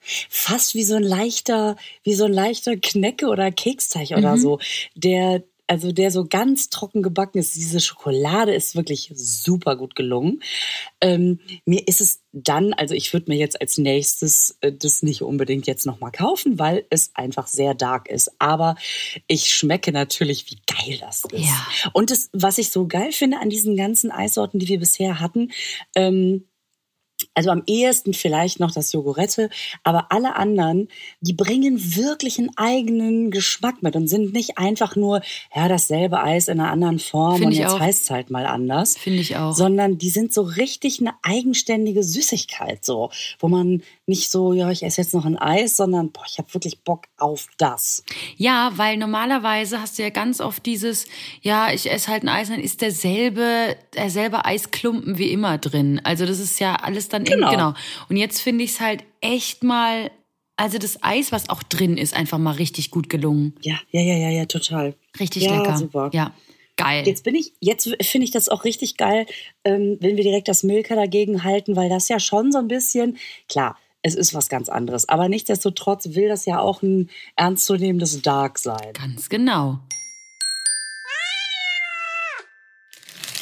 fast 0.00 0.74
wie 0.74 0.84
so 0.84 0.96
ein 0.96 1.02
leichter, 1.02 1.76
wie 2.02 2.14
so 2.14 2.24
ein 2.24 2.32
leichter 2.32 2.76
Knecke 2.76 3.26
oder 3.28 3.50
Keksteig 3.50 4.10
Mhm. 4.10 4.16
oder 4.18 4.38
so, 4.38 4.58
der 4.94 5.42
also 5.66 5.92
der 5.92 6.10
so 6.10 6.26
ganz 6.26 6.68
trocken 6.68 7.02
gebacken 7.02 7.38
ist. 7.38 7.56
Diese 7.56 7.80
Schokolade 7.80 8.54
ist 8.54 8.76
wirklich 8.76 9.10
super 9.14 9.76
gut 9.76 9.96
gelungen. 9.96 10.42
Ähm, 11.00 11.40
mir 11.64 11.88
ist 11.88 12.02
es 12.02 12.22
dann, 12.32 12.74
also 12.74 12.94
ich 12.94 13.12
würde 13.14 13.30
mir 13.30 13.38
jetzt 13.38 13.58
als 13.60 13.78
nächstes 13.78 14.58
äh, 14.60 14.72
das 14.72 15.02
nicht 15.02 15.22
unbedingt 15.22 15.66
jetzt 15.66 15.86
nochmal 15.86 16.12
kaufen, 16.12 16.58
weil 16.58 16.84
es 16.90 17.12
einfach 17.14 17.46
sehr 17.46 17.74
dark 17.74 18.10
ist. 18.10 18.30
Aber 18.38 18.76
ich 19.26 19.54
schmecke 19.54 19.90
natürlich, 19.90 20.50
wie 20.50 20.58
geil 20.66 20.98
das 21.00 21.24
ist. 21.32 21.46
Ja. 21.46 21.66
Und 21.94 22.10
das, 22.10 22.28
was 22.34 22.58
ich 22.58 22.68
so 22.70 22.86
geil 22.86 23.12
finde 23.12 23.38
an 23.38 23.48
diesen 23.48 23.74
ganzen 23.74 24.10
Eissorten, 24.10 24.60
die 24.60 24.68
wir 24.68 24.78
bisher 24.78 25.18
hatten, 25.18 25.50
ähm, 25.94 26.44
also 27.34 27.50
am 27.50 27.62
ehesten 27.66 28.12
vielleicht 28.12 28.60
noch 28.60 28.72
das 28.72 28.92
Jogurette, 28.92 29.50
aber 29.82 30.06
alle 30.10 30.36
anderen, 30.36 30.88
die 31.20 31.32
bringen 31.32 31.96
wirklich 31.96 32.38
einen 32.38 32.50
eigenen 32.56 33.30
Geschmack 33.30 33.82
mit 33.82 33.96
und 33.96 34.08
sind 34.08 34.32
nicht 34.32 34.58
einfach 34.58 34.96
nur, 34.96 35.20
ja, 35.54 35.68
dasselbe 35.68 36.22
Eis 36.22 36.48
in 36.48 36.60
einer 36.60 36.70
anderen 36.70 36.98
Form 36.98 37.36
Find 37.36 37.46
und 37.46 37.52
jetzt 37.52 37.78
heißt 37.78 38.04
es 38.04 38.10
halt 38.10 38.30
mal 38.30 38.46
anders. 38.46 38.96
Finde 38.96 39.20
ich 39.20 39.36
auch. 39.36 39.52
Sondern 39.54 39.98
die 39.98 40.10
sind 40.10 40.32
so 40.32 40.42
richtig 40.42 41.00
eine 41.00 41.14
eigenständige 41.22 42.02
Süßigkeit, 42.02 42.84
so, 42.84 43.10
wo 43.38 43.48
man 43.48 43.82
nicht 44.06 44.30
so, 44.30 44.52
ja, 44.52 44.70
ich 44.70 44.82
esse 44.82 45.00
jetzt 45.00 45.14
noch 45.14 45.24
ein 45.24 45.38
Eis, 45.38 45.76
sondern, 45.76 46.10
boah, 46.12 46.24
ich 46.26 46.38
habe 46.38 46.52
wirklich 46.52 46.80
Bock 46.80 47.04
auf 47.16 47.46
das. 47.58 48.04
Ja, 48.36 48.72
weil 48.76 48.96
normalerweise 48.98 49.80
hast 49.80 49.98
du 49.98 50.02
ja 50.02 50.10
ganz 50.10 50.40
oft 50.40 50.66
dieses, 50.66 51.06
ja, 51.40 51.72
ich 51.72 51.90
esse 51.90 52.08
halt 52.08 52.22
ein 52.22 52.28
Eis, 52.28 52.48
dann 52.48 52.60
ist 52.60 52.82
derselbe, 52.82 53.76
derselbe 53.94 54.44
Eisklumpen 54.44 55.16
wie 55.18 55.30
immer 55.30 55.56
drin. 55.58 56.00
Also 56.04 56.26
das 56.26 56.38
ist 56.38 56.60
ja 56.60 56.76
alles 56.76 57.08
dann 57.08 57.24
Genau. 57.24 57.46
in, 57.46 57.52
genau. 57.56 57.74
Und 58.08 58.16
jetzt 58.16 58.40
finde 58.40 58.64
ich 58.64 58.72
es 58.72 58.80
halt 58.80 59.04
echt 59.20 59.62
mal, 59.64 60.10
also 60.56 60.78
das 60.78 61.02
Eis, 61.02 61.32
was 61.32 61.48
auch 61.48 61.62
drin 61.62 61.96
ist, 61.96 62.14
einfach 62.14 62.38
mal 62.38 62.52
richtig 62.52 62.90
gut 62.90 63.08
gelungen. 63.08 63.54
Ja, 63.62 63.78
ja, 63.90 64.02
ja, 64.02 64.16
ja, 64.16 64.28
ja, 64.30 64.44
total. 64.46 64.94
Richtig 65.18 65.44
ja, 65.44 65.56
lecker. 65.56 65.78
super. 65.78 66.10
Ja, 66.12 66.34
geil. 66.76 67.06
Jetzt 67.06 67.24
bin 67.24 67.34
ich, 67.36 67.54
jetzt 67.60 67.88
finde 68.02 68.24
ich 68.26 68.30
das 68.32 68.50
auch 68.50 68.64
richtig 68.64 68.96
geil, 68.98 69.26
ähm, 69.64 69.96
wenn 70.00 70.16
wir 70.16 70.24
direkt 70.24 70.48
das 70.48 70.62
Milka 70.62 70.94
dagegen 70.94 71.42
halten, 71.42 71.74
weil 71.74 71.88
das 71.88 72.08
ja 72.08 72.20
schon 72.20 72.52
so 72.52 72.58
ein 72.58 72.68
bisschen, 72.68 73.16
klar, 73.48 73.78
es 74.04 74.14
ist 74.14 74.34
was 74.34 74.50
ganz 74.50 74.68
anderes, 74.68 75.08
aber 75.08 75.30
nichtsdestotrotz 75.30 76.10
will 76.10 76.28
das 76.28 76.44
ja 76.44 76.58
auch 76.58 76.82
ein 76.82 77.08
ernstzunehmendes 77.36 78.20
Dark 78.20 78.58
sein. 78.58 78.92
Ganz 78.92 79.30
genau. 79.30 79.80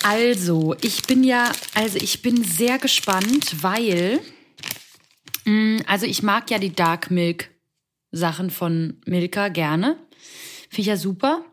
Also, 0.04 0.74
ich 0.80 1.02
bin 1.02 1.24
ja, 1.24 1.50
also 1.74 1.98
ich 1.98 2.22
bin 2.22 2.44
sehr 2.44 2.78
gespannt, 2.78 3.62
weil, 3.62 4.20
mh, 5.44 5.82
also 5.86 6.06
ich 6.06 6.22
mag 6.22 6.48
ja 6.50 6.58
die 6.58 6.72
Dark 6.72 7.10
Milk 7.10 7.50
Sachen 8.12 8.50
von 8.50 9.00
Milka 9.04 9.48
gerne. 9.48 9.96
Finde 10.68 10.82
ich 10.82 10.86
ja 10.86 10.96
super. 10.96 11.44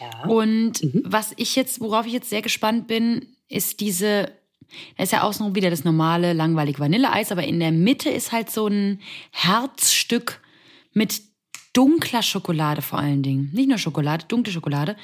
Ja. 0.00 0.28
Und 0.28 0.80
was 1.04 1.32
ich 1.36 1.56
jetzt, 1.56 1.80
worauf 1.80 2.06
ich 2.06 2.12
jetzt 2.12 2.28
sehr 2.28 2.42
gespannt 2.42 2.86
bin, 2.86 3.34
ist 3.48 3.80
diese, 3.80 4.30
da 4.96 5.02
ist 5.02 5.12
ja 5.12 5.22
außenrum 5.22 5.54
wieder 5.54 5.70
das 5.70 5.84
normale, 5.84 6.32
langweilige 6.32 6.78
Vanilleeis, 6.78 7.32
aber 7.32 7.44
in 7.44 7.60
der 7.60 7.72
Mitte 7.72 8.10
ist 8.10 8.32
halt 8.32 8.50
so 8.50 8.66
ein 8.66 9.00
Herzstück 9.30 10.40
mit 10.92 11.22
dunkler 11.72 12.22
Schokolade 12.22 12.82
vor 12.82 12.98
allen 12.98 13.22
Dingen. 13.22 13.50
Nicht 13.52 13.68
nur 13.68 13.78
Schokolade, 13.78 14.26
dunkle 14.26 14.52
Schokolade. 14.52 14.96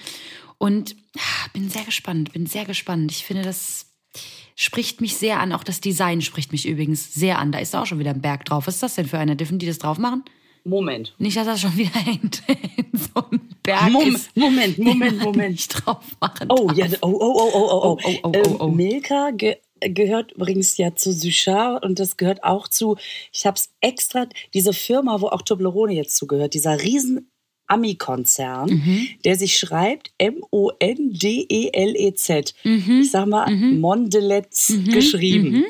Und 0.59 0.97
ah, 1.17 1.49
bin 1.53 1.69
sehr 1.69 1.85
gespannt, 1.85 2.33
bin 2.33 2.47
sehr 2.47 2.65
gespannt. 2.65 3.11
Ich 3.11 3.25
finde, 3.25 3.43
das 3.43 3.87
spricht 4.57 5.01
mich 5.01 5.17
sehr 5.17 5.41
an. 5.41 5.53
Auch 5.53 5.65
das 5.65 5.81
Design 5.81 6.23
spricht 6.23 6.53
mich 6.53 6.67
übrigens 6.67 7.13
sehr 7.13 7.39
an. 7.39 7.53
Da 7.53 7.59
ist 7.59 7.75
auch 7.75 7.87
schon 7.87 7.99
wieder 7.99 8.11
ein 8.11 8.21
Berg 8.21 8.45
drauf. 8.45 8.67
Was 8.67 8.75
ist 8.75 8.83
das 8.83 8.95
denn 8.95 9.07
für 9.07 9.19
eine? 9.19 9.37
Dürfen 9.37 9.59
die 9.59 9.67
das 9.67 9.79
drauf 9.79 9.99
machen? 9.99 10.25
Moment. 10.65 11.15
Nicht, 11.19 11.37
dass 11.37 11.47
das 11.47 11.61
schon 11.61 11.77
wieder 11.77 11.91
hängt. 11.95 12.43
so 12.95 13.23
ein 13.31 13.41
Berg 13.63 13.91
Moment, 13.93 14.17
ist. 14.17 14.37
Moment, 14.37 14.79
Moment, 14.79 15.23
Moment. 15.23 15.51
Nicht 15.53 15.69
drauf 15.69 16.05
machen 16.21 16.49
Oh, 16.51 16.71
ja, 16.75 16.87
oh, 17.03 17.09
oh, 17.09 17.19
oh, 17.21 17.51
oh, 17.55 17.61
oh, 17.63 17.71
Oh, 17.83 17.99
oh, 18.05 18.19
oh, 18.25 18.33
Ähm, 18.35 18.43
oh, 18.47 18.57
oh. 18.65 18.69
Milka 18.69 19.31
ge 19.31 19.57
gehört 19.81 20.33
übrigens 20.33 20.79
ja 20.79 20.95
zu 20.95 21.13
Suchard 21.13 21.85
und 21.85 21.99
das 21.99 22.17
gehört 22.17 22.43
auch 22.43 22.69
zu, 22.69 22.97
ich 23.33 23.45
habe 23.45 23.57
es 23.59 23.69
extra, 23.83 24.27
diese 24.55 24.73
Firma, 24.73 25.21
wo 25.21 25.27
auch 25.27 25.43
Toblerone 25.43 25.93
jetzt 25.93 26.17
zugehört, 26.17 26.55
dieser 26.55 26.81
riesen 26.83 27.31
Ami-Konzern, 27.67 28.71
Mhm. 28.71 29.09
der 29.27 29.37
sich 29.37 29.59
schreibt 29.59 30.13
M-O-N-D-E-L-E-Z. 31.25 32.55
Mhm. 32.65 33.01
Ich 33.03 33.11
sag 33.11 33.27
mal, 33.27 33.51
Mondelez 33.55 34.73
geschrieben. 34.91 35.65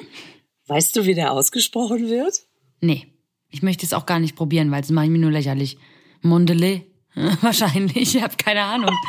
Weißt 0.66 0.94
du, 0.96 1.06
wie 1.06 1.14
der 1.14 1.32
ausgesprochen 1.32 2.08
wird? 2.08 2.42
Nee, 2.80 3.06
ich 3.54 3.62
möchte 3.62 3.86
es 3.86 3.92
auch 3.92 4.04
gar 4.04 4.18
nicht 4.18 4.34
probieren, 4.34 4.72
weil 4.72 4.82
es 4.82 4.90
mache 4.90 5.04
ich 5.04 5.12
mir 5.12 5.20
nur 5.20 5.30
lächerlich. 5.30 5.78
Mondelez? 6.22 6.82
Wahrscheinlich, 7.40 8.16
ich 8.16 8.22
habe 8.22 8.36
keine 8.36 8.62
Ahnung. 8.62 8.90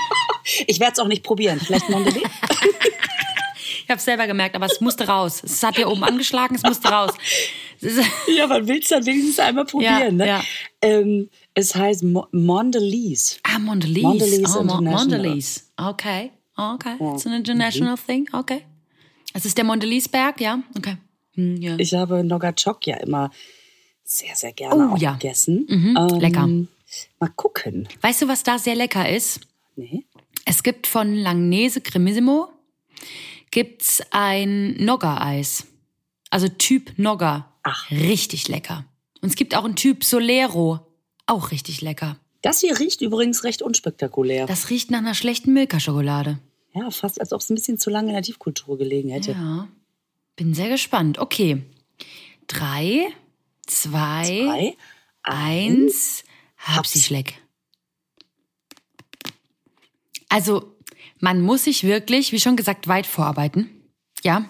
Ich 0.68 0.80
werde 0.80 0.94
es 0.94 1.00
auch 1.00 1.08
nicht 1.08 1.24
probieren. 1.24 1.60
Vielleicht 1.60 1.90
Mondelez? 1.90 2.22
Ich 3.84 3.90
habe 3.92 4.00
es 4.00 4.06
selber 4.06 4.26
gemerkt, 4.26 4.56
aber 4.56 4.66
es 4.66 4.82
musste 4.82 5.08
raus. 5.08 5.44
Es 5.44 5.62
hat 5.62 5.76
hier 5.76 5.88
oben 5.88 6.04
angeschlagen, 6.04 6.56
es 6.56 6.64
musste 6.64 6.88
raus. 6.88 7.12
Ja, 8.36 8.48
man 8.48 8.68
will 8.68 8.80
es 8.80 8.88
dann 8.88 9.06
wenigstens 9.06 9.38
einmal 9.38 9.66
probieren. 9.66 10.16
ne? 10.16 10.28
ja. 10.28 10.44
Ähm, 10.82 11.30
es 11.54 11.76
heißt 11.76 12.04
Mo 12.04 12.26
Mondelez. 12.32 13.40
Ah, 13.44 13.60
Mondelez. 13.60 14.02
Mondelez 14.02 14.56
oh, 14.56 14.64
Mo-. 14.64 14.82
Mondelez. 14.82 15.72
Okay, 15.78 16.32
okay. 16.58 16.96
It's 17.14 17.28
an 17.28 17.34
international 17.34 17.96
thing, 17.96 18.28
okay. 18.34 18.64
Es 19.34 19.46
ist 19.46 19.56
der 19.56 19.66
Mondelez-Berg, 19.66 20.42
ja? 20.42 20.64
Okay. 20.76 20.98
Hm, 21.36 21.58
ja. 21.58 21.76
Ich 21.78 21.94
habe 21.94 22.24
Nogachok 22.24 22.88
ja 22.88 22.98
immer 22.98 23.30
sehr, 24.06 24.36
sehr 24.36 24.54
gerne 24.54 24.92
Oh, 24.94 24.96
ja. 24.98 25.14
gegessen. 25.14 25.66
Mhm, 25.68 26.20
lecker. 26.20 26.48
Mal 27.20 27.30
gucken. 27.36 27.88
Weißt 28.02 28.22
du, 28.22 28.28
was 28.28 28.44
da 28.44 28.58
sehr 28.60 28.76
lecker 28.76 29.10
ist? 29.10 29.42
Nee. 29.76 30.06
Es 30.46 30.64
gibt 30.64 30.88
von 30.88 31.14
Langnese 31.16 31.82
Cremissimo 31.82 32.50
gibt's 33.52 34.02
ein 34.12 34.76
Nogga-Eis. 34.84 35.66
Also 36.30 36.48
Typ 36.48 36.94
Nogga. 36.98 37.52
Ach. 37.64 37.90
Richtig 37.92 38.48
lecker. 38.48 38.86
Und 39.22 39.30
es 39.30 39.36
gibt 39.36 39.56
auch 39.56 39.66
einen 39.66 39.76
Typ 39.76 40.04
Solero. 40.04 40.80
Auch 41.26 41.52
richtig 41.52 41.82
lecker. 41.82 42.18
Das 42.42 42.60
hier 42.60 42.78
riecht 42.80 43.02
übrigens 43.02 43.44
recht 43.44 43.62
unspektakulär. 43.64 44.46
Das 44.46 44.70
riecht 44.70 44.92
nach 44.92 45.00
einer 45.00 45.16
schlechten 45.16 45.52
Milka-Schokolade. 45.54 46.38
ja, 46.74 46.92
fast 46.92 47.20
als 47.20 47.34
ob 47.34 47.42
es 47.42 47.50
ein 47.50 47.56
bisschen 47.56 47.80
zu 47.80 47.90
lange 47.90 48.10
in 48.10 48.14
der 48.14 48.22
Tiefkultur 48.24 48.78
gelegen 48.78 49.10
hätte. 49.10 49.32
Ja. 49.32 49.68
Bin 50.36 50.54
sehr 50.54 50.70
gespannt. 50.70 51.18
Okay. 51.18 51.64
Drei, 52.48 53.08
zwei, 53.66 54.44
Drei. 54.46 54.78
eins, 55.24 56.24
hab 56.58 56.88
sie 56.88 57.02
schleck. 57.02 57.42
Also, 60.30 60.76
man 61.20 61.42
muss 61.42 61.64
sich 61.66 61.84
wirklich, 61.84 62.32
wie 62.32 62.40
schon 62.40 62.56
gesagt, 62.56 62.88
weit 62.88 63.06
vorarbeiten. 63.08 63.70
Ja. 64.24 64.46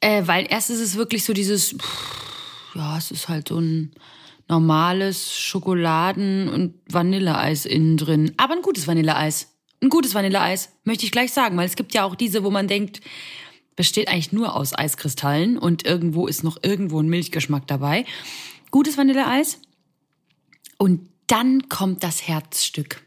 Äh, 0.00 0.26
weil 0.26 0.46
erst 0.50 0.70
ist 0.70 0.80
es 0.80 0.96
wirklich 0.96 1.24
so 1.24 1.32
dieses, 1.32 1.76
pff, 1.78 2.74
ja, 2.74 2.98
es 2.98 3.10
ist 3.10 3.28
halt 3.28 3.48
so 3.48 3.58
ein 3.58 3.92
normales 4.48 5.32
Schokoladen- 5.32 6.48
und 6.48 6.74
Vanilleeis 6.88 7.64
innen 7.64 7.96
drin. 7.96 8.34
Aber 8.36 8.54
ein 8.54 8.62
gutes 8.62 8.86
Vanilleeis. 8.86 9.48
Ein 9.80 9.88
gutes 9.88 10.14
Vanilleeis, 10.14 10.70
möchte 10.84 11.04
ich 11.04 11.10
gleich 11.10 11.32
sagen, 11.32 11.56
weil 11.56 11.66
es 11.66 11.74
gibt 11.74 11.94
ja 11.94 12.04
auch 12.04 12.14
diese, 12.14 12.44
wo 12.44 12.50
man 12.50 12.68
denkt, 12.68 13.00
besteht 13.76 14.08
eigentlich 14.08 14.32
nur 14.32 14.54
aus 14.54 14.76
Eiskristallen 14.76 15.58
und 15.58 15.84
irgendwo 15.84 16.26
ist 16.26 16.44
noch 16.44 16.58
irgendwo 16.62 17.00
ein 17.00 17.08
Milchgeschmack 17.08 17.66
dabei. 17.66 18.04
Gutes 18.70 18.98
Vanilleeis. 18.98 19.60
Und 20.78 21.08
dann 21.26 21.68
kommt 21.68 22.02
das 22.02 22.26
Herzstück. 22.26 23.02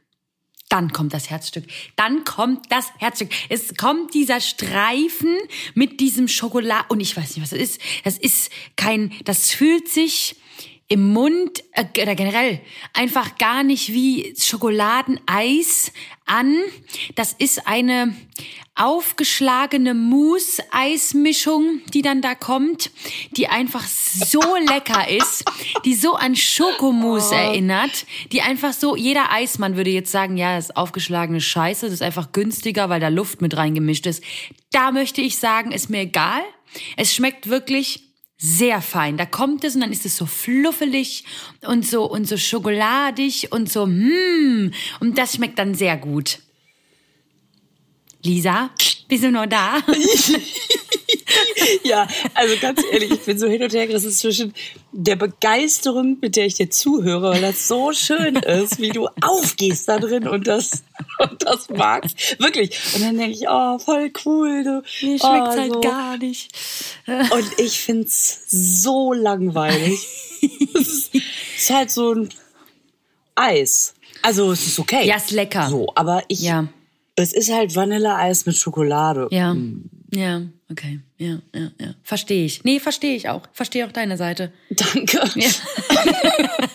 Dann 0.70 0.92
kommt 0.92 1.14
das 1.14 1.30
Herzstück. 1.30 1.66
Dann 1.96 2.24
kommt 2.24 2.72
das 2.72 2.92
Herzstück. 2.98 3.30
Es 3.50 3.76
kommt 3.78 4.14
dieser 4.14 4.42
Streifen 4.42 5.38
mit 5.76 6.00
diesem 6.00 6.28
Schokolade. 6.28 6.86
Und 6.90 7.02
ich 7.02 7.16
weiß 7.16 7.36
nicht, 7.36 7.44
was 7.44 7.52
das 7.52 7.60
ist. 7.60 7.82
Das 8.04 8.18
ist 8.18 8.52
kein, 8.76 9.14
das 9.26 9.52
fühlt 9.52 9.88
sich 9.88 10.38
im 10.88 11.14
Mund 11.14 11.64
äh, 11.72 11.86
oder 12.02 12.16
generell 12.16 12.62
einfach 12.94 13.38
gar 13.38 13.64
nicht 13.64 13.92
wie 13.92 14.36
Schokoladeneis 14.38 15.92
an. 16.26 16.58
Das 17.16 17.34
ist 17.34 17.68
eine 17.68 18.16
aufgeschlagene 18.76 19.94
Mousse-Eismischung, 19.94 21.80
die 21.94 22.02
dann 22.02 22.22
da 22.22 22.36
kommt, 22.36 22.92
die 23.32 23.48
einfach 23.48 23.88
so 23.88 24.42
lecker 24.70 25.10
ist, 25.10 25.46
die 25.86 25.96
so 25.96 26.14
an 26.14 26.36
Schokomousse 26.36 27.34
oh. 27.34 27.38
erinnert, 27.38 28.06
die 28.32 28.42
einfach 28.42 28.74
so, 28.74 28.96
jeder 28.96 29.32
Eismann 29.32 29.78
würde 29.78 29.92
jetzt 29.92 30.12
sagen, 30.12 30.36
ja, 30.38 30.58
das 30.58 30.66
ist 30.66 30.78
aufgeschlagene 30.78 31.42
Scheiße, 31.42 31.86
das 31.86 31.94
ist 31.94 32.02
einfach 32.02 32.32
günstiger, 32.32 32.90
weil 32.90 33.00
da 33.00 33.08
Luft 33.08 33.42
mit 33.42 33.56
reingemischt 33.56 34.06
ist. 34.08 34.22
Da 34.72 34.92
möchte 34.92 35.22
ich 35.22 35.38
sagen, 35.38 35.72
ist 35.72 35.90
mir 35.90 36.02
egal. 36.02 36.42
Es 36.98 37.16
schmeckt 37.16 37.50
wirklich 37.50 38.02
sehr 38.38 38.82
fein. 38.82 39.18
Da 39.18 39.26
kommt 39.26 39.64
es 39.64 39.76
und 39.76 39.82
dann 39.82 39.92
ist 39.92 40.06
es 40.06 40.18
so 40.18 40.26
fluffelig 40.26 41.24
und 41.62 41.86
so 41.86 42.10
und 42.10 42.28
so 42.28 42.38
schokoladig 42.38 43.52
und 43.52 43.72
so 43.72 43.86
mm, 43.88 44.72
und 45.00 45.18
das 45.18 45.36
schmeckt 45.36 45.60
dann 45.60 45.76
sehr 45.76 45.98
gut. 45.98 46.40
Lisa, 48.24 48.72
bist 49.08 49.24
du 49.24 49.32
noch 49.32 49.46
da? 49.46 49.82
ja, 51.84 52.08
also 52.34 52.56
ganz 52.60 52.82
ehrlich, 52.92 53.12
ich 53.12 53.22
bin 53.22 53.38
so 53.38 53.48
hin 53.48 53.64
und 53.64 53.74
her 53.74 53.88
gerissen 53.88 54.12
zwischen 54.12 54.54
der 54.92 55.16
Begeisterung, 55.16 56.18
mit 56.22 56.36
der 56.36 56.46
ich 56.46 56.56
dir 56.56 56.70
zuhöre, 56.70 57.32
weil 57.32 57.42
das 57.42 57.68
so 57.68 57.94
schön 57.94 58.36
ist, 58.36 58.80
wie 58.80 58.90
du 58.90 59.08
aufgehst 59.22 59.88
da 59.88 60.00
drin 60.00 60.28
und 60.28 60.48
das, 60.48 60.84
und 61.20 61.44
das 61.44 61.70
magst. 61.70 62.40
Wirklich. 62.40 62.78
Und 62.96 63.04
dann 63.04 63.18
denke 63.18 63.34
ich, 63.34 63.46
oh, 63.50 63.78
voll 63.80 64.12
cool. 64.26 64.64
Du, 64.64 64.84
Mir 65.06 65.20
oh, 65.22 65.28
schmeckt's 65.28 65.58
halt 65.58 65.82
gar 65.82 66.18
nicht. 66.18 66.52
Und 67.08 67.60
ich 67.60 67.80
find's 67.80 68.42
so 68.48 69.14
langweilig. 69.14 70.00
es 70.76 70.88
ist, 70.88 71.16
ist 71.16 71.70
halt 71.70 71.92
so 71.92 72.14
ein 72.14 72.30
Eis. 73.36 73.94
Also 74.22 74.52
es 74.52 74.66
ist 74.66 74.80
okay. 74.80 75.06
Ja, 75.06 75.18
ist 75.18 75.32
lecker. 75.32 75.70
So, 75.70 75.92
aber 75.96 76.24
ich, 76.28 76.42
Ja. 76.42 76.68
Es 77.16 77.34
ist 77.34 77.52
halt 77.52 77.76
Vanilleeis 77.76 78.46
mit 78.46 78.58
Schokolade. 78.58 79.28
Ja. 79.32 79.54
Mm. 79.54 79.90
Ja, 80.14 80.42
okay. 80.70 81.00
Ja, 81.18 81.40
ja, 81.54 81.72
ja. 81.80 81.96
Verstehe 82.04 82.46
ich. 82.46 82.64
Nee, 82.64 82.80
verstehe 82.80 83.16
ich 83.16 83.28
auch. 83.30 83.42
Verstehe 83.54 83.86
auch 83.86 83.92
deine 83.92 84.18
Seite. 84.18 84.52
Danke. 84.70 85.20
Ja. 85.36 85.50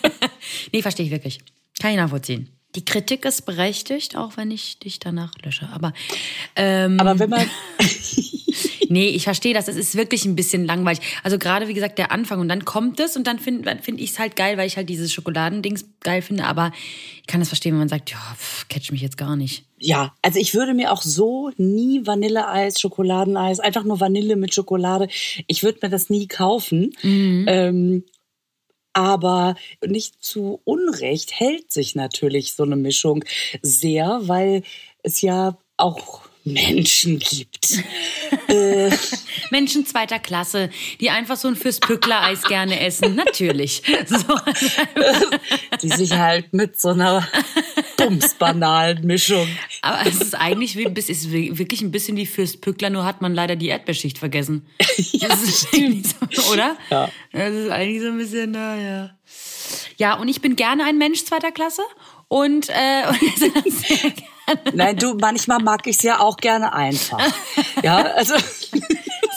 nee, 0.71 0.81
verstehe 0.81 1.05
ich 1.05 1.11
wirklich. 1.11 1.39
Kann 1.79 1.91
ich 1.91 1.97
nachvollziehen. 1.97 2.49
Die 2.75 2.85
Kritik 2.85 3.25
ist 3.25 3.41
berechtigt, 3.41 4.15
auch 4.15 4.37
wenn 4.37 4.49
ich 4.49 4.79
dich 4.79 4.99
danach 4.99 5.33
lösche. 5.43 5.67
Aber, 5.73 5.93
ähm, 6.55 6.99
Aber 6.99 7.19
wenn 7.19 7.29
man, 7.29 7.49
nee, 8.91 9.07
ich 9.07 9.23
verstehe 9.23 9.53
das. 9.53 9.67
Es 9.67 9.75
ist 9.75 9.95
wirklich 9.95 10.25
ein 10.25 10.35
bisschen 10.35 10.65
langweilig. 10.65 11.01
Also 11.23 11.39
gerade, 11.39 11.67
wie 11.67 11.73
gesagt, 11.73 11.97
der 11.97 12.11
Anfang 12.11 12.39
und 12.39 12.49
dann 12.49 12.65
kommt 12.65 12.99
es 12.99 13.17
und 13.17 13.25
dann 13.25 13.39
finde 13.39 13.77
find 13.81 13.99
ich 13.99 14.11
es 14.11 14.19
halt 14.19 14.35
geil, 14.35 14.57
weil 14.57 14.67
ich 14.67 14.77
halt 14.77 14.89
dieses 14.89 15.11
Schokoladendings 15.11 15.85
geil 16.01 16.21
finde. 16.21 16.45
Aber 16.45 16.71
ich 17.21 17.27
kann 17.27 17.39
das 17.39 17.49
verstehen, 17.49 17.73
wenn 17.73 17.79
man 17.79 17.89
sagt, 17.89 18.11
ja, 18.11 18.19
pff, 18.37 18.67
catch 18.67 18.91
mich 18.91 19.01
jetzt 19.01 19.17
gar 19.17 19.35
nicht. 19.35 19.63
ja, 19.79 20.13
also 20.21 20.39
ich 20.39 20.53
würde 20.53 20.73
mir 20.73 20.91
auch 20.91 21.01
so 21.01 21.51
nie 21.57 22.05
Vanilleeis, 22.05 22.79
Schokoladeneis, 22.79 23.59
einfach 23.59 23.83
nur 23.83 23.99
Vanille 23.99 24.35
mit 24.35 24.53
Schokolade. 24.53 25.07
Ich 25.47 25.63
würde 25.63 25.79
mir 25.81 25.89
das 25.89 26.09
nie 26.09 26.27
kaufen. 26.27 26.91
Ähm, 27.03 28.03
aber 28.93 29.55
nicht 29.85 30.23
zu 30.23 30.59
Unrecht 30.65 31.39
hält 31.39 31.71
sich 31.71 31.95
natürlich 31.95 32.53
so 32.53 32.63
eine 32.63 32.75
Mischung 32.75 33.23
sehr, 33.61 34.19
weil 34.23 34.63
es 35.01 35.21
ja 35.21 35.57
auch 35.77 36.23
Menschen 36.43 37.19
gibt. 37.19 37.71
äh, 38.47 38.89
Menschen 39.51 39.85
zweiter 39.85 40.19
Klasse, 40.19 40.69
die 40.99 41.09
einfach 41.09 41.37
so 41.37 41.47
ein 41.47 41.55
Fürstpückler-Eis 41.55 42.43
gerne 42.43 42.79
essen. 42.79 43.15
Natürlich. 43.21 43.83
So. 44.07 44.17
die 45.81 45.89
sich 45.89 46.11
halt 46.13 46.53
mit 46.53 46.79
so 46.79 46.89
einer 46.89 47.27
bumsbanalen 47.97 49.05
Mischung. 49.05 49.47
Aber 49.81 50.07
es 50.07 50.19
ist 50.19 50.35
eigentlich 50.35 50.77
wie, 50.77 50.87
es 50.95 51.09
ist 51.09 51.31
wirklich 51.31 51.81
ein 51.81 51.91
bisschen 51.91 52.17
wie 52.17 52.25
Fürstpückler, 52.25 52.89
nur 52.89 53.05
hat 53.05 53.21
man 53.21 53.33
leider 53.33 53.55
die 53.55 53.67
Erdbeerschicht 53.67 54.17
vergessen. 54.17 54.65
ja, 55.11 55.27
Das 55.27 55.43
ist 55.43 55.67
eigentlich 55.73 56.07
so, 56.31 56.53
oder? 56.53 56.75
Ja. 56.89 57.09
Das 57.31 57.53
ist 57.53 57.69
eigentlich 57.69 58.01
so 58.01 58.07
ein 58.07 58.17
bisschen, 58.17 58.51
naja. 58.51 59.15
Ja, 59.97 60.15
und 60.15 60.27
ich 60.27 60.41
bin 60.41 60.55
gerne 60.55 60.83
ein 60.85 60.97
Mensch 60.97 61.23
zweiter 61.25 61.51
Klasse 61.51 61.83
und, 62.31 62.69
äh, 62.69 63.03
und 63.09 63.73
sehr 63.73 64.11
gerne. 64.11 64.21
Nein, 64.73 64.95
du, 64.97 65.15
manchmal 65.15 65.59
mag 65.59 65.85
ich 65.85 65.97
es 65.97 66.03
ja 66.03 66.19
auch 66.21 66.37
gerne 66.37 66.73
einfach. 66.73 67.19
Ja, 67.83 67.97
also, 67.97 68.35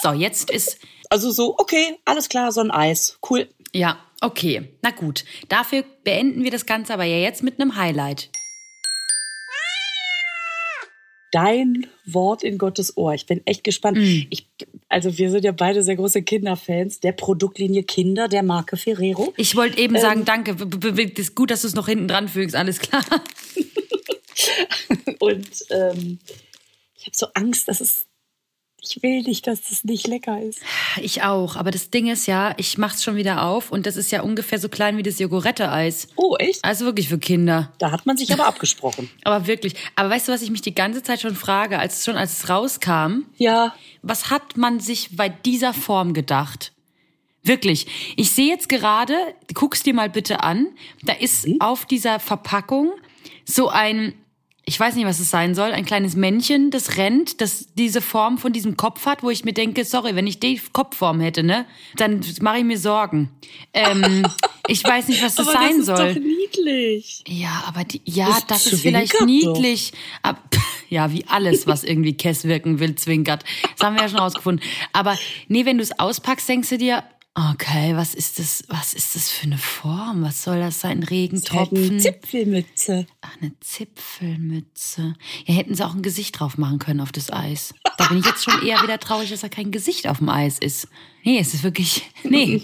So, 0.01 0.13
jetzt 0.13 0.49
ist, 0.49 0.77
also 1.09 1.31
so, 1.31 1.55
okay, 1.57 1.97
alles 2.05 2.29
klar, 2.29 2.51
so 2.51 2.61
ein 2.61 2.71
Eis. 2.71 3.17
Cool. 3.29 3.49
ja, 3.73 3.97
okay, 4.21 4.69
na 4.81 4.91
gut. 4.91 5.25
Dafür 5.49 5.83
beenden 6.03 6.43
wir 6.43 6.51
das 6.51 6.65
Ganze 6.65 6.93
aber 6.93 7.03
ja 7.03 7.17
jetzt 7.17 7.43
mit 7.43 7.59
einem 7.59 7.75
Highlight. 7.75 8.29
Dein 11.35 11.85
Wort 12.05 12.43
in 12.43 12.57
Gottes 12.57 12.95
Ohr. 12.95 13.13
Ich 13.13 13.25
bin 13.25 13.45
echt 13.45 13.65
gespannt. 13.65 13.97
Ich, 13.97 14.47
also 14.87 15.17
wir 15.17 15.29
sind 15.29 15.43
ja 15.43 15.51
beide 15.51 15.83
sehr 15.83 15.97
große 15.97 16.23
Kinderfans 16.23 17.01
der 17.01 17.11
Produktlinie 17.11 17.83
Kinder 17.83 18.29
der 18.29 18.41
Marke 18.41 18.77
Ferrero. 18.77 19.33
Ich 19.35 19.53
wollte 19.57 19.77
eben 19.77 19.99
sagen, 19.99 20.23
danke, 20.23 20.51
ist 20.51 21.35
gut, 21.35 21.51
dass 21.51 21.63
du 21.63 21.67
es 21.67 21.75
noch 21.75 21.89
hinten 21.89 22.07
dran 22.07 22.29
fügst, 22.29 22.55
alles 22.55 22.79
klar. 22.79 23.03
Und 25.19 25.49
ähm, 25.71 26.19
ich 26.95 27.05
habe 27.05 27.17
so 27.17 27.27
Angst, 27.33 27.67
dass 27.67 27.81
es. 27.81 28.05
Ich 28.87 29.01
will 29.01 29.21
nicht, 29.23 29.47
dass 29.47 29.71
es 29.71 29.83
nicht 29.83 30.07
lecker 30.07 30.41
ist. 30.41 30.59
Ich 31.01 31.23
auch, 31.23 31.55
aber 31.55 31.71
das 31.71 31.89
Ding 31.89 32.07
ist 32.07 32.27
ja, 32.27 32.53
ich 32.57 32.77
mach's 32.77 33.03
schon 33.03 33.15
wieder 33.15 33.43
auf 33.43 33.71
und 33.71 33.85
das 33.85 33.95
ist 33.95 34.11
ja 34.11 34.21
ungefähr 34.21 34.59
so 34.59 34.69
klein 34.69 34.97
wie 34.97 35.03
das 35.03 35.19
Jogurette-Eis. 35.19 36.07
Oh, 36.15 36.35
echt? 36.37 36.63
Also 36.63 36.85
wirklich 36.85 37.09
für 37.09 37.17
Kinder. 37.17 37.71
Da 37.79 37.91
hat 37.91 38.05
man 38.05 38.17
sich 38.17 38.31
aber 38.31 38.45
abgesprochen. 38.47 39.09
Aber 39.23 39.47
wirklich. 39.47 39.73
Aber 39.95 40.09
weißt 40.09 40.27
du, 40.27 40.31
was 40.31 40.41
ich 40.41 40.51
mich 40.51 40.61
die 40.61 40.75
ganze 40.75 41.01
Zeit 41.03 41.21
schon 41.21 41.35
frage, 41.35 41.79
als 41.79 42.05
schon 42.05 42.15
als 42.15 42.43
es 42.43 42.49
rauskam? 42.49 43.25
Ja, 43.37 43.73
Was 44.01 44.29
hat 44.29 44.55
man 44.57 44.79
sich 44.79 45.15
bei 45.15 45.29
dieser 45.29 45.73
Form 45.73 46.13
gedacht? 46.13 46.71
Wirklich. 47.43 48.13
Ich 48.15 48.31
sehe 48.31 48.47
jetzt 48.49 48.69
gerade, 48.69 49.15
guck's 49.53 49.83
dir 49.83 49.93
mal 49.93 50.09
bitte 50.09 50.41
an, 50.43 50.67
da 51.03 51.13
ist 51.13 51.47
auf 51.59 51.85
dieser 51.85 52.19
Verpackung 52.19 52.91
so 53.45 53.69
ein, 53.69 54.13
ich 54.67 54.79
weiß 54.79 54.95
nicht, 54.95 55.05
was 55.05 55.19
es 55.19 55.29
sein 55.29 55.53
soll, 55.53 55.71
ein 55.71 55.85
kleines 55.85 56.15
Männchen, 56.15 56.71
das 56.71 56.97
rennt, 56.97 57.39
das 57.39 57.67
diese 57.75 58.01
Form 58.01 58.39
von 58.39 58.51
diesem 58.51 58.75
Kopf 58.75 59.05
hat, 59.05 59.21
wo 59.21 59.29
ich 59.29 59.45
mir 59.45 59.53
denke, 59.53 59.85
sorry, 59.85 60.15
wenn 60.15 60.25
ich 60.25 60.39
die 60.39 60.59
Kopfform 60.73 61.19
hätte, 61.19 61.43
ne, 61.43 61.65
dann 61.97 62.21
mache 62.41 62.57
ich 62.57 62.63
mir 62.63 62.79
Sorgen. 62.79 63.29
Ähm, 63.73 64.25
ich 64.67 64.83
weiß 64.83 65.07
nicht, 65.07 65.21
was 65.23 65.35
das 65.35 65.47
aber 65.47 65.57
sein 65.59 65.69
das 65.69 65.77
ist 65.77 65.85
soll. 65.85 66.13
doch 66.15 66.19
niedlich. 66.19 67.23
Ja, 67.27 67.63
aber 67.67 67.83
die, 67.83 68.01
ja, 68.05 68.27
Das 68.27 68.45
das, 68.47 68.73
ist 68.73 68.81
vielleicht 68.81 69.21
niedlich. 69.21 69.93
Ab, 70.23 70.41
ja, 70.89 71.11
wie 71.11 71.25
alles, 71.27 71.67
was 71.67 71.83
irgendwie 71.83 72.17
Kess 72.17 72.45
wirken 72.45 72.79
will, 72.79 72.95
zwinkert. 72.95 73.43
Das 73.77 73.85
haben 73.85 73.95
wir 73.95 74.01
ja 74.01 74.09
schon 74.09 74.19
rausgefunden. 74.19 74.65
Aber 74.93 75.15
nee, 75.47 75.65
wenn 75.65 75.77
du 75.77 75.83
es 75.83 75.99
auspackst, 75.99 76.49
denkst 76.49 76.69
du 76.69 76.77
dir, 76.79 77.03
okay, 77.35 77.95
was 77.95 78.15
ist 78.15 78.39
das, 78.39 78.63
was 78.69 78.93
ist 78.93 79.15
das 79.15 79.29
für 79.29 79.45
eine 79.45 79.57
Form? 79.57 80.23
Was 80.23 80.43
soll 80.43 80.59
das 80.59 80.79
sein? 80.79 80.99
Halt 80.99 81.11
Regentropfen? 81.11 81.89
eine 81.91 81.97
Zipfelmütze. 81.97 83.05
Ach, 83.21 83.37
eine 83.41 83.51
Zipfelmütze. 83.59 85.15
Ja, 85.45 85.53
hätten 85.53 85.75
sie 85.75 85.85
auch 85.85 85.93
ein 85.93 86.01
Gesicht 86.01 86.39
drauf 86.39 86.57
machen 86.57 86.79
können 86.79 87.01
auf 87.01 87.11
das 87.11 87.31
Eis. 87.31 87.73
Da 87.97 88.07
bin 88.07 88.19
ich 88.19 88.25
jetzt 88.25 88.43
schon 88.43 88.65
eher 88.65 88.81
wieder 88.81 88.99
traurig, 88.99 89.29
dass 89.29 89.41
da 89.41 89.49
kein 89.49 89.71
Gesicht 89.71 90.07
auf 90.07 90.19
dem 90.19 90.29
Eis 90.29 90.59
ist. 90.59 90.87
Nee, 91.23 91.39
es 91.39 91.53
ist 91.53 91.63
wirklich, 91.63 92.03
nee. 92.23 92.61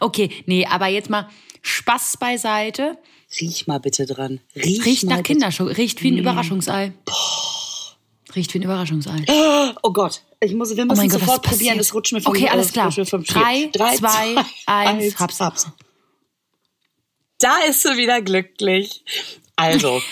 Okay, 0.00 0.30
nee, 0.46 0.66
aber 0.66 0.88
jetzt 0.88 1.10
mal 1.10 1.28
Spaß 1.62 2.16
beiseite. 2.16 2.98
Riech 3.40 3.66
mal 3.66 3.78
bitte 3.78 4.04
dran. 4.04 4.40
Riech, 4.56 4.84
Riecht 4.84 5.04
nach. 5.04 5.22
Kinderschokolade, 5.22 5.78
riecht 5.78 6.02
wie 6.02 6.10
ein 6.10 6.18
Überraschungsei. 6.18 6.92
Riecht 8.34 8.54
wie 8.54 8.58
ein 8.58 8.62
Überraschungsei. 8.62 9.24
Oh 9.82 9.92
Gott, 9.92 10.22
ich 10.40 10.54
muss, 10.54 10.76
wir 10.76 10.84
müssen 10.84 11.00
Oh 11.00 11.08
Gott, 11.08 11.20
sofort 11.20 11.42
probieren. 11.42 11.78
Das 11.78 11.94
rutscht 11.94 12.12
mir 12.12 12.20
vom 12.20 12.32
Okay, 12.32 12.48
alles 12.48 12.72
klar. 12.72 12.90
Drei, 12.90 13.70
Drei, 13.72 13.96
zwei, 13.96 14.36
eins, 14.66 15.20
eins, 15.20 15.40
hab's. 15.40 15.68
Da 17.38 17.58
ist 17.68 17.82
sie 17.82 17.96
wieder 17.96 18.22
glücklich. 18.22 19.04
Also, 19.56 20.00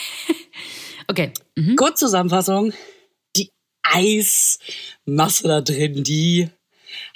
Okay. 1.11 1.33
Mhm. 1.57 1.75
Kurzzusammenfassung. 1.75 2.73
Die 3.35 3.51
Eismasse 3.83 5.49
da 5.49 5.61
drin, 5.61 6.05
die 6.05 6.49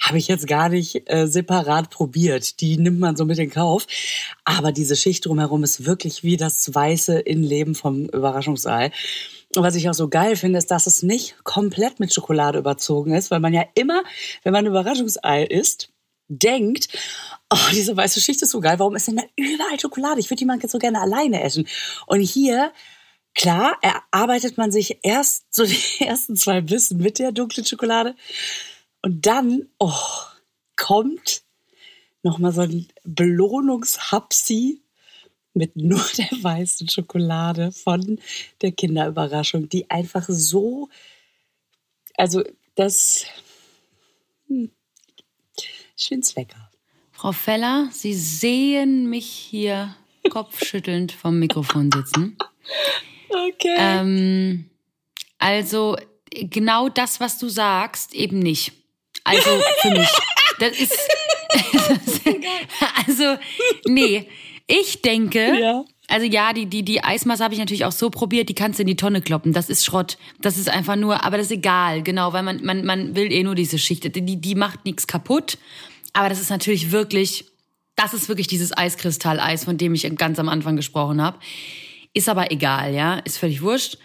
habe 0.01 0.17
ich 0.17 0.27
jetzt 0.27 0.47
gar 0.47 0.67
nicht 0.67 1.09
äh, 1.09 1.27
separat 1.27 1.91
probiert. 1.91 2.59
Die 2.59 2.77
nimmt 2.77 2.99
man 2.99 3.15
so 3.15 3.23
mit 3.23 3.39
in 3.39 3.49
Kauf. 3.49 3.87
Aber 4.43 4.73
diese 4.73 4.97
Schicht 4.97 5.25
drumherum 5.25 5.63
ist 5.63 5.85
wirklich 5.85 6.23
wie 6.23 6.35
das 6.35 6.73
weiße 6.73 7.19
Innenleben 7.19 7.73
vom 7.73 8.07
Überraschungsei. 8.07 8.91
Und 9.57 9.63
was 9.63 9.75
ich 9.75 9.89
auch 9.89 9.93
so 9.93 10.09
geil 10.09 10.35
finde, 10.35 10.57
ist, 10.57 10.71
dass 10.71 10.87
es 10.87 11.03
nicht 11.03 11.35
komplett 11.43 11.99
mit 11.99 12.13
Schokolade 12.13 12.59
überzogen 12.59 13.13
ist, 13.13 13.31
weil 13.31 13.39
man 13.39 13.53
ja 13.53 13.65
immer, 13.75 14.03
wenn 14.43 14.53
man 14.53 14.65
Überraschungsei 14.65 15.45
isst, 15.45 15.89
denkt, 16.27 16.87
oh, 17.49 17.69
diese 17.71 17.95
weiße 17.95 18.19
Schicht 18.19 18.41
ist 18.41 18.51
so 18.51 18.59
geil, 18.59 18.79
warum 18.79 18.95
ist 18.95 19.07
denn 19.07 19.17
da 19.17 19.23
überall 19.35 19.79
Schokolade? 19.79 20.19
Ich 20.19 20.29
würde 20.29 20.39
die 20.39 20.45
mal 20.45 20.59
so 20.67 20.79
gerne 20.79 21.01
alleine 21.01 21.43
essen. 21.43 21.67
Und 22.07 22.21
hier, 22.21 22.73
klar, 23.35 23.77
erarbeitet 23.81 24.57
man 24.57 24.71
sich 24.71 24.99
erst 25.03 25.45
so 25.51 25.65
die 25.65 25.83
ersten 25.99 26.35
zwei 26.35 26.61
Bissen 26.61 26.97
mit 26.97 27.19
der 27.19 27.31
dunklen 27.31 27.65
Schokolade. 27.65 28.15
Und 29.01 29.25
dann, 29.25 29.69
oh, 29.77 29.93
kommt 30.75 31.43
nochmal 32.23 32.51
so 32.51 32.61
ein 32.61 32.87
Belohnungshapsi 33.03 34.81
mit 35.55 35.75
nur 35.75 36.03
der 36.17 36.29
weißen 36.43 36.89
Schokolade 36.89 37.71
von 37.71 38.19
der 38.61 38.71
Kinderüberraschung, 38.71 39.69
die 39.69 39.89
einfach 39.89 40.25
so, 40.27 40.89
also 42.15 42.43
das, 42.75 43.25
hm, 44.47 44.71
ich 45.97 46.07
finde 46.07 46.21
es 46.21 46.35
lecker. 46.35 46.69
Frau 47.11 47.31
Feller, 47.31 47.87
Sie 47.91 48.13
sehen 48.13 49.09
mich 49.09 49.27
hier 49.27 49.95
kopfschüttelnd 50.29 51.11
vom 51.11 51.39
Mikrofon 51.39 51.89
sitzen. 51.91 52.37
Okay. 53.29 53.75
Ähm, 53.77 54.69
also 55.37 55.95
genau 56.31 56.89
das, 56.89 57.19
was 57.19 57.37
du 57.37 57.47
sagst, 57.47 58.13
eben 58.13 58.39
nicht. 58.39 58.73
Also 59.23 59.49
für 59.81 59.89
mich. 59.91 60.09
Das 60.59 60.77
ist. 60.79 60.97
also, 63.07 63.37
nee. 63.87 64.27
Ich 64.67 65.01
denke, 65.01 65.59
Ja. 65.59 65.83
also 66.07 66.25
ja, 66.25 66.53
die, 66.53 66.65
die, 66.65 66.83
die 66.83 67.03
Eismasse 67.03 67.43
habe 67.43 67.53
ich 67.53 67.59
natürlich 67.59 67.85
auch 67.85 67.91
so 67.91 68.09
probiert, 68.09 68.49
die 68.49 68.55
kannst 68.55 68.79
du 68.79 68.83
in 68.83 68.87
die 68.87 68.95
Tonne 68.95 69.21
kloppen. 69.21 69.53
Das 69.53 69.69
ist 69.69 69.85
Schrott. 69.85 70.17
Das 70.41 70.57
ist 70.57 70.69
einfach 70.69 70.95
nur, 70.95 71.23
aber 71.23 71.37
das 71.37 71.47
ist 71.47 71.51
egal, 71.53 72.01
genau, 72.01 72.33
weil 72.33 72.43
man, 72.43 72.63
man, 72.63 72.85
man 72.85 73.15
will 73.15 73.31
eh 73.31 73.43
nur 73.43 73.55
diese 73.55 73.77
Schicht. 73.77 74.15
Die, 74.15 74.21
die 74.41 74.55
macht 74.55 74.85
nichts 74.85 75.07
kaputt. 75.07 75.57
Aber 76.13 76.29
das 76.29 76.39
ist 76.39 76.49
natürlich 76.49 76.91
wirklich, 76.91 77.45
das 77.95 78.13
ist 78.13 78.27
wirklich 78.27 78.47
dieses 78.47 78.75
Eiskristall-Eis, 78.75 79.65
von 79.65 79.77
dem 79.77 79.93
ich 79.93 80.09
ganz 80.15 80.39
am 80.39 80.49
Anfang 80.49 80.75
gesprochen 80.75 81.21
habe. 81.21 81.37
Ist 82.13 82.29
aber 82.29 82.51
egal, 82.51 82.93
ja, 82.93 83.15
ist 83.19 83.37
völlig 83.37 83.61
wurscht. 83.61 83.97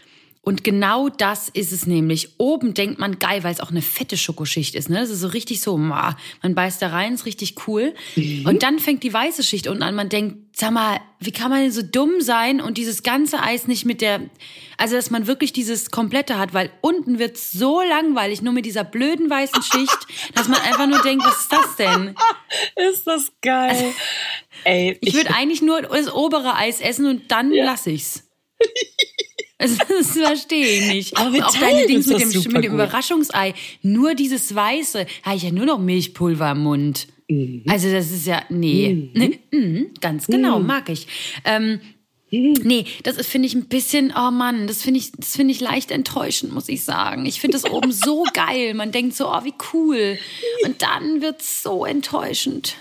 Und 0.43 0.65
genau 0.65 1.11
das 1.11 1.51
ist 1.51 1.71
es 1.71 1.87
nämlich. 1.87 2.31
Oben 2.39 2.73
denkt 2.73 2.99
man 2.99 3.19
geil, 3.19 3.45
weil 3.45 3.53
es 3.53 3.61
auch 3.61 3.71
eine 3.71 3.83
fette 3.83 4.17
Schokoschicht 4.17 4.75
ist. 4.75 4.89
Ne? 4.89 4.99
Das 4.99 5.11
ist 5.11 5.21
so 5.21 5.29
richtig 5.29 5.61
so, 5.61 5.77
man 5.77 6.17
beißt 6.43 6.81
da 6.81 6.89
rein, 6.89 7.13
ist 7.13 7.27
richtig 7.27 7.69
cool. 7.69 7.95
Und 8.17 8.63
dann 8.63 8.79
fängt 8.79 9.03
die 9.03 9.13
weiße 9.13 9.43
Schicht 9.43 9.67
unten 9.69 9.83
an. 9.83 9.95
Man 9.95 10.09
denkt, 10.09 10.57
sag 10.57 10.71
mal, 10.71 10.99
wie 11.19 11.31
kann 11.31 11.51
man 11.51 11.61
denn 11.61 11.73
so 11.73 11.83
dumm 11.83 12.23
sein 12.23 12.63
und 12.63 12.79
dieses 12.79 13.03
ganze 13.03 13.43
Eis 13.43 13.67
nicht 13.69 13.85
mit 13.85 14.01
der, 14.01 14.23
also 14.79 14.97
dass 14.97 15.11
man 15.11 15.27
wirklich 15.27 15.53
dieses 15.53 15.91
komplette 15.91 16.39
hat, 16.39 16.55
weil 16.55 16.71
unten 16.81 17.19
wird 17.19 17.37
so 17.37 17.83
langweilig, 17.83 18.41
nur 18.41 18.55
mit 18.55 18.65
dieser 18.65 18.83
blöden 18.85 19.29
weißen 19.29 19.63
Schicht, 19.63 19.99
dass 20.35 20.49
man 20.49 20.61
einfach 20.63 20.87
nur 20.87 21.03
denkt, 21.03 21.23
was 21.27 21.43
ist 21.43 21.53
das 21.53 21.77
denn? 21.77 22.15
Ist 22.91 23.07
das 23.07 23.31
geil. 23.43 23.93
Ey, 24.65 24.97
Ich 25.03 25.13
würde 25.13 25.35
eigentlich 25.35 25.61
nur 25.61 25.83
das 25.83 26.11
obere 26.13 26.55
Eis 26.57 26.81
essen 26.81 27.05
und 27.05 27.31
dann 27.31 27.53
Ja. 27.53 27.67
lass 27.67 27.87
ich's. 27.87 28.27
Also, 29.61 29.77
Das 29.89 30.11
verstehe 30.13 30.67
ich 30.67 30.87
nicht. 30.89 31.17
Aber 31.17 31.31
mit 31.31 31.45
auch 31.45 31.55
deine 31.57 31.87
Dings 31.87 32.07
mit 32.07 32.21
dem, 32.21 32.53
mit 32.53 32.65
dem. 32.65 32.75
Überraschungsei. 32.75 33.55
Nur 33.83 34.15
dieses 34.15 34.55
Weiße. 34.55 35.07
Habe 35.23 35.37
ich 35.37 35.43
ja 35.43 35.53
nur 35.53 35.67
noch 35.67 35.79
Milchpulver 35.79 36.51
im 36.53 36.63
Mund. 36.63 37.07
Mhm. 37.29 37.65
Also 37.69 37.93
das 37.93 38.11
ist 38.11 38.27
ja, 38.27 38.43
nee. 38.49 39.11
Nee, 39.15 39.39
mhm, 39.53 39.91
ganz 40.01 40.27
genau, 40.27 40.59
mag 40.61 40.89
ich. 40.89 41.07
Ähm, 41.45 41.81
Mhm. 42.31 42.55
Nee, 42.63 42.87
das 43.03 43.27
finde 43.27 43.49
ich, 43.49 43.55
ein 43.55 43.67
bisschen, 43.67 44.15
oh 44.17 44.31
Mann, 44.31 44.67
das 44.67 44.83
finde 44.83 45.01
ich, 45.01 45.13
das 45.13 45.35
finde 45.35 45.53
ich 45.53 45.61
leicht 45.61 45.91
enttäuschend, 45.91 46.53
muss 46.53 46.69
ich 46.69 46.85
sagen. 46.85 47.27
Ich 47.27 47.41
finde 47.41 47.59
das 47.59 47.71
oben 47.71 47.93
so 47.93 48.25
geil. 48.33 48.75
Man 48.75 48.93
denkt 48.93 49.17
so, 49.17 49.29
oh, 49.29 49.45
wie 49.45 49.55
cool. 49.73 50.19
Und 50.65 50.83
dann 50.83 51.23
wird's 51.23 51.63
so 51.63 51.85
enttäuschend. 51.85 52.77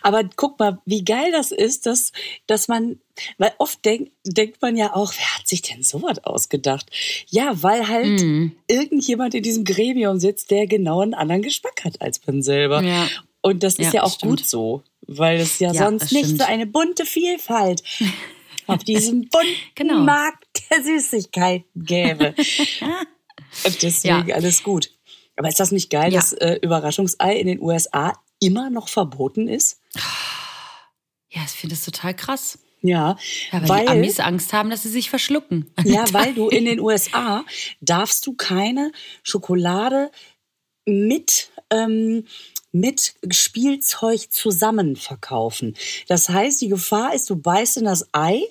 Aber 0.00 0.24
guck 0.36 0.58
mal, 0.58 0.78
wie 0.86 1.04
geil 1.04 1.30
das 1.32 1.52
ist, 1.52 1.84
dass, 1.84 2.12
dass 2.46 2.68
man, 2.68 2.98
weil 3.38 3.52
oft 3.58 3.84
denk, 3.84 4.10
denkt 4.24 4.60
man 4.62 4.76
ja 4.76 4.94
auch, 4.94 5.12
wer 5.16 5.34
hat 5.38 5.46
sich 5.48 5.62
denn 5.62 5.82
sowas 5.82 6.18
ausgedacht? 6.24 6.90
Ja, 7.28 7.62
weil 7.62 7.88
halt 7.88 8.20
Mhm. 8.20 8.52
irgendjemand 8.68 9.34
in 9.34 9.42
diesem 9.42 9.64
Gremium 9.64 10.18
sitzt, 10.18 10.50
der 10.50 10.66
genau 10.66 11.00
einen 11.00 11.14
anderen 11.14 11.42
Geschmack 11.42 11.84
hat 11.84 12.00
als 12.02 12.20
man 12.26 12.42
selber. 12.42 12.82
Ja. 12.82 13.08
Und 13.42 13.62
das 13.62 13.74
ist 13.74 13.86
Ja, 13.86 13.92
ja, 13.94 14.02
auch 14.02 14.14
stimmt. 14.14 14.40
gut 14.40 14.46
so, 14.46 14.82
weil 15.06 15.38
es 15.38 15.58
ja, 15.60 15.72
Ja, 15.72 15.84
sonst 15.84 16.12
nicht 16.12 16.24
stimmt. 16.26 16.40
so 16.40 16.46
eine 16.46 16.66
bunte 16.66 17.06
Vielfalt 17.06 17.82
auf 18.66 18.82
diesem 18.84 19.28
bunten 19.28 19.54
Genau. 19.74 20.00
Markt 20.00 20.44
der 20.70 20.82
Süßigkeiten 20.82 21.64
gäbe. 21.84 22.34
Und 23.64 23.82
deswegen 23.82 24.32
alles 24.32 24.62
gut. 24.62 24.90
Aber 25.36 25.48
ist 25.48 25.60
das 25.60 25.70
nicht 25.70 25.90
geil, 25.90 26.10
dass 26.10 26.32
äh, 26.32 26.58
Überraschungsei 26.62 27.36
in 27.36 27.46
den 27.46 27.60
USA 27.60 28.12
immer 28.40 28.70
noch 28.70 28.88
verboten 28.88 29.48
ist? 29.48 29.80
Ja, 31.30 31.42
ich 31.44 31.52
finde 31.52 31.74
das 31.76 31.84
total 31.84 32.14
krass. 32.14 32.58
Ja, 32.82 33.16
Ja, 33.52 33.60
weil, 33.62 33.68
weil, 33.68 33.84
die 33.86 33.90
Amis 33.92 34.20
Angst 34.20 34.52
haben, 34.52 34.70
dass 34.70 34.82
sie 34.82 34.90
sich 34.90 35.10
verschlucken. 35.10 35.70
ja, 35.84 36.04
weil 36.12 36.34
du 36.34 36.48
in 36.48 36.64
den 36.66 36.78
USA 36.80 37.44
darfst 37.80 38.26
du 38.26 38.34
keine 38.34 38.92
Schokolade 39.22 40.10
mit 40.84 41.50
ähm, 41.70 42.24
mit 42.72 43.14
Spielzeug 43.30 44.30
zusammen 44.30 44.96
verkaufen. 44.96 45.74
Das 46.08 46.28
heißt, 46.28 46.60
die 46.60 46.68
Gefahr 46.68 47.14
ist, 47.14 47.30
du 47.30 47.36
beißt 47.36 47.78
in 47.78 47.84
das 47.86 48.06
Ei, 48.12 48.42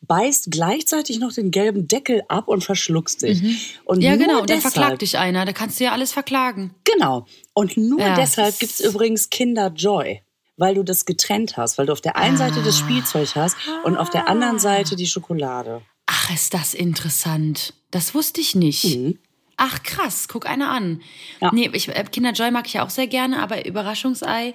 beißt 0.00 0.50
gleichzeitig 0.50 1.18
noch 1.18 1.34
den 1.34 1.50
gelben 1.50 1.86
Deckel 1.86 2.22
ab 2.28 2.48
und 2.48 2.64
verschluckst 2.64 3.22
dich. 3.22 3.42
Und 3.84 4.00
Ja, 4.00 4.16
genau. 4.16 4.40
Und 4.40 4.48
dann 4.48 4.62
verklagt 4.62 5.02
dich 5.02 5.18
einer. 5.18 5.44
Da 5.44 5.52
kannst 5.52 5.78
du 5.80 5.84
ja 5.84 5.92
alles 5.92 6.12
verklagen. 6.12 6.74
Genau. 6.84 7.26
Und 7.52 7.76
nur 7.76 8.00
Ja, 8.00 8.14
deshalb 8.16 8.58
gibt's 8.58 8.80
ist- 8.80 8.86
übrigens 8.90 9.28
Kinder 9.28 9.68
Joy. 9.76 10.22
Weil 10.56 10.74
du 10.74 10.82
das 10.84 11.04
getrennt 11.04 11.56
hast, 11.56 11.78
weil 11.78 11.86
du 11.86 11.92
auf 11.92 12.00
der 12.00 12.16
einen 12.16 12.36
Seite 12.36 12.62
das 12.62 12.76
Ah. 12.76 12.84
Spielzeug 12.84 13.34
hast 13.34 13.56
und 13.84 13.96
auf 13.96 14.10
der 14.10 14.28
anderen 14.28 14.58
Seite 14.58 14.94
die 14.96 15.06
Schokolade. 15.06 15.82
Ach, 16.06 16.30
ist 16.32 16.54
das 16.54 16.74
interessant. 16.74 17.74
Das 17.90 18.14
wusste 18.14 18.40
ich 18.40 18.54
nicht. 18.54 18.98
Ach, 19.56 19.82
krass. 19.82 20.26
Guck 20.28 20.46
einer 20.46 20.70
an. 20.70 21.00
Ja. 21.40 21.50
Nee, 21.52 21.70
ich, 21.72 21.88
äh, 21.88 22.04
Kinder 22.10 22.32
Joy 22.32 22.50
mag 22.50 22.66
ich 22.66 22.74
ja 22.74 22.84
auch 22.84 22.90
sehr 22.90 23.06
gerne, 23.06 23.40
aber 23.42 23.66
Überraschungsei, 23.66 24.54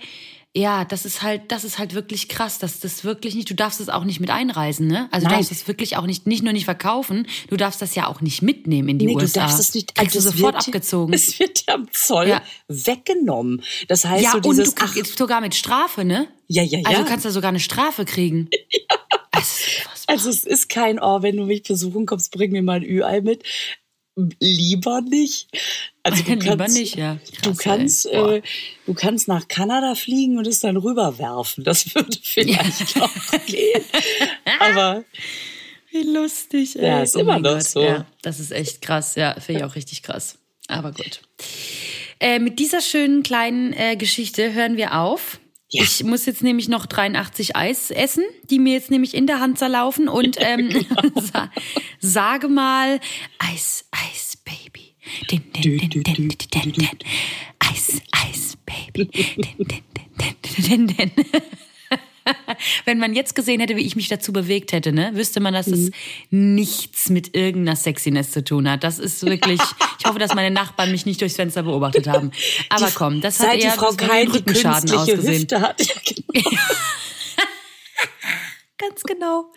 ja, 0.56 0.84
das 0.84 1.06
ist 1.06 1.22
halt, 1.22 1.52
das 1.52 1.64
ist 1.64 1.78
halt 1.78 1.94
wirklich 1.94 2.28
krass. 2.28 2.58
dass 2.58 2.80
das 2.80 3.04
wirklich 3.04 3.36
nicht, 3.36 3.50
du 3.50 3.54
darfst 3.54 3.80
es 3.80 3.88
auch 3.90 4.04
nicht 4.04 4.20
mit 4.20 4.32
einreisen, 4.32 4.88
ne? 4.88 5.08
Also 5.12 5.26
du 5.26 5.32
Nein. 5.32 5.40
darfst 5.42 5.52
es 5.52 5.68
wirklich 5.68 5.96
auch 5.98 6.06
nicht, 6.08 6.26
nicht 6.26 6.44
nur 6.44 6.54
nicht 6.54 6.66
verkaufen, 6.66 7.28
du 7.50 7.56
darfst 7.56 7.82
das 7.82 7.94
ja 7.94 8.08
auch 8.08 8.22
nicht 8.22 8.42
mitnehmen 8.42 8.90
in 8.90 8.98
die 8.98 9.06
Nee, 9.06 9.14
du 9.14 9.20
USA. 9.20 9.42
darfst 9.42 9.60
es 9.60 9.74
nicht. 9.76 9.98
Also 10.00 10.12
du 10.14 10.18
es 10.18 10.24
sofort 10.24 10.56
wird, 10.56 10.68
abgezogen. 10.68 11.14
Es 11.20 11.40
wird 11.40 11.64
am 11.68 11.88
Zoll 11.92 12.30
Ja. 12.30 12.42
weggenommen. 12.68 13.62
Das 13.88 14.06
heißt, 14.06 14.24
ja, 14.24 14.32
so 14.32 14.38
und 14.38 14.46
dieses, 14.46 14.74
du 14.74 14.86
kriegst 14.86 15.18
sogar 15.18 15.40
mit 15.42 15.54
Strafe, 15.54 16.04
ne? 16.04 16.28
ja, 16.48 16.64
ja, 16.64 16.80
ja. 16.80 16.88
Also 16.88 17.04
du 17.04 17.08
kannst 17.08 17.26
da 17.26 17.32
sogar 17.32 17.50
eine 17.50 17.60
Strafe 17.60 18.06
kriegen. 18.06 18.50
Unfassbar. 19.36 19.94
Also 20.08 20.30
es 20.32 20.44
ist 20.46 20.70
kein, 20.70 21.00
oh, 21.00 21.22
wenn 21.22 21.38
du 21.38 21.46
mich 21.46 21.62
besuchen 21.64 22.08
kommst, 22.08 22.32
bring 22.32 22.52
mir 22.52 22.64
mal 22.64 22.78
ein 22.78 22.84
Ü-Ei 22.84 23.22
mit. 23.22 23.44
Lieber 24.42 25.02
nicht. 25.02 25.48
Also 26.12 26.24
du 26.24 26.34
Lieber 26.34 26.58
kannst, 26.58 26.78
nicht, 26.78 26.96
ja. 26.96 27.18
du 27.44 27.52
Krass, 27.52 27.58
kannst, 27.60 28.06
ey. 28.08 28.18
Boah. 28.18 28.34
äh, 28.34 28.42
du 28.86 28.94
kannst 28.94 29.28
nach 29.28 29.48
Kanada 29.48 29.96
fliegen 29.96 30.38
und 30.38 30.48
es 30.48 30.60
dann 30.60 30.78
rüberwerfen. 30.78 31.64
Das 31.64 31.94
würde 31.96 32.18
vielleicht 32.24 33.02
auch 33.02 33.12
gehen. 33.46 33.82
Aber 34.60 35.04
Wie 35.92 36.04
lustig, 36.04 36.78
ey. 36.78 36.86
Ja, 36.86 37.02
ist 37.02 37.16
immer 37.16 37.34
mein 37.34 37.42
noch 37.42 37.54
Gott. 37.54 37.64
so. 37.64 37.82
Ja, 37.84 38.06
das 38.22 38.40
ist 38.40 38.52
echt 38.52 38.82
krass. 38.82 39.16
Ja, 39.16 39.36
finde 39.40 39.62
ich 39.62 39.66
auch 39.66 39.76
richtig 39.76 40.04
krass. 40.04 40.38
Aber 40.68 40.92
gut. 40.92 41.22
Äh, 42.20 42.40
mit 42.40 42.60
dieser 42.60 42.82
schönen 42.82 43.24
kleinen 43.24 43.74
äh, 43.74 43.96
Geschichte 43.96 44.54
hören 44.54 44.78
wir 44.78 45.00
auf. 45.00 45.40
Ja. 45.72 45.84
Ich 45.84 46.04
muss 46.04 46.26
jetzt 46.26 46.42
nämlich 46.42 46.68
noch 46.68 46.86
83 46.88 47.56
Eis 47.56 47.92
essen, 47.92 48.24
die 48.50 48.58
mir 48.60 48.74
jetzt 48.74 48.90
nämlich 48.92 49.14
in 49.14 49.28
der 49.28 49.40
Hand 49.40 49.60
zerlaufen 49.60 50.08
und 50.10 50.36
ähm, 50.40 50.70
sa 51.34 51.52
sage 52.00 52.48
mal 52.48 53.00
Eis, 53.38 53.86
Eis, 53.92 54.38
Baby. 54.44 54.89
Din, 55.30 55.42
din, 55.52 55.78
din, 55.78 55.90
din, 55.90 56.04
din, 56.04 56.38
din, 56.50 56.72
din. 56.72 56.98
Eis, 57.58 58.02
Eis, 58.10 58.58
Baby. 58.66 59.10
Din, 59.12 59.56
din, 59.58 59.84
din, 60.18 60.36
din, 60.42 60.86
din, 60.86 61.12
din. 61.16 61.26
Wenn 62.86 63.00
man 63.00 63.16
jetzt 63.16 63.36
gesehen 63.36 63.60
hätte, 63.60 63.76
wie 63.76 63.86
ich 63.86 63.96
mich 63.96 64.08
dazu 64.08 64.32
bewegt 64.32 64.72
hätte, 64.72 64.92
ne, 64.92 65.12
wüsste 65.16 65.40
man, 65.40 65.54
dass 65.54 65.68
es 65.68 65.92
nichts 66.30 67.10
mit 67.10 67.36
irgendeiner 67.36 67.76
Sexiness 67.76 68.32
zu 68.32 68.44
tun 68.44 68.70
hat. 68.70 68.84
Das 68.84 69.00
ist 69.00 69.26
wirklich, 69.26 69.60
ich 70.00 70.06
hoffe, 70.06 70.20
dass 70.20 70.36
meine 70.36 70.52
Nachbarn 70.54 70.92
mich 70.92 71.06
nicht 71.06 71.22
durchs 71.22 71.36
Fenster 71.36 71.64
beobachtet 71.64 72.08
haben. 72.08 72.32
Aber 72.70 72.90
komm, 72.94 73.22
das 73.22 73.40
hat 73.40 73.48
seit 73.48 73.62
die 73.62 73.66
eher 73.66 73.72
Frau 73.74 73.92
das 73.92 74.00
war 74.02 74.08
wie 74.08 74.12
ein 74.12 74.26
Kein 74.26 74.32
die 74.32 74.38
Rückenschaden 74.38 74.92
ausgesehen. 74.92 75.34
Hüfte 75.34 75.62
hat. 75.62 75.82
Ja, 75.82 75.96
genau. 76.34 76.50
Ganz 78.80 79.04
genau. 79.04 79.52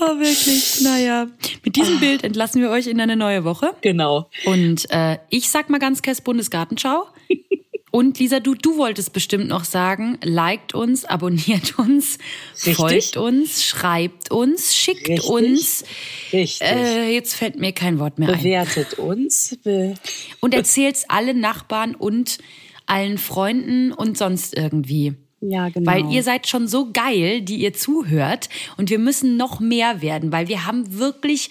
Oh, 0.00 0.18
wirklich. 0.18 0.80
Naja, 0.82 1.28
mit 1.64 1.76
diesem 1.76 2.00
Bild 2.00 2.24
entlassen 2.24 2.60
wir 2.60 2.70
euch 2.70 2.88
in 2.88 3.00
eine 3.00 3.14
neue 3.14 3.44
Woche. 3.44 3.72
Genau. 3.82 4.28
Und 4.46 4.90
äh, 4.90 5.18
ich 5.30 5.48
sag 5.48 5.70
mal 5.70 5.78
ganz 5.78 6.02
Kess 6.02 6.20
Bundesgartenschau. 6.20 7.06
Und 7.90 8.18
Lisa, 8.18 8.40
du, 8.40 8.54
du 8.54 8.76
wolltest 8.76 9.12
bestimmt 9.12 9.48
noch 9.48 9.64
sagen, 9.64 10.18
liked 10.22 10.74
uns, 10.74 11.04
abonniert 11.06 11.78
uns, 11.78 12.18
Richtig. 12.54 12.76
folgt 12.76 13.16
uns, 13.16 13.64
schreibt 13.64 14.30
uns, 14.30 14.76
schickt 14.76 15.08
Richtig. 15.08 15.28
uns. 15.28 15.84
Richtig. 16.32 16.60
Äh, 16.68 17.14
jetzt 17.14 17.34
fällt 17.34 17.58
mir 17.58 17.72
kein 17.72 17.98
Wort 17.98 18.18
mehr 18.18 18.28
ein. 18.28 18.38
Bewertet 18.38 18.98
uns. 18.98 19.56
Be 19.64 19.94
Und 20.40 20.52
erzählt's 20.52 21.08
allen 21.08 21.40
Nachbarn 21.40 21.94
und 21.94 22.38
allen 22.84 23.18
Freunden 23.18 23.92
und 23.92 24.18
sonst 24.18 24.54
irgendwie. 24.54 25.14
Ja, 25.40 25.68
genau. 25.68 25.90
Weil 25.90 26.10
ihr 26.12 26.22
seid 26.22 26.46
schon 26.48 26.66
so 26.68 26.90
geil, 26.92 27.40
die 27.42 27.56
ihr 27.56 27.72
zuhört. 27.74 28.48
Und 28.76 28.90
wir 28.90 28.98
müssen 28.98 29.36
noch 29.36 29.60
mehr 29.60 30.02
werden, 30.02 30.32
weil 30.32 30.48
wir 30.48 30.66
haben 30.66 30.98
wirklich, 30.98 31.50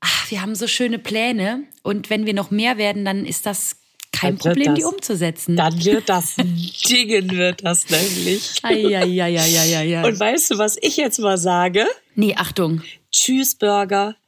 ach, 0.00 0.30
wir 0.30 0.40
haben 0.42 0.54
so 0.54 0.66
schöne 0.66 0.98
Pläne. 0.98 1.64
Und 1.82 2.10
wenn 2.10 2.26
wir 2.26 2.34
noch 2.34 2.50
mehr 2.50 2.78
werden, 2.78 3.04
dann 3.04 3.24
ist 3.26 3.46
das 3.46 3.76
kein 4.12 4.38
Dann 4.38 4.52
Problem, 4.54 4.74
die 4.74 4.80
das- 4.82 4.90
umzusetzen. 4.92 5.56
Dann 5.56 5.84
wird 5.84 6.08
das 6.08 6.36
Dingen, 6.88 7.30
wird 7.30 7.64
das 7.64 7.88
nämlich. 7.90 8.50
Eieieiei. 8.62 10.06
Und 10.06 10.18
weißt 10.18 10.52
du, 10.52 10.58
was 10.58 10.76
ich 10.80 10.96
jetzt 10.96 11.18
mal 11.18 11.36
sage? 11.38 11.86
Nee, 12.14 12.34
Achtung. 12.36 12.82
Tschüss, 13.12 13.54
Burger. 13.54 14.16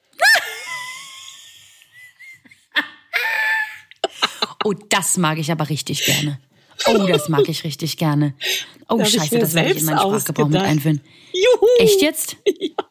Oh, 4.63 4.75
das 4.91 5.17
mag 5.17 5.39
ich 5.39 5.51
aber 5.51 5.71
richtig 5.71 6.05
gerne. 6.05 6.39
Oh, 6.87 7.07
das 7.07 7.29
mag 7.29 7.49
ich 7.49 7.65
richtig 7.65 7.97
gerne. 7.97 8.35
Oh, 8.89 9.01
ich 9.01 9.11
scheiße, 9.11 9.39
das 9.39 9.55
werde 9.55 9.73
ich 9.73 9.79
in 9.79 9.85
meinen 9.85 9.99
Sprachgebrauch 9.99 10.49
mit 10.49 10.61
einführen. 10.61 11.01
Juhu! 11.33 11.67
Echt 11.79 12.03
jetzt? 12.03 12.37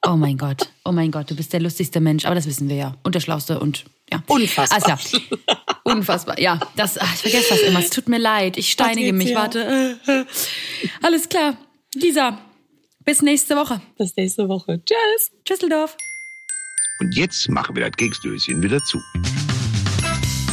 Oh 0.05 0.15
mein 0.15 0.37
Gott. 0.37 0.69
Oh 0.85 0.91
mein 0.91 1.11
Gott, 1.11 1.29
du 1.29 1.35
bist 1.35 1.51
der 1.51 1.59
lustigste 1.59 1.99
Mensch. 1.99 2.25
Aber 2.25 2.35
das 2.35 2.45
wissen 2.45 2.69
wir 2.69 2.75
ja. 2.75 2.95
Und 3.03 3.15
der 3.15 3.19
schlauste 3.19 3.59
und 3.59 3.85
ja. 4.11 4.23
Unfassbar. 4.27 4.81
Alles 4.83 5.03
klar. 5.03 5.59
Unfassbar. 5.83 6.39
Ja, 6.39 6.59
das, 6.75 6.97
ach, 6.97 7.13
ich 7.15 7.21
vergesse 7.21 7.49
das 7.49 7.59
immer. 7.61 7.79
Es 7.79 7.89
tut 7.89 8.07
mir 8.07 8.17
leid. 8.17 8.57
Ich 8.57 8.71
steinige 8.71 9.13
mich. 9.13 9.33
Patricia. 9.33 9.97
Warte. 10.05 10.27
Alles 11.01 11.29
klar. 11.29 11.57
Lisa, 11.95 12.39
bis 13.03 13.21
nächste 13.21 13.55
Woche. 13.55 13.81
Bis 13.97 14.15
nächste 14.15 14.47
Woche. 14.47 14.81
Tschüss. 14.85 15.31
Tschüsseldorf. 15.45 15.97
Und 16.99 17.15
jetzt 17.15 17.49
machen 17.49 17.75
wir 17.75 17.87
das 17.87 17.97
Keksdöschen 17.97 18.61
wieder 18.61 18.79
zu. 18.79 18.99